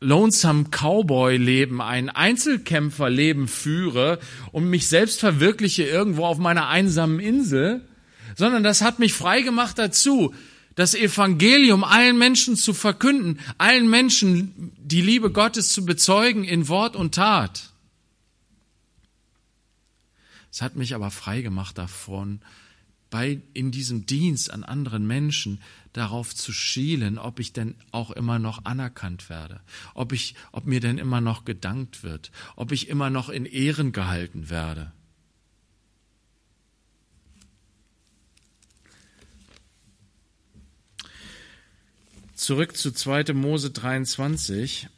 Lonesome 0.02 0.66
Cowboy-Leben, 0.66 1.82
ein 1.82 2.10
Einzelkämpfer-Leben 2.10 3.48
führe 3.48 4.20
und 4.52 4.70
mich 4.70 4.88
selbst 4.88 5.20
verwirkliche 5.20 5.84
irgendwo 5.84 6.26
auf 6.26 6.38
meiner 6.38 6.68
einsamen 6.68 7.20
Insel, 7.20 7.88
sondern 8.36 8.64
das 8.64 8.82
hat 8.82 9.00
mich 9.00 9.14
frei 9.14 9.42
gemacht 9.42 9.80
dazu, 9.80 10.34
das 10.76 10.94
Evangelium 10.94 11.86
allen 11.86 12.18
Menschen 12.18 12.58
zu 12.58 12.74
verkünden, 12.74 13.40
allen 13.58 13.90
Menschen 13.90 14.74
die 14.78 15.02
Liebe 15.02 15.32
Gottes 15.32 15.70
zu 15.70 15.86
bezeugen 15.86 16.44
in 16.44 16.68
Wort 16.68 16.98
und 16.98 17.16
Tat. 17.16 17.72
Es 20.52 20.62
hat 20.62 20.76
mich 20.76 20.94
aber 20.94 21.12
frei 21.12 21.42
gemacht 21.42 21.78
davon, 21.78 22.42
bei, 23.10 23.42
in 23.54 23.72
diesem 23.72 24.06
Dienst 24.06 24.52
an 24.52 24.64
anderen 24.64 25.06
Menschen 25.08 25.62
darauf 25.94 26.36
zu 26.36 26.52
schielen, 26.52 27.18
ob 27.18 27.40
ich 27.40 27.54
denn 27.54 27.76
auch 27.92 28.12
immer 28.12 28.40
noch 28.40 28.66
anerkannt 28.66 29.30
werde, 29.30 29.62
ob 29.94 30.12
ich, 30.12 30.36
ob 30.52 30.66
mir 30.66 30.80
denn 30.80 30.98
immer 30.98 31.22
noch 31.22 31.46
gedankt 31.46 32.04
wird, 32.04 32.32
ob 32.56 32.72
ich 32.72 32.90
immer 32.90 33.10
noch 33.10 33.30
in 33.30 33.46
Ehren 33.46 33.92
gehalten 33.92 34.50
werde. 34.50 34.92
Zurück 42.36 42.76
zu 42.76 42.92
2. 42.92 43.34
Mose 43.34 43.72
23. 43.72 44.90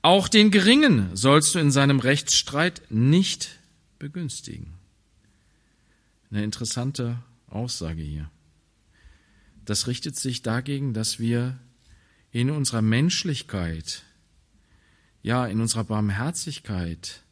Auch 0.00 0.28
den 0.28 0.50
Geringen 0.50 1.14
sollst 1.14 1.54
du 1.54 1.58
in 1.58 1.70
seinem 1.70 2.00
Rechtsstreit 2.00 2.82
nicht 2.88 3.58
begünstigen. 3.98 4.73
Eine 6.34 6.42
interessante 6.42 7.22
Aussage 7.46 8.02
hier. 8.02 8.28
Das 9.64 9.86
richtet 9.86 10.16
sich 10.16 10.42
dagegen, 10.42 10.92
dass 10.92 11.20
wir 11.20 11.60
in 12.32 12.50
unserer 12.50 12.82
Menschlichkeit, 12.82 14.02
ja, 15.22 15.46
in 15.46 15.60
unserer 15.60 15.84
Barmherzigkeit 15.84 17.22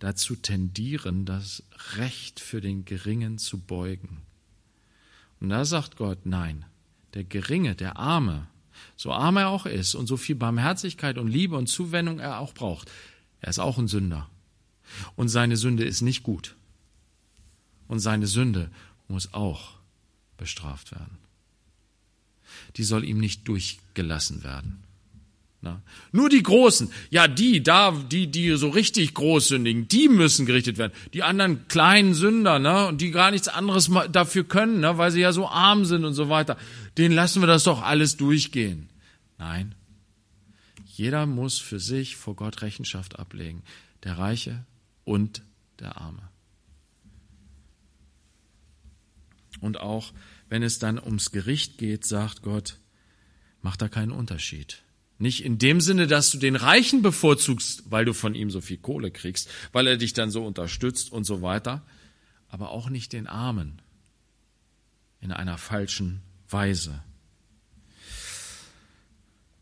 dazu 0.00 0.36
tendieren, 0.36 1.24
das 1.24 1.62
Recht 1.96 2.40
für 2.40 2.60
den 2.60 2.84
Geringen 2.84 3.38
zu 3.38 3.58
beugen. 3.58 4.20
Und 5.40 5.48
da 5.48 5.64
sagt 5.64 5.96
Gott, 5.96 6.26
nein, 6.26 6.66
der 7.14 7.24
Geringe, 7.24 7.74
der 7.74 7.96
Arme, 7.96 8.48
so 8.98 9.12
arm 9.12 9.38
er 9.38 9.48
auch 9.48 9.64
ist 9.64 9.94
und 9.94 10.08
so 10.08 10.18
viel 10.18 10.36
Barmherzigkeit 10.36 11.16
und 11.16 11.28
Liebe 11.28 11.56
und 11.56 11.68
Zuwendung 11.68 12.18
er 12.18 12.38
auch 12.38 12.52
braucht, 12.52 12.90
er 13.40 13.48
ist 13.48 13.60
auch 13.60 13.78
ein 13.78 13.88
Sünder. 13.88 14.28
Und 15.16 15.30
seine 15.30 15.56
Sünde 15.56 15.84
ist 15.84 16.02
nicht 16.02 16.22
gut. 16.22 16.54
Und 17.92 17.98
seine 17.98 18.26
Sünde 18.26 18.70
muss 19.06 19.34
auch 19.34 19.72
bestraft 20.38 20.92
werden. 20.92 21.18
Die 22.76 22.84
soll 22.84 23.04
ihm 23.04 23.18
nicht 23.18 23.46
durchgelassen 23.46 24.42
werden. 24.44 24.82
Na? 25.60 25.82
Nur 26.10 26.30
die 26.30 26.42
Großen, 26.42 26.90
ja, 27.10 27.28
die, 27.28 27.62
da, 27.62 27.90
die, 27.90 28.28
die 28.28 28.56
so 28.56 28.70
richtig 28.70 29.12
großsündigen, 29.12 29.88
die 29.88 30.08
müssen 30.08 30.46
gerichtet 30.46 30.78
werden. 30.78 30.94
Die 31.12 31.22
anderen 31.22 31.68
kleinen 31.68 32.14
Sünder, 32.14 32.58
ne, 32.58 32.86
und 32.86 33.02
die 33.02 33.10
gar 33.10 33.30
nichts 33.30 33.48
anderes 33.48 33.90
dafür 34.10 34.44
können, 34.44 34.80
ne, 34.80 34.96
weil 34.96 35.10
sie 35.10 35.20
ja 35.20 35.34
so 35.34 35.46
arm 35.46 35.84
sind 35.84 36.06
und 36.06 36.14
so 36.14 36.30
weiter, 36.30 36.56
denen 36.96 37.14
lassen 37.14 37.42
wir 37.42 37.46
das 37.46 37.64
doch 37.64 37.82
alles 37.82 38.16
durchgehen. 38.16 38.88
Nein. 39.36 39.74
Jeder 40.86 41.26
muss 41.26 41.58
für 41.58 41.78
sich 41.78 42.16
vor 42.16 42.36
Gott 42.36 42.62
Rechenschaft 42.62 43.18
ablegen. 43.18 43.62
Der 44.02 44.16
Reiche 44.16 44.64
und 45.04 45.42
der 45.78 45.98
Arme. 45.98 46.31
Und 49.62 49.80
auch 49.80 50.12
wenn 50.48 50.62
es 50.62 50.78
dann 50.78 50.98
ums 50.98 51.30
Gericht 51.30 51.78
geht, 51.78 52.04
sagt 52.04 52.42
Gott, 52.42 52.78
macht 53.62 53.80
da 53.80 53.88
keinen 53.88 54.12
Unterschied. 54.12 54.82
Nicht 55.18 55.44
in 55.44 55.56
dem 55.56 55.80
Sinne, 55.80 56.08
dass 56.08 56.32
du 56.32 56.38
den 56.38 56.56
Reichen 56.56 57.00
bevorzugst, 57.00 57.84
weil 57.88 58.04
du 58.04 58.12
von 58.12 58.34
ihm 58.34 58.50
so 58.50 58.60
viel 58.60 58.76
Kohle 58.76 59.12
kriegst, 59.12 59.48
weil 59.70 59.86
er 59.86 59.96
dich 59.96 60.14
dann 60.14 60.30
so 60.32 60.44
unterstützt 60.44 61.12
und 61.12 61.22
so 61.24 61.42
weiter, 61.42 61.86
aber 62.48 62.70
auch 62.70 62.90
nicht 62.90 63.12
den 63.12 63.28
Armen 63.28 63.80
in 65.20 65.30
einer 65.30 65.58
falschen 65.58 66.22
Weise. 66.50 67.04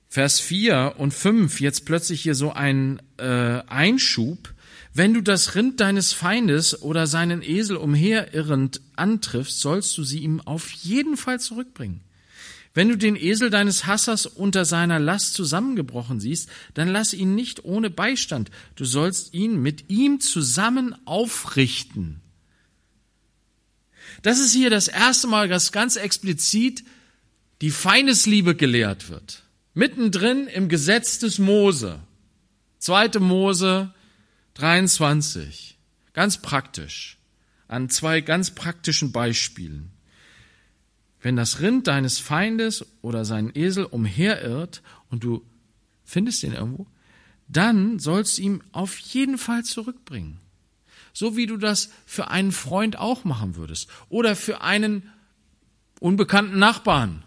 Vers 0.09 0.40
4 0.40 0.94
und 0.96 1.12
5, 1.12 1.61
jetzt 1.61 1.84
plötzlich 1.84 2.22
hier 2.22 2.34
so 2.34 2.53
ein 2.53 3.03
äh, 3.18 3.62
Einschub. 3.66 4.55
Wenn 4.93 5.14
du 5.14 5.20
das 5.20 5.55
Rind 5.55 5.80
deines 5.80 6.12
Feindes 6.12 6.82
oder 6.82 7.07
seinen 7.07 7.43
Esel 7.43 7.76
umherirrend 7.76 8.80
antriffst, 8.97 9.61
sollst 9.61 9.97
du 9.97 10.03
sie 10.03 10.18
ihm 10.20 10.41
auf 10.41 10.70
jeden 10.70 11.16
Fall 11.16 11.38
zurückbringen. 11.38 12.01
Wenn 12.72 12.88
du 12.88 12.97
den 12.97 13.16
Esel 13.16 13.51
deines 13.51 13.86
Hassers 13.86 14.26
unter 14.26 14.64
seiner 14.64 14.99
Last 14.99 15.34
zusammengebrochen 15.34 16.20
siehst, 16.20 16.49
dann 16.74 16.88
lass 16.88 17.14
ihn 17.14 17.34
nicht 17.34 17.64
ohne 17.64 17.91
Beistand. 17.91 18.51
Du 18.76 18.84
sollst 18.84 19.34
ihn 19.34 19.61
mit 19.61 19.91
ihm 19.91 20.20
zusammen 20.20 20.95
aufrichten. 21.05 22.20
Das 24.22 24.38
ist 24.38 24.53
hier 24.53 24.70
das 24.70 24.88
erste 24.88 25.26
Mal, 25.26 25.49
dass 25.49 25.72
ganz 25.72 25.97
explizit 25.97 26.84
die 27.61 27.70
Feindesliebe 27.70 28.55
gelehrt 28.55 29.09
wird. 29.09 29.43
Mittendrin 29.74 30.47
im 30.47 30.68
Gesetz 30.68 31.18
des 31.18 31.38
Mose. 31.38 32.01
Zweite 32.78 33.20
Mose 33.20 33.93
23. 34.55 35.78
Ganz 36.12 36.38
praktisch. 36.42 37.18
An 37.68 37.88
zwei 37.88 38.20
ganz 38.20 38.51
praktischen 38.51 39.12
Beispielen. 39.12 39.92
Wenn 41.20 41.36
das 41.36 41.61
Rind 41.61 41.86
deines 41.86 42.18
Feindes 42.18 42.86
oder 43.03 43.24
seinen 43.24 43.55
Esel 43.55 43.84
umherirrt 43.84 44.82
und 45.11 45.22
du 45.22 45.44
findest 46.05 46.42
ihn 46.42 46.53
irgendwo, 46.53 46.86
dann 47.46 47.98
sollst 47.98 48.38
du 48.38 48.42
ihn 48.42 48.62
auf 48.72 48.98
jeden 48.98 49.38
Fall 49.38 49.64
zurückbringen. 49.64 50.40
So 51.12 51.36
wie 51.36 51.46
du 51.46 51.57
das 51.57 51.90
für 52.07 52.28
einen 52.28 52.53
Freund 52.53 52.98
auch 52.98 53.24
machen 53.24 53.57
würdest 53.57 53.88
oder 54.09 54.36
für 54.36 54.62
einen 54.62 55.11
unbekannten 56.01 56.59
Nachbarn. 56.59 57.22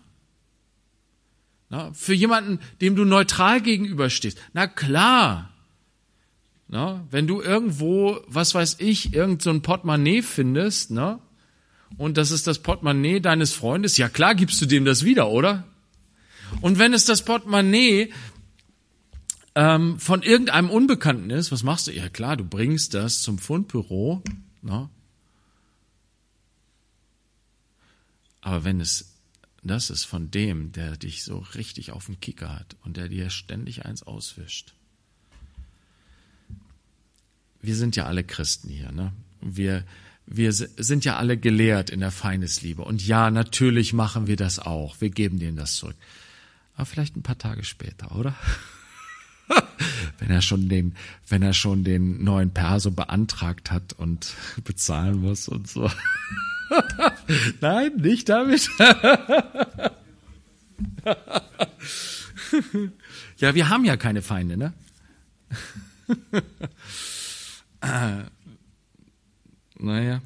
Na, 1.70 1.94
für 1.94 2.14
jemanden, 2.14 2.60
dem 2.82 2.96
du 2.96 3.06
neutral 3.06 3.62
gegenüberstehst. 3.62 4.38
Na 4.54 4.68
klar. 4.68 5.53
Na, 6.68 7.06
wenn 7.12 7.28
du 7.28 7.42
irgendwo, 7.42 8.20
was 8.28 8.56
weiß 8.56 8.78
ich, 8.80 9.14
irgend 9.14 9.42
so 9.42 9.50
ein 9.50 9.62
Portemonnaie 9.62 10.22
findest, 10.22 10.92
na, 10.92 11.20
und 11.98 12.18
das 12.18 12.32
ist 12.32 12.48
das 12.48 12.60
Portemonnaie 12.60 13.20
deines 13.20 13.54
Freundes, 13.54 13.98
ja 13.98 14.10
klar 14.10 14.34
gibst 14.34 14.60
du 14.62 14.66
dem 14.66 14.86
das 14.86 15.04
wieder, 15.04 15.30
oder? 15.30 15.66
Und 16.62 16.80
wenn 16.80 16.94
es 16.94 17.06
das 17.06 17.24
Portemonnaie 17.24 18.12
ähm, 19.56 20.00
von 20.00 20.24
irgendeinem 20.24 20.70
Unbekannten 20.70 21.30
ist, 21.30 21.52
was 21.52 21.64
machst 21.64 21.88
du? 21.88 21.92
Ja 21.92 22.10
klar, 22.10 22.38
du 22.38 22.44
bringst 22.44 22.94
das 22.94 23.22
zum 23.22 23.38
Fundbüro. 23.38 24.24
Ne? 24.62 24.90
Aber 28.42 28.64
wenn 28.64 28.82
es 28.82 29.14
das 29.64 29.90
ist 29.90 30.04
von 30.04 30.30
dem, 30.30 30.74
der 30.74 30.98
dich 30.98 31.24
so 31.24 31.38
richtig 31.56 31.92
auf 31.92 32.08
den 32.08 32.20
Kicker 32.20 32.54
hat 32.54 32.76
und 32.84 32.98
der 32.98 33.08
dir 33.08 33.30
ständig 33.30 33.86
eins 33.86 34.04
auswischt. 34.04 34.74
Wir 37.64 37.76
sind 37.78 37.96
ja 37.96 38.06
alle 38.06 38.26
Christen 38.26 38.70
hier, 38.70 38.92
ne? 38.92 39.14
Wir, 39.42 39.86
wir 40.26 40.52
sind 40.52 41.06
ja 41.06 41.16
alle 41.16 41.38
gelehrt 41.38 41.90
in 41.90 42.02
der 42.02 42.12
Feindesliebe. 42.12 42.84
Und 42.84 43.08
ja, 43.08 43.32
natürlich 43.32 43.94
machen 43.94 44.28
wir 44.28 44.36
das 44.36 44.60
auch. 44.60 45.00
Wir 45.00 45.10
geben 45.10 45.40
denen 45.40 45.56
das 45.56 45.78
zurück. 45.78 45.96
Aber 46.76 46.86
vielleicht 46.86 47.16
ein 47.16 47.24
paar 47.24 47.38
Tage 47.38 47.64
später, 47.64 48.14
oder? 48.18 48.36
wenn 50.20 50.30
er 50.30 50.42
schon 50.42 50.68
den, 50.68 50.96
wenn 51.30 51.42
er 51.42 51.54
schon 51.54 51.86
den 51.86 52.22
neuen 52.22 52.52
Perso 52.52 52.92
beantragt 52.92 53.72
hat 53.72 53.94
und 53.94 54.34
bezahlen 54.66 55.22
muss 55.22 55.48
und 55.48 55.70
so. 55.70 55.90
Nein, 57.62 57.96
nicht 57.96 58.28
damit. 58.28 58.70
ja, 63.38 63.56
wir 63.56 63.70
haben 63.70 63.86
ja 63.86 63.96
keine 63.96 64.22
Feinde, 64.22 64.58
ne? 64.58 64.74
Naja. 69.78 70.22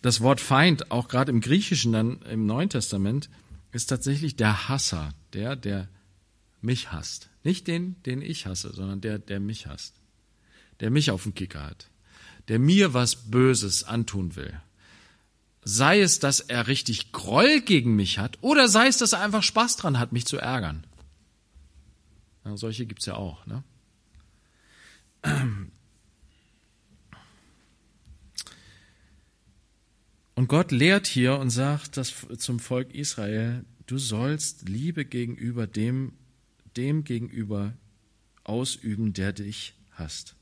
Das 0.00 0.20
Wort 0.20 0.40
Feind, 0.40 0.90
auch 0.90 1.08
gerade 1.08 1.30
im 1.30 1.40
Griechischen 1.40 1.92
dann 1.92 2.22
im 2.22 2.46
Neuen 2.46 2.70
Testament, 2.70 3.28
ist 3.70 3.86
tatsächlich 3.86 4.36
der 4.36 4.68
Hasser, 4.68 5.14
der, 5.32 5.56
der 5.56 5.88
mich 6.60 6.92
hasst. 6.92 7.28
Nicht 7.44 7.66
den, 7.66 8.02
den 8.04 8.22
ich 8.22 8.46
hasse, 8.46 8.72
sondern 8.72 9.00
der, 9.00 9.18
der 9.18 9.40
mich 9.40 9.66
hasst. 9.66 9.94
Der 10.80 10.90
mich 10.90 11.10
auf 11.10 11.22
den 11.24 11.34
Kicker 11.34 11.64
hat. 11.64 11.88
Der 12.48 12.58
mir 12.58 12.94
was 12.94 13.30
Böses 13.30 13.84
antun 13.84 14.36
will. 14.36 14.60
Sei 15.64 16.00
es, 16.00 16.18
dass 16.18 16.40
er 16.40 16.66
richtig 16.66 17.12
Groll 17.12 17.60
gegen 17.60 17.94
mich 17.94 18.18
hat, 18.18 18.38
oder 18.40 18.68
sei 18.68 18.88
es, 18.88 18.98
dass 18.98 19.12
er 19.12 19.20
einfach 19.20 19.44
Spaß 19.44 19.76
dran 19.76 19.98
hat, 19.98 20.12
mich 20.12 20.26
zu 20.26 20.36
ärgern. 20.38 20.84
Ja, 22.44 22.56
solche 22.56 22.86
gibt's 22.86 23.06
ja 23.06 23.14
auch. 23.14 23.46
Ne? 23.46 23.62
Und 30.34 30.48
Gott 30.48 30.72
lehrt 30.72 31.06
hier 31.06 31.38
und 31.38 31.50
sagt 31.50 31.96
das 31.96 32.26
zum 32.38 32.58
Volk 32.58 32.94
Israel, 32.94 33.64
du 33.86 33.98
sollst 33.98 34.68
Liebe 34.68 35.04
gegenüber 35.04 35.66
dem, 35.66 36.12
dem 36.76 37.04
gegenüber 37.04 37.74
ausüben, 38.44 39.12
der 39.12 39.32
dich 39.32 39.74
hasst. 39.92 40.34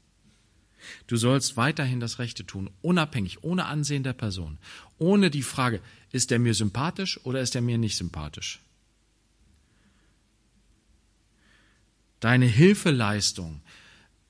Du 1.06 1.16
sollst 1.16 1.56
weiterhin 1.56 2.00
das 2.00 2.18
Rechte 2.18 2.46
tun, 2.46 2.70
unabhängig, 2.80 3.42
ohne 3.44 3.66
Ansehen 3.66 4.02
der 4.02 4.12
Person, 4.12 4.58
ohne 4.98 5.30
die 5.30 5.42
Frage, 5.42 5.80
ist 6.12 6.32
er 6.32 6.38
mir 6.38 6.54
sympathisch 6.54 7.20
oder 7.24 7.40
ist 7.40 7.54
er 7.54 7.60
mir 7.60 7.76
nicht 7.76 7.96
sympathisch? 7.96 8.60
Deine 12.20 12.46
Hilfeleistung, 12.46 13.60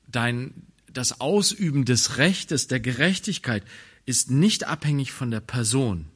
dein, 0.06 0.66
das 0.92 1.20
Ausüben 1.20 1.84
des 1.84 2.18
Rechtes, 2.18 2.66
der 2.66 2.80
Gerechtigkeit 2.80 3.64
ist 4.06 4.30
nicht 4.30 4.64
abhängig 4.64 5.12
von 5.12 5.30
der 5.30 5.40
Person. 5.40 6.06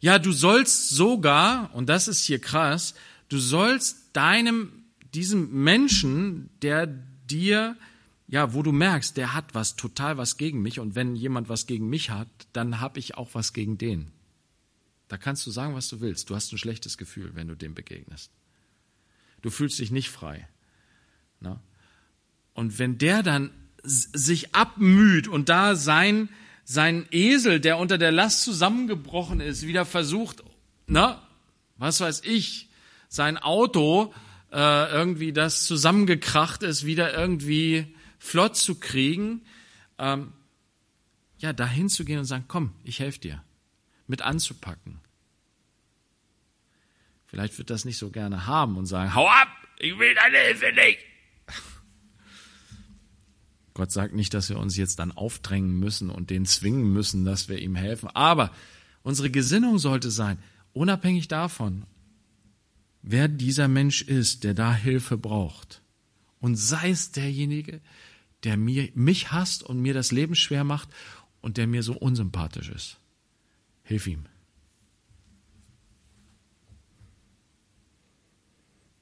Ja, 0.00 0.18
du 0.18 0.32
sollst 0.32 0.90
sogar, 0.90 1.74
und 1.74 1.88
das 1.88 2.08
ist 2.08 2.24
hier 2.24 2.40
krass, 2.40 2.94
du 3.28 3.38
sollst 3.38 4.16
deinem, 4.16 4.84
diesem 5.14 5.62
Menschen, 5.62 6.50
der 6.62 6.86
dir, 6.86 7.76
ja, 8.28 8.54
wo 8.54 8.62
du 8.62 8.72
merkst, 8.72 9.16
der 9.16 9.34
hat 9.34 9.54
was, 9.54 9.76
total 9.76 10.16
was 10.18 10.36
gegen 10.36 10.62
mich, 10.62 10.80
und 10.80 10.94
wenn 10.94 11.16
jemand 11.16 11.48
was 11.48 11.66
gegen 11.66 11.88
mich 11.88 12.10
hat, 12.10 12.28
dann 12.52 12.80
habe 12.80 12.98
ich 12.98 13.16
auch 13.16 13.30
was 13.34 13.52
gegen 13.52 13.78
den. 13.78 14.12
Da 15.08 15.16
kannst 15.16 15.46
du 15.46 15.50
sagen, 15.50 15.74
was 15.74 15.88
du 15.88 16.00
willst. 16.00 16.28
Du 16.28 16.36
hast 16.36 16.52
ein 16.52 16.58
schlechtes 16.58 16.98
Gefühl, 16.98 17.34
wenn 17.34 17.48
du 17.48 17.54
dem 17.54 17.74
begegnest. 17.74 18.30
Du 19.40 19.50
fühlst 19.50 19.78
dich 19.78 19.90
nicht 19.90 20.10
frei. 20.10 20.46
Na? 21.40 21.62
Und 22.52 22.78
wenn 22.78 22.98
der 22.98 23.22
dann 23.22 23.50
sich 23.88 24.54
abmüht 24.54 25.28
und 25.28 25.48
da 25.48 25.74
sein, 25.74 26.28
sein 26.64 27.06
Esel, 27.10 27.60
der 27.60 27.78
unter 27.78 27.98
der 27.98 28.12
Last 28.12 28.42
zusammengebrochen 28.42 29.40
ist, 29.40 29.66
wieder 29.66 29.84
versucht, 29.84 30.42
na, 30.86 31.26
was 31.76 32.00
weiß 32.00 32.22
ich, 32.24 32.68
sein 33.08 33.38
Auto 33.38 34.12
äh, 34.52 34.90
irgendwie 34.92 35.32
das 35.32 35.64
zusammengekracht 35.64 36.62
ist, 36.62 36.84
wieder 36.84 37.14
irgendwie 37.14 37.94
flott 38.18 38.56
zu 38.56 38.78
kriegen, 38.78 39.42
ähm, 39.98 40.32
ja, 41.38 41.52
dahin 41.52 41.88
zu 41.88 42.04
gehen 42.04 42.18
und 42.18 42.24
sagen, 42.24 42.44
komm, 42.48 42.74
ich 42.84 43.00
helfe 43.00 43.20
dir, 43.20 43.44
mit 44.06 44.22
anzupacken. 44.22 45.00
Vielleicht 47.26 47.58
wird 47.58 47.70
das 47.70 47.84
nicht 47.84 47.98
so 47.98 48.10
gerne 48.10 48.46
haben 48.46 48.76
und 48.76 48.86
sagen, 48.86 49.14
hau 49.14 49.28
ab, 49.28 49.48
ich 49.78 49.96
will 49.98 50.14
deine 50.14 50.38
Hilfe 50.38 50.72
nicht. 50.72 50.98
Gott 53.78 53.92
sagt 53.92 54.12
nicht, 54.12 54.34
dass 54.34 54.48
wir 54.48 54.58
uns 54.58 54.76
jetzt 54.76 54.98
dann 54.98 55.12
aufdrängen 55.12 55.78
müssen 55.78 56.10
und 56.10 56.30
den 56.30 56.46
zwingen 56.46 56.92
müssen, 56.92 57.24
dass 57.24 57.48
wir 57.48 57.60
ihm 57.60 57.76
helfen. 57.76 58.08
Aber 58.12 58.50
unsere 59.04 59.30
Gesinnung 59.30 59.78
sollte 59.78 60.10
sein, 60.10 60.40
unabhängig 60.72 61.28
davon, 61.28 61.84
wer 63.02 63.28
dieser 63.28 63.68
Mensch 63.68 64.02
ist, 64.02 64.42
der 64.42 64.54
da 64.54 64.74
Hilfe 64.74 65.16
braucht. 65.16 65.80
Und 66.40 66.56
sei 66.56 66.90
es 66.90 67.12
derjenige, 67.12 67.80
der 68.42 68.56
mir, 68.56 68.90
mich 68.96 69.30
hasst 69.30 69.62
und 69.62 69.80
mir 69.80 69.94
das 69.94 70.10
Leben 70.10 70.34
schwer 70.34 70.64
macht 70.64 70.88
und 71.40 71.56
der 71.56 71.68
mir 71.68 71.84
so 71.84 71.96
unsympathisch 71.96 72.70
ist. 72.70 72.98
Hilf 73.84 74.08
ihm. 74.08 74.26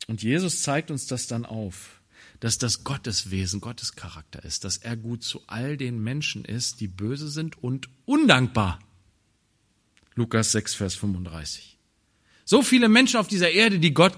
Und 0.07 0.22
Jesus 0.22 0.61
zeigt 0.61 0.91
uns 0.91 1.07
das 1.07 1.29
dann 1.29 1.47
auf 1.47 1.96
dass 2.41 2.59
das 2.59 2.84
Gotteswesen, 2.84 3.61
Gottes 3.61 3.95
Charakter 3.97 4.45
ist, 4.45 4.64
dass 4.64 4.76
er 4.76 4.97
gut 4.97 5.22
zu 5.22 5.43
all 5.47 5.76
den 5.76 6.03
Menschen 6.03 6.45
ist, 6.45 6.80
die 6.80 6.89
böse 6.89 7.28
sind 7.28 7.62
und 7.62 7.89
undankbar. 8.05 8.78
Lukas 10.14 10.53
6, 10.53 10.74
Vers 10.74 10.95
35. 10.95 11.78
So 12.45 12.62
viele 12.62 12.89
Menschen 12.89 13.18
auf 13.18 13.28
dieser 13.28 13.51
Erde, 13.51 13.78
die 13.78 13.95
Gott 13.95 14.16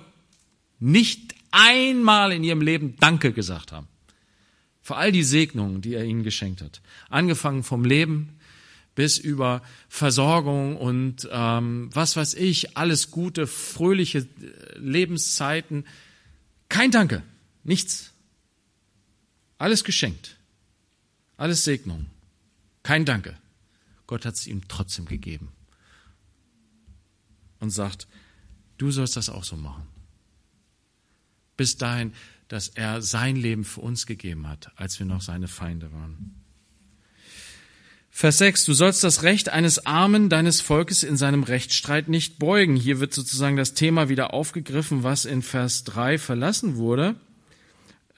nicht 0.78 1.34
einmal 1.50 2.32
in 2.32 2.44
ihrem 2.44 2.60
Leben 2.60 2.96
Danke 3.00 3.32
gesagt 3.32 3.72
haben. 3.72 3.88
Für 4.82 4.96
all 4.96 5.12
die 5.12 5.24
Segnungen, 5.24 5.80
die 5.80 5.94
er 5.94 6.04
ihnen 6.04 6.22
geschenkt 6.22 6.62
hat. 6.62 6.80
Angefangen 7.08 7.62
vom 7.62 7.84
Leben 7.84 8.38
bis 8.94 9.18
über 9.18 9.62
Versorgung 9.88 10.76
und 10.76 11.28
ähm, 11.30 11.88
was 11.92 12.16
weiß 12.16 12.34
ich, 12.34 12.76
alles 12.76 13.10
gute, 13.10 13.46
fröhliche 13.46 14.26
Lebenszeiten. 14.76 15.84
Kein 16.68 16.90
Danke. 16.90 17.22
Nichts. 17.68 18.14
Alles 19.58 19.84
geschenkt. 19.84 20.38
Alles 21.36 21.64
Segnung. 21.64 22.06
Kein 22.82 23.04
Danke. 23.04 23.36
Gott 24.06 24.24
hat 24.24 24.36
es 24.36 24.46
ihm 24.46 24.66
trotzdem 24.68 25.04
gegeben. 25.04 25.50
Und 27.60 27.68
sagt, 27.68 28.08
du 28.78 28.90
sollst 28.90 29.16
das 29.16 29.28
auch 29.28 29.44
so 29.44 29.56
machen. 29.56 29.86
Bis 31.58 31.76
dahin, 31.76 32.14
dass 32.48 32.68
er 32.68 33.02
sein 33.02 33.36
Leben 33.36 33.66
für 33.66 33.82
uns 33.82 34.06
gegeben 34.06 34.48
hat, 34.48 34.72
als 34.76 34.98
wir 34.98 35.04
noch 35.04 35.20
seine 35.20 35.46
Feinde 35.46 35.92
waren. 35.92 36.42
Vers 38.08 38.38
6, 38.38 38.64
du 38.64 38.72
sollst 38.72 39.04
das 39.04 39.24
Recht 39.24 39.50
eines 39.50 39.84
Armen 39.84 40.30
deines 40.30 40.62
Volkes 40.62 41.02
in 41.02 41.18
seinem 41.18 41.42
Rechtsstreit 41.42 42.08
nicht 42.08 42.38
beugen. 42.38 42.76
Hier 42.76 42.98
wird 42.98 43.12
sozusagen 43.12 43.58
das 43.58 43.74
Thema 43.74 44.08
wieder 44.08 44.32
aufgegriffen, 44.32 45.02
was 45.02 45.26
in 45.26 45.42
Vers 45.42 45.84
3 45.84 46.16
verlassen 46.16 46.76
wurde 46.76 47.20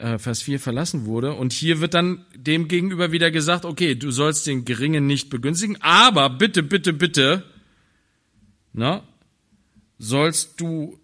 äh, 0.00 0.18
Vers 0.18 0.42
4 0.42 0.58
verlassen 0.58 1.04
wurde. 1.04 1.34
Und 1.34 1.52
hier 1.52 1.80
wird 1.80 1.94
dann 1.94 2.24
dem 2.34 2.68
gegenüber 2.68 3.12
wieder 3.12 3.30
gesagt, 3.30 3.64
okay, 3.64 3.94
du 3.94 4.10
sollst 4.10 4.46
den 4.46 4.64
Geringen 4.64 5.06
nicht 5.06 5.30
begünstigen, 5.30 5.76
aber 5.80 6.30
bitte, 6.30 6.62
bitte, 6.62 6.92
bitte, 6.92 7.44
na, 8.72 9.02
sollst 9.98 10.60
du 10.60 10.98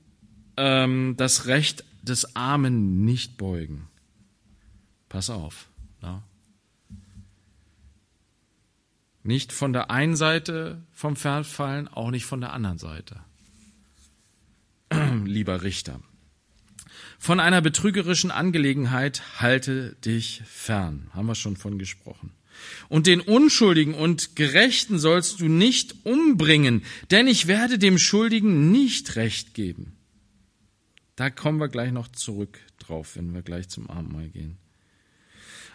ähm, 0.56 1.14
das 1.16 1.46
Recht 1.46 1.84
des 2.02 2.36
Armen 2.36 3.04
nicht 3.04 3.36
beugen. 3.36 3.88
Pass 5.08 5.30
auf. 5.30 5.68
Na? 6.00 6.22
Nicht 9.22 9.52
von 9.52 9.72
der 9.72 9.90
einen 9.90 10.16
Seite 10.16 10.82
vom 10.92 11.16
Pferd 11.16 11.46
fallen, 11.46 11.88
auch 11.88 12.10
nicht 12.10 12.26
von 12.26 12.40
der 12.40 12.52
anderen 12.52 12.78
Seite. 12.78 13.20
Lieber 15.24 15.62
Richter. 15.62 16.00
Von 17.26 17.40
einer 17.40 17.60
betrügerischen 17.60 18.30
Angelegenheit 18.30 19.40
halte 19.40 19.96
dich 20.04 20.42
fern. 20.46 21.10
Haben 21.12 21.26
wir 21.26 21.34
schon 21.34 21.56
von 21.56 21.76
gesprochen. 21.76 22.30
Und 22.88 23.08
den 23.08 23.20
Unschuldigen 23.20 23.94
und 23.94 24.36
Gerechten 24.36 25.00
sollst 25.00 25.40
du 25.40 25.48
nicht 25.48 26.06
umbringen, 26.06 26.84
denn 27.10 27.26
ich 27.26 27.48
werde 27.48 27.80
dem 27.80 27.98
Schuldigen 27.98 28.70
nicht 28.70 29.16
Recht 29.16 29.54
geben. 29.54 29.96
Da 31.16 31.28
kommen 31.28 31.58
wir 31.58 31.66
gleich 31.66 31.90
noch 31.90 32.06
zurück 32.06 32.60
drauf, 32.78 33.16
wenn 33.16 33.34
wir 33.34 33.42
gleich 33.42 33.68
zum 33.70 33.90
Abendmahl 33.90 34.28
gehen. 34.28 34.58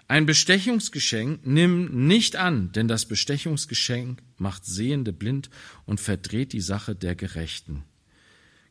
Ein 0.08 0.26
Bestechungsgeschenk 0.26 1.46
nimm 1.46 2.08
nicht 2.08 2.38
an, 2.38 2.72
denn 2.72 2.88
das 2.88 3.06
Bestechungsgeschenk 3.06 4.22
macht 4.38 4.64
Sehende 4.64 5.12
blind 5.12 5.50
und 5.86 6.00
verdreht 6.00 6.54
die 6.54 6.62
Sache 6.62 6.96
der 6.96 7.16
Gerechten. 7.16 7.84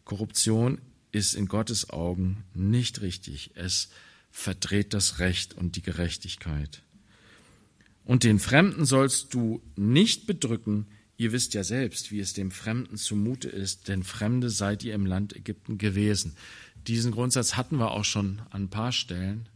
Korruption 0.07 0.81
ist 1.13 1.35
in 1.35 1.47
Gottes 1.47 1.91
Augen 1.91 2.45
nicht 2.55 3.01
richtig. 3.01 3.51
Es 3.55 3.89
verdreht 4.31 4.95
das 4.95 5.19
Recht 5.19 5.55
und 5.55 5.77
die 5.77 5.83
Gerechtigkeit. 5.83 6.83
Und 8.05 8.25
den 8.25 8.39
Fremden 8.39 8.85
sollst 8.85 9.35
du 9.35 9.63
nicht 9.77 10.27
bedrücken. 10.27 10.87
Ihr 11.17 11.33
wisst 11.33 11.55
ja 11.55 11.65
selbst, 11.65 12.11
wie 12.11 12.21
es 12.21 12.33
dem 12.33 12.51
Fremden 12.51 12.97
zumute 12.97 13.49
ist, 13.49 13.89
denn 13.89 14.03
Fremde 14.03 14.51
seid 14.51 14.83
ihr 14.85 14.95
im 14.95 15.07
Land 15.07 15.37
Ägypten 15.37 15.79
gewesen. 15.79 16.35
Diesen 16.87 17.13
Grundsatz 17.13 17.57
hatten 17.57 17.77
wir 17.77 17.91
auch 17.91 18.05
schon 18.05 18.41
an 18.51 18.65
ein 18.65 18.71
paar 18.71 18.93
Stellen. 18.93 19.49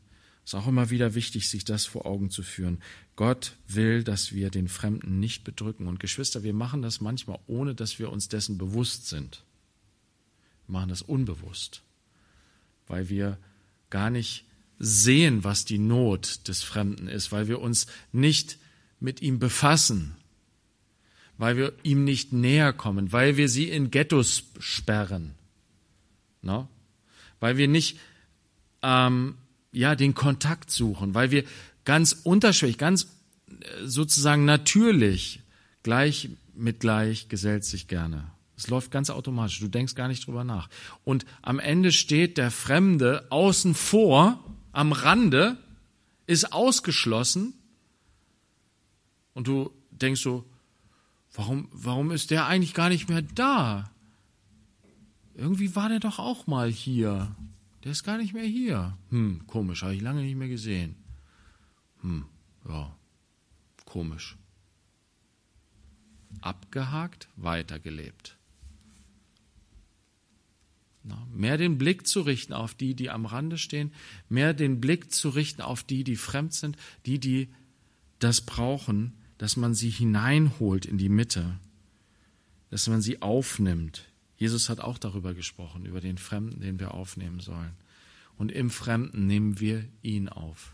Es 0.44 0.52
ist 0.52 0.54
auch 0.54 0.68
immer 0.68 0.90
wieder 0.90 1.14
wichtig, 1.14 1.48
sich 1.48 1.64
das 1.64 1.86
vor 1.86 2.04
Augen 2.04 2.30
zu 2.30 2.42
führen. 2.42 2.82
Gott 3.16 3.56
will, 3.66 4.04
dass 4.04 4.34
wir 4.34 4.50
den 4.50 4.68
Fremden 4.68 5.18
nicht 5.20 5.42
bedrücken. 5.42 5.86
Und 5.86 6.00
Geschwister, 6.00 6.42
wir 6.42 6.52
machen 6.52 6.82
das 6.82 7.00
manchmal, 7.00 7.38
ohne 7.46 7.74
dass 7.74 7.98
wir 7.98 8.12
uns 8.12 8.28
dessen 8.28 8.58
bewusst 8.58 9.08
sind. 9.08 9.42
Machen 10.66 10.88
das 10.88 11.02
unbewusst, 11.02 11.82
weil 12.86 13.08
wir 13.08 13.38
gar 13.90 14.10
nicht 14.10 14.44
sehen, 14.78 15.44
was 15.44 15.64
die 15.64 15.78
Not 15.78 16.48
des 16.48 16.62
Fremden 16.62 17.08
ist, 17.08 17.32
weil 17.32 17.48
wir 17.48 17.60
uns 17.60 17.86
nicht 18.12 18.58
mit 19.00 19.22
ihm 19.22 19.38
befassen, 19.38 20.16
weil 21.38 21.56
wir 21.56 21.72
ihm 21.82 22.04
nicht 22.04 22.32
näher 22.32 22.72
kommen, 22.72 23.12
weil 23.12 23.36
wir 23.36 23.48
sie 23.48 23.68
in 23.68 23.90
Ghettos 23.90 24.44
sperren, 24.58 25.34
no? 26.42 26.68
weil 27.40 27.56
wir 27.56 27.68
nicht 27.68 27.98
ähm, 28.82 29.36
ja 29.72 29.94
den 29.94 30.14
Kontakt 30.14 30.70
suchen, 30.70 31.14
weil 31.14 31.30
wir 31.30 31.44
ganz 31.84 32.12
unterschwellig, 32.24 32.78
ganz 32.78 33.04
äh, 33.48 33.86
sozusagen 33.86 34.44
natürlich 34.44 35.40
gleich 35.82 36.30
mit 36.54 36.80
gleich 36.80 37.28
gesellt 37.28 37.64
sich 37.64 37.88
gerne. 37.88 38.30
Es 38.56 38.68
läuft 38.68 38.90
ganz 38.90 39.10
automatisch. 39.10 39.58
Du 39.60 39.68
denkst 39.68 39.94
gar 39.94 40.08
nicht 40.08 40.26
drüber 40.26 40.44
nach. 40.44 40.68
Und 41.04 41.24
am 41.42 41.58
Ende 41.58 41.92
steht 41.92 42.38
der 42.38 42.50
Fremde 42.50 43.26
außen 43.30 43.74
vor, 43.74 44.42
am 44.72 44.92
Rande, 44.92 45.58
ist 46.26 46.52
ausgeschlossen. 46.52 47.54
Und 49.32 49.48
du 49.48 49.70
denkst 49.90 50.20
so, 50.20 50.44
warum, 51.32 51.68
warum 51.72 52.10
ist 52.10 52.30
der 52.30 52.46
eigentlich 52.46 52.74
gar 52.74 52.88
nicht 52.88 53.08
mehr 53.08 53.22
da? 53.22 53.90
Irgendwie 55.34 55.74
war 55.74 55.88
der 55.88 56.00
doch 56.00 56.20
auch 56.20 56.46
mal 56.46 56.70
hier. 56.70 57.34
Der 57.82 57.92
ist 57.92 58.04
gar 58.04 58.18
nicht 58.18 58.34
mehr 58.34 58.44
hier. 58.44 58.96
Hm, 59.10 59.46
komisch, 59.46 59.82
habe 59.82 59.94
ich 59.94 60.00
lange 60.00 60.22
nicht 60.22 60.36
mehr 60.36 60.48
gesehen. 60.48 60.94
Hm, 62.02 62.24
ja, 62.68 62.96
komisch. 63.84 64.36
Abgehakt, 66.40 67.28
weitergelebt. 67.36 68.38
Mehr 71.32 71.58
den 71.58 71.76
Blick 71.76 72.06
zu 72.06 72.22
richten 72.22 72.52
auf 72.52 72.74
die, 72.74 72.94
die 72.94 73.10
am 73.10 73.26
Rande 73.26 73.58
stehen, 73.58 73.92
mehr 74.28 74.54
den 74.54 74.80
Blick 74.80 75.12
zu 75.12 75.28
richten 75.28 75.60
auf 75.60 75.82
die, 75.82 76.04
die 76.04 76.16
fremd 76.16 76.54
sind, 76.54 76.76
die, 77.04 77.18
die 77.18 77.48
das 78.18 78.40
brauchen, 78.40 79.12
dass 79.38 79.56
man 79.56 79.74
sie 79.74 79.90
hineinholt 79.90 80.86
in 80.86 80.96
die 80.96 81.08
Mitte, 81.08 81.58
dass 82.70 82.88
man 82.88 83.02
sie 83.02 83.20
aufnimmt. 83.20 84.08
Jesus 84.36 84.68
hat 84.68 84.80
auch 84.80 84.98
darüber 84.98 85.34
gesprochen, 85.34 85.84
über 85.84 86.00
den 86.00 86.18
Fremden, 86.18 86.60
den 86.60 86.80
wir 86.80 86.94
aufnehmen 86.94 87.40
sollen. 87.40 87.74
Und 88.36 88.50
im 88.50 88.70
Fremden 88.70 89.26
nehmen 89.26 89.60
wir 89.60 89.84
ihn 90.02 90.28
auf. 90.28 90.72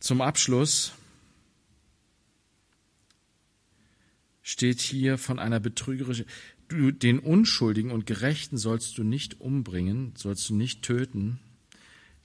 Zum 0.00 0.20
Abschluss 0.20 0.92
steht 4.42 4.80
hier 4.80 5.18
von 5.18 5.40
einer 5.40 5.58
betrügerischen, 5.58 6.26
du, 6.68 6.90
den 6.90 7.18
Unschuldigen 7.18 7.90
und 7.90 8.06
Gerechten 8.06 8.58
sollst 8.58 8.98
du 8.98 9.04
nicht 9.04 9.40
umbringen, 9.40 10.12
sollst 10.16 10.48
du 10.48 10.54
nicht 10.54 10.82
töten, 10.82 11.38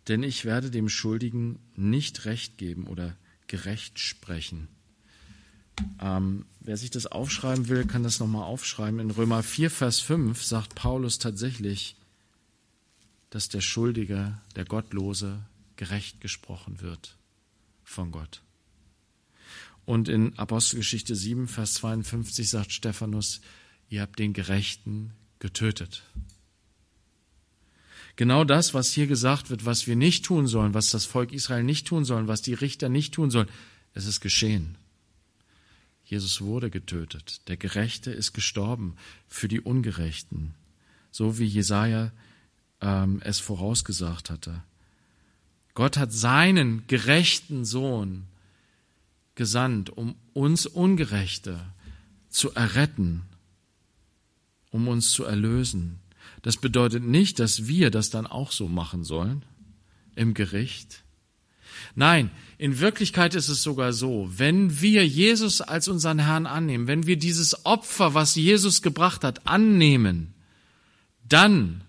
denn 0.08 0.24
ich 0.24 0.46
werde 0.46 0.72
dem 0.72 0.90
Schuldigen 0.90 1.60
nicht 1.76 2.26
Recht 2.26 2.58
geben 2.58 2.88
oder 2.88 3.16
gerecht 3.48 4.00
sprechen. 4.00 4.68
Ähm, 6.00 6.46
wer 6.60 6.78
sich 6.78 6.92
das 6.92 7.08
aufschreiben 7.08 7.68
will, 7.68 7.86
kann 7.86 8.04
das 8.04 8.20
nochmal 8.20 8.44
aufschreiben. 8.44 9.00
In 9.00 9.12
Römer 9.12 9.44
4, 9.44 9.70
Vers 9.70 10.00
5 10.00 10.44
sagt 10.44 10.76
Paulus 10.76 11.20
tatsächlich, 11.20 11.96
dass 13.30 13.50
der 13.50 13.62
Schuldige, 13.62 14.38
der 14.56 14.66
Gottlose, 14.66 15.42
gerecht 15.76 16.22
gesprochen 16.22 16.82
wird 16.82 17.18
von 17.84 18.12
Gott. 18.12 18.42
Und 19.86 20.10
in 20.10 20.38
Apostelgeschichte 20.38 21.16
7, 21.16 21.48
Vers 21.48 21.76
52 21.76 22.50
sagt 22.50 22.72
Stephanus, 22.72 23.42
ihr 23.92 24.02
habt 24.02 24.18
den 24.18 24.34
Gerechten 24.34 25.12
getötet. 25.38 26.04
Genau 28.16 28.44
das, 28.44 28.74
was 28.74 28.92
hier 28.92 29.06
gesagt 29.06 29.50
wird, 29.50 29.66
was 29.66 29.86
wir 29.86 29.96
nicht 29.96 30.26
tun 30.26 30.48
sollen, 30.48 30.74
was 30.74 30.90
das 30.90 31.06
Volk 31.06 31.32
Israel 31.32 31.64
nicht 31.64 31.88
tun 31.88 32.06
sollen, 32.06 32.28
was 32.28 32.42
die 32.42 32.54
Richter 32.54 32.90
nicht 32.90 33.14
tun 33.14 33.30
sollen, 33.30 33.50
es 33.94 34.06
ist 34.06 34.22
geschehen. 34.22 34.78
Jesus 36.06 36.42
wurde 36.42 36.70
getötet. 36.70 37.48
Der 37.48 37.58
Gerechte 37.58 38.12
ist 38.12 38.34
gestorben 38.34 38.96
für 39.28 39.48
die 39.48 39.62
Ungerechten, 39.62 40.54
so 41.12 41.38
wie 41.38 41.46
Jesaja 41.46 42.12
ähm, 42.80 43.22
es 43.24 43.40
vorausgesagt 43.40 44.30
hatte. 44.30 44.64
Gott 45.74 45.98
hat 45.98 46.14
seinen 46.14 46.86
gerechten 46.88 47.66
Sohn 47.66 48.26
gesandt, 49.36 49.90
um 49.90 50.16
uns 50.34 50.66
Ungerechte 50.66 51.60
zu 52.30 52.54
erretten, 52.54 53.24
um 54.72 54.88
uns 54.88 55.12
zu 55.12 55.24
erlösen. 55.24 56.00
Das 56.42 56.58
bedeutet 56.58 57.04
nicht, 57.04 57.40
dass 57.40 57.68
wir 57.68 57.92
das 57.92 58.10
dann 58.10 58.26
auch 58.26 58.52
so 58.52 58.68
machen 58.68 59.04
sollen 59.04 59.46
im 60.16 60.34
Gericht. 60.34 61.04
Nein, 61.96 62.32
in 62.58 62.80
Wirklichkeit 62.80 63.36
ist 63.36 63.50
es 63.50 63.64
sogar 63.64 63.94
so, 63.94 64.30
wenn 64.36 64.82
wir 64.82 65.06
Jesus 65.06 65.62
als 65.62 65.88
unseren 65.88 66.20
Herrn 66.20 66.46
annehmen, 66.46 66.88
wenn 66.88 67.08
wir 67.08 67.18
dieses 67.18 67.66
Opfer, 67.66 68.14
was 68.14 68.36
Jesus 68.36 68.82
gebracht 68.82 69.24
hat, 69.24 69.48
annehmen, 69.48 70.34
dann 71.28 71.84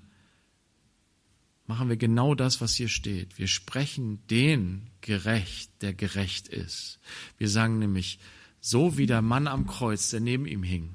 machen 1.66 1.89
wir 1.89 1.97
genau 1.97 2.35
das, 2.35 2.61
was 2.61 2.74
hier 2.74 2.89
steht. 2.89 3.39
Wir 3.39 3.49
sprechen 3.49 4.20
den 4.28 4.91
gerecht, 5.01 5.70
der 5.83 5.95
gerecht 5.95 6.49
ist. 6.49 6.99
Wir 7.39 7.49
sagen 7.49 7.78
nämlich, 7.78 8.18
so 8.61 8.97
wie 8.97 9.07
der 9.07 9.22
Mann 9.22 9.47
am 9.47 9.66
Kreuz, 9.66 10.11
der 10.11 10.20
neben 10.20 10.47
ihm 10.47 10.62
hing. 10.62 10.95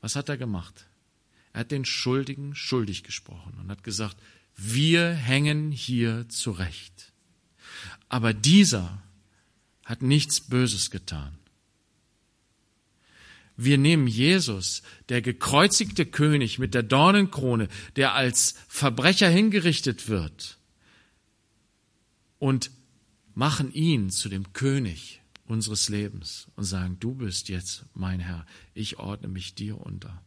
Was 0.00 0.16
hat 0.16 0.28
er 0.28 0.36
gemacht? 0.36 0.86
Er 1.52 1.60
hat 1.60 1.70
den 1.70 1.84
Schuldigen 1.84 2.54
schuldig 2.54 3.02
gesprochen 3.02 3.54
und 3.60 3.70
hat 3.70 3.82
gesagt, 3.82 4.16
wir 4.56 5.12
hängen 5.12 5.70
hier 5.72 6.28
zurecht. 6.28 7.12
Aber 8.08 8.32
dieser 8.32 9.02
hat 9.84 10.02
nichts 10.02 10.40
Böses 10.40 10.90
getan. 10.90 11.38
Wir 13.56 13.76
nehmen 13.76 14.06
Jesus, 14.06 14.82
der 15.08 15.20
gekreuzigte 15.20 16.06
König 16.06 16.60
mit 16.60 16.74
der 16.74 16.84
Dornenkrone, 16.84 17.68
der 17.96 18.14
als 18.14 18.54
Verbrecher 18.68 19.28
hingerichtet 19.28 20.08
wird, 20.08 20.58
und 22.38 22.70
machen 23.34 23.72
ihn 23.72 24.10
zu 24.10 24.28
dem 24.28 24.52
König 24.52 25.17
unseres 25.48 25.88
Lebens 25.88 26.48
und 26.56 26.64
sagen, 26.64 26.98
du 27.00 27.14
bist 27.14 27.48
jetzt 27.48 27.84
mein 27.94 28.20
Herr, 28.20 28.46
ich 28.74 28.98
ordne 28.98 29.28
mich 29.28 29.54
dir 29.54 29.78
unter. 29.78 30.22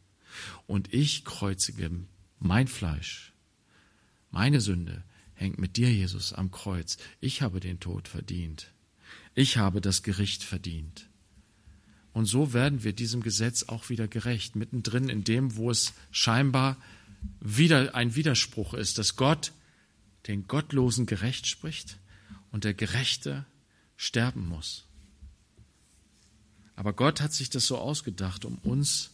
Und 0.67 0.93
ich 0.93 1.25
kreuzige 1.25 1.91
mein 2.39 2.67
Fleisch, 2.67 3.33
meine 4.31 4.61
Sünde 4.61 5.03
hängt 5.33 5.57
mit 5.57 5.77
dir, 5.77 5.91
Jesus, 5.91 6.33
am 6.33 6.51
Kreuz. 6.51 6.97
Ich 7.19 7.41
habe 7.41 7.59
den 7.59 7.79
Tod 7.79 8.07
verdient. 8.07 8.71
Ich 9.35 9.57
habe 9.57 9.81
das 9.81 10.03
Gericht 10.03 10.43
verdient. 10.43 11.09
Und 12.13 12.25
so 12.25 12.53
werden 12.53 12.83
wir 12.83 12.93
diesem 12.93 13.21
Gesetz 13.21 13.63
auch 13.63 13.89
wieder 13.89 14.07
gerecht, 14.07 14.55
mittendrin 14.55 15.09
in 15.09 15.23
dem, 15.23 15.55
wo 15.55 15.71
es 15.71 15.93
scheinbar 16.11 16.77
wieder 17.39 17.95
ein 17.95 18.15
Widerspruch 18.15 18.73
ist, 18.73 18.97
dass 18.97 19.15
Gott 19.15 19.53
den 20.27 20.47
Gottlosen 20.47 21.05
gerecht 21.05 21.47
spricht 21.47 21.97
und 22.51 22.63
der 22.63 22.73
Gerechte 22.73 23.45
sterben 23.95 24.47
muss. 24.47 24.85
Aber 26.75 26.93
Gott 26.93 27.21
hat 27.21 27.33
sich 27.33 27.49
das 27.49 27.67
so 27.67 27.77
ausgedacht, 27.77 28.45
um 28.45 28.57
uns 28.59 29.11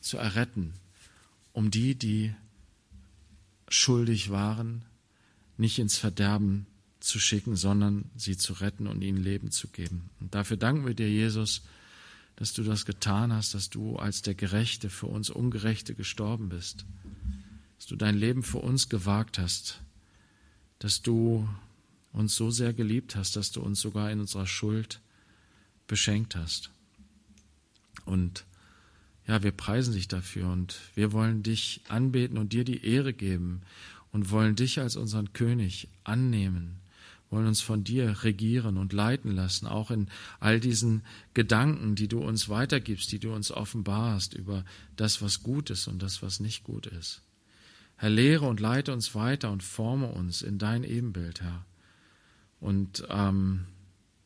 zu 0.00 0.18
erretten, 0.18 0.74
um 1.52 1.70
die, 1.70 1.94
die 1.94 2.34
schuldig 3.68 4.30
waren, 4.30 4.84
nicht 5.56 5.78
ins 5.78 5.98
Verderben 5.98 6.66
zu 7.00 7.18
schicken, 7.18 7.56
sondern 7.56 8.10
sie 8.16 8.36
zu 8.36 8.52
retten 8.52 8.86
und 8.86 9.02
ihnen 9.02 9.22
Leben 9.22 9.50
zu 9.50 9.68
geben. 9.68 10.10
Und 10.20 10.34
dafür 10.34 10.56
danken 10.56 10.86
wir 10.86 10.94
dir, 10.94 11.10
Jesus, 11.10 11.62
dass 12.36 12.52
du 12.52 12.62
das 12.62 12.84
getan 12.84 13.32
hast, 13.32 13.54
dass 13.54 13.70
du 13.70 13.96
als 13.96 14.22
der 14.22 14.34
Gerechte 14.34 14.90
für 14.90 15.06
uns 15.06 15.30
Ungerechte 15.30 15.94
gestorben 15.94 16.48
bist, 16.48 16.84
dass 17.78 17.86
du 17.86 17.96
dein 17.96 18.16
Leben 18.16 18.42
für 18.42 18.58
uns 18.58 18.88
gewagt 18.88 19.38
hast, 19.38 19.80
dass 20.78 21.02
du 21.02 21.48
uns 22.12 22.36
so 22.36 22.50
sehr 22.50 22.72
geliebt 22.72 23.16
hast, 23.16 23.36
dass 23.36 23.52
du 23.52 23.60
uns 23.60 23.80
sogar 23.80 24.10
in 24.10 24.20
unserer 24.20 24.46
Schuld 24.46 25.00
beschenkt 25.86 26.36
hast. 26.36 26.70
Und 28.04 28.44
ja, 29.26 29.42
wir 29.42 29.52
preisen 29.52 29.94
dich 29.94 30.08
dafür 30.08 30.48
und 30.50 30.78
wir 30.94 31.12
wollen 31.12 31.42
dich 31.42 31.82
anbeten 31.88 32.38
und 32.38 32.52
dir 32.52 32.64
die 32.64 32.84
Ehre 32.84 33.12
geben 33.12 33.62
und 34.12 34.30
wollen 34.30 34.54
dich 34.54 34.78
als 34.78 34.96
unseren 34.96 35.32
König 35.32 35.88
annehmen 36.04 36.80
wollen 37.30 37.46
uns 37.46 37.60
von 37.60 37.84
dir 37.84 38.22
regieren 38.22 38.76
und 38.76 38.92
leiten 38.92 39.32
lassen, 39.32 39.66
auch 39.66 39.90
in 39.90 40.08
all 40.38 40.60
diesen 40.60 41.02
Gedanken, 41.34 41.94
die 41.94 42.08
du 42.08 42.20
uns 42.20 42.48
weitergibst, 42.48 43.10
die 43.12 43.18
du 43.18 43.32
uns 43.32 43.50
offenbarst 43.50 44.34
über 44.34 44.64
das, 44.96 45.22
was 45.22 45.42
gut 45.42 45.70
ist 45.70 45.88
und 45.88 46.02
das, 46.02 46.22
was 46.22 46.40
nicht 46.40 46.64
gut 46.64 46.86
ist. 46.86 47.22
Herr, 47.96 48.10
lehre 48.10 48.46
und 48.46 48.60
leite 48.60 48.92
uns 48.92 49.14
weiter 49.14 49.50
und 49.50 49.62
forme 49.62 50.08
uns 50.08 50.42
in 50.42 50.58
dein 50.58 50.84
Ebenbild, 50.84 51.40
Herr. 51.40 51.64
Und 52.60 53.06
ähm, 53.10 53.66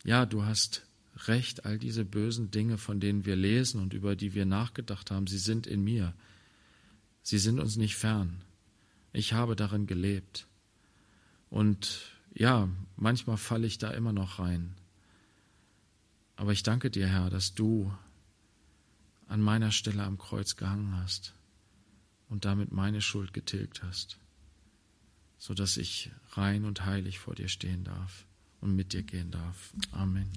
ja, 0.05 0.27
du 0.27 0.45
hast 0.45 0.87
recht, 1.29 1.65
all 1.65 1.79
diese 1.79 2.05
bösen 2.05 2.51
Dinge, 2.51 2.79
von 2.79 3.01
denen 3.01 3.25
wir 3.25 3.37
lesen 3.37 3.81
und 3.81 3.95
über 3.95 4.17
die 4.17 4.35
wir 4.35 4.47
nachgedacht 4.47 5.11
haben, 5.11 5.27
sie 5.27 5.39
sind 5.39 5.67
in 5.67 5.83
mir. 5.83 6.15
Sie 7.23 7.39
sind 7.39 7.61
uns 7.61 7.77
nicht 7.77 7.97
fern. 7.97 8.43
Ich 9.13 9.33
habe 9.33 9.57
darin 9.57 9.87
gelebt. 9.87 10.47
Und 11.51 12.01
ja, 12.33 12.69
manchmal 12.97 13.37
falle 13.37 13.67
ich 13.67 13.79
da 13.79 13.91
immer 13.91 14.13
noch 14.13 14.39
rein. 14.39 14.75
Aber 16.37 16.53
ich 16.53 16.63
danke 16.63 16.91
dir, 16.91 17.07
Herr, 17.07 17.29
dass 17.29 17.55
du 17.55 17.93
an 19.27 19.41
meiner 19.41 19.73
Stelle 19.73 20.03
am 20.03 20.19
Kreuz 20.19 20.57
gehangen 20.57 20.97
hast 20.97 21.35
und 22.29 22.45
damit 22.45 22.73
meine 22.73 23.03
Schuld 23.03 23.33
getilgt 23.33 23.83
hast, 23.83 24.19
so 25.39 25.55
dass 25.55 25.77
ich 25.77 26.11
rein 26.33 26.65
und 26.65 26.85
heilig 26.85 27.19
vor 27.19 27.35
dir 27.35 27.49
stehen 27.49 27.85
darf 27.85 28.27
und 28.61 28.75
mit 28.75 28.93
dir 28.93 29.03
gehen 29.03 29.31
darf. 29.31 29.73
Amen. 29.93 30.31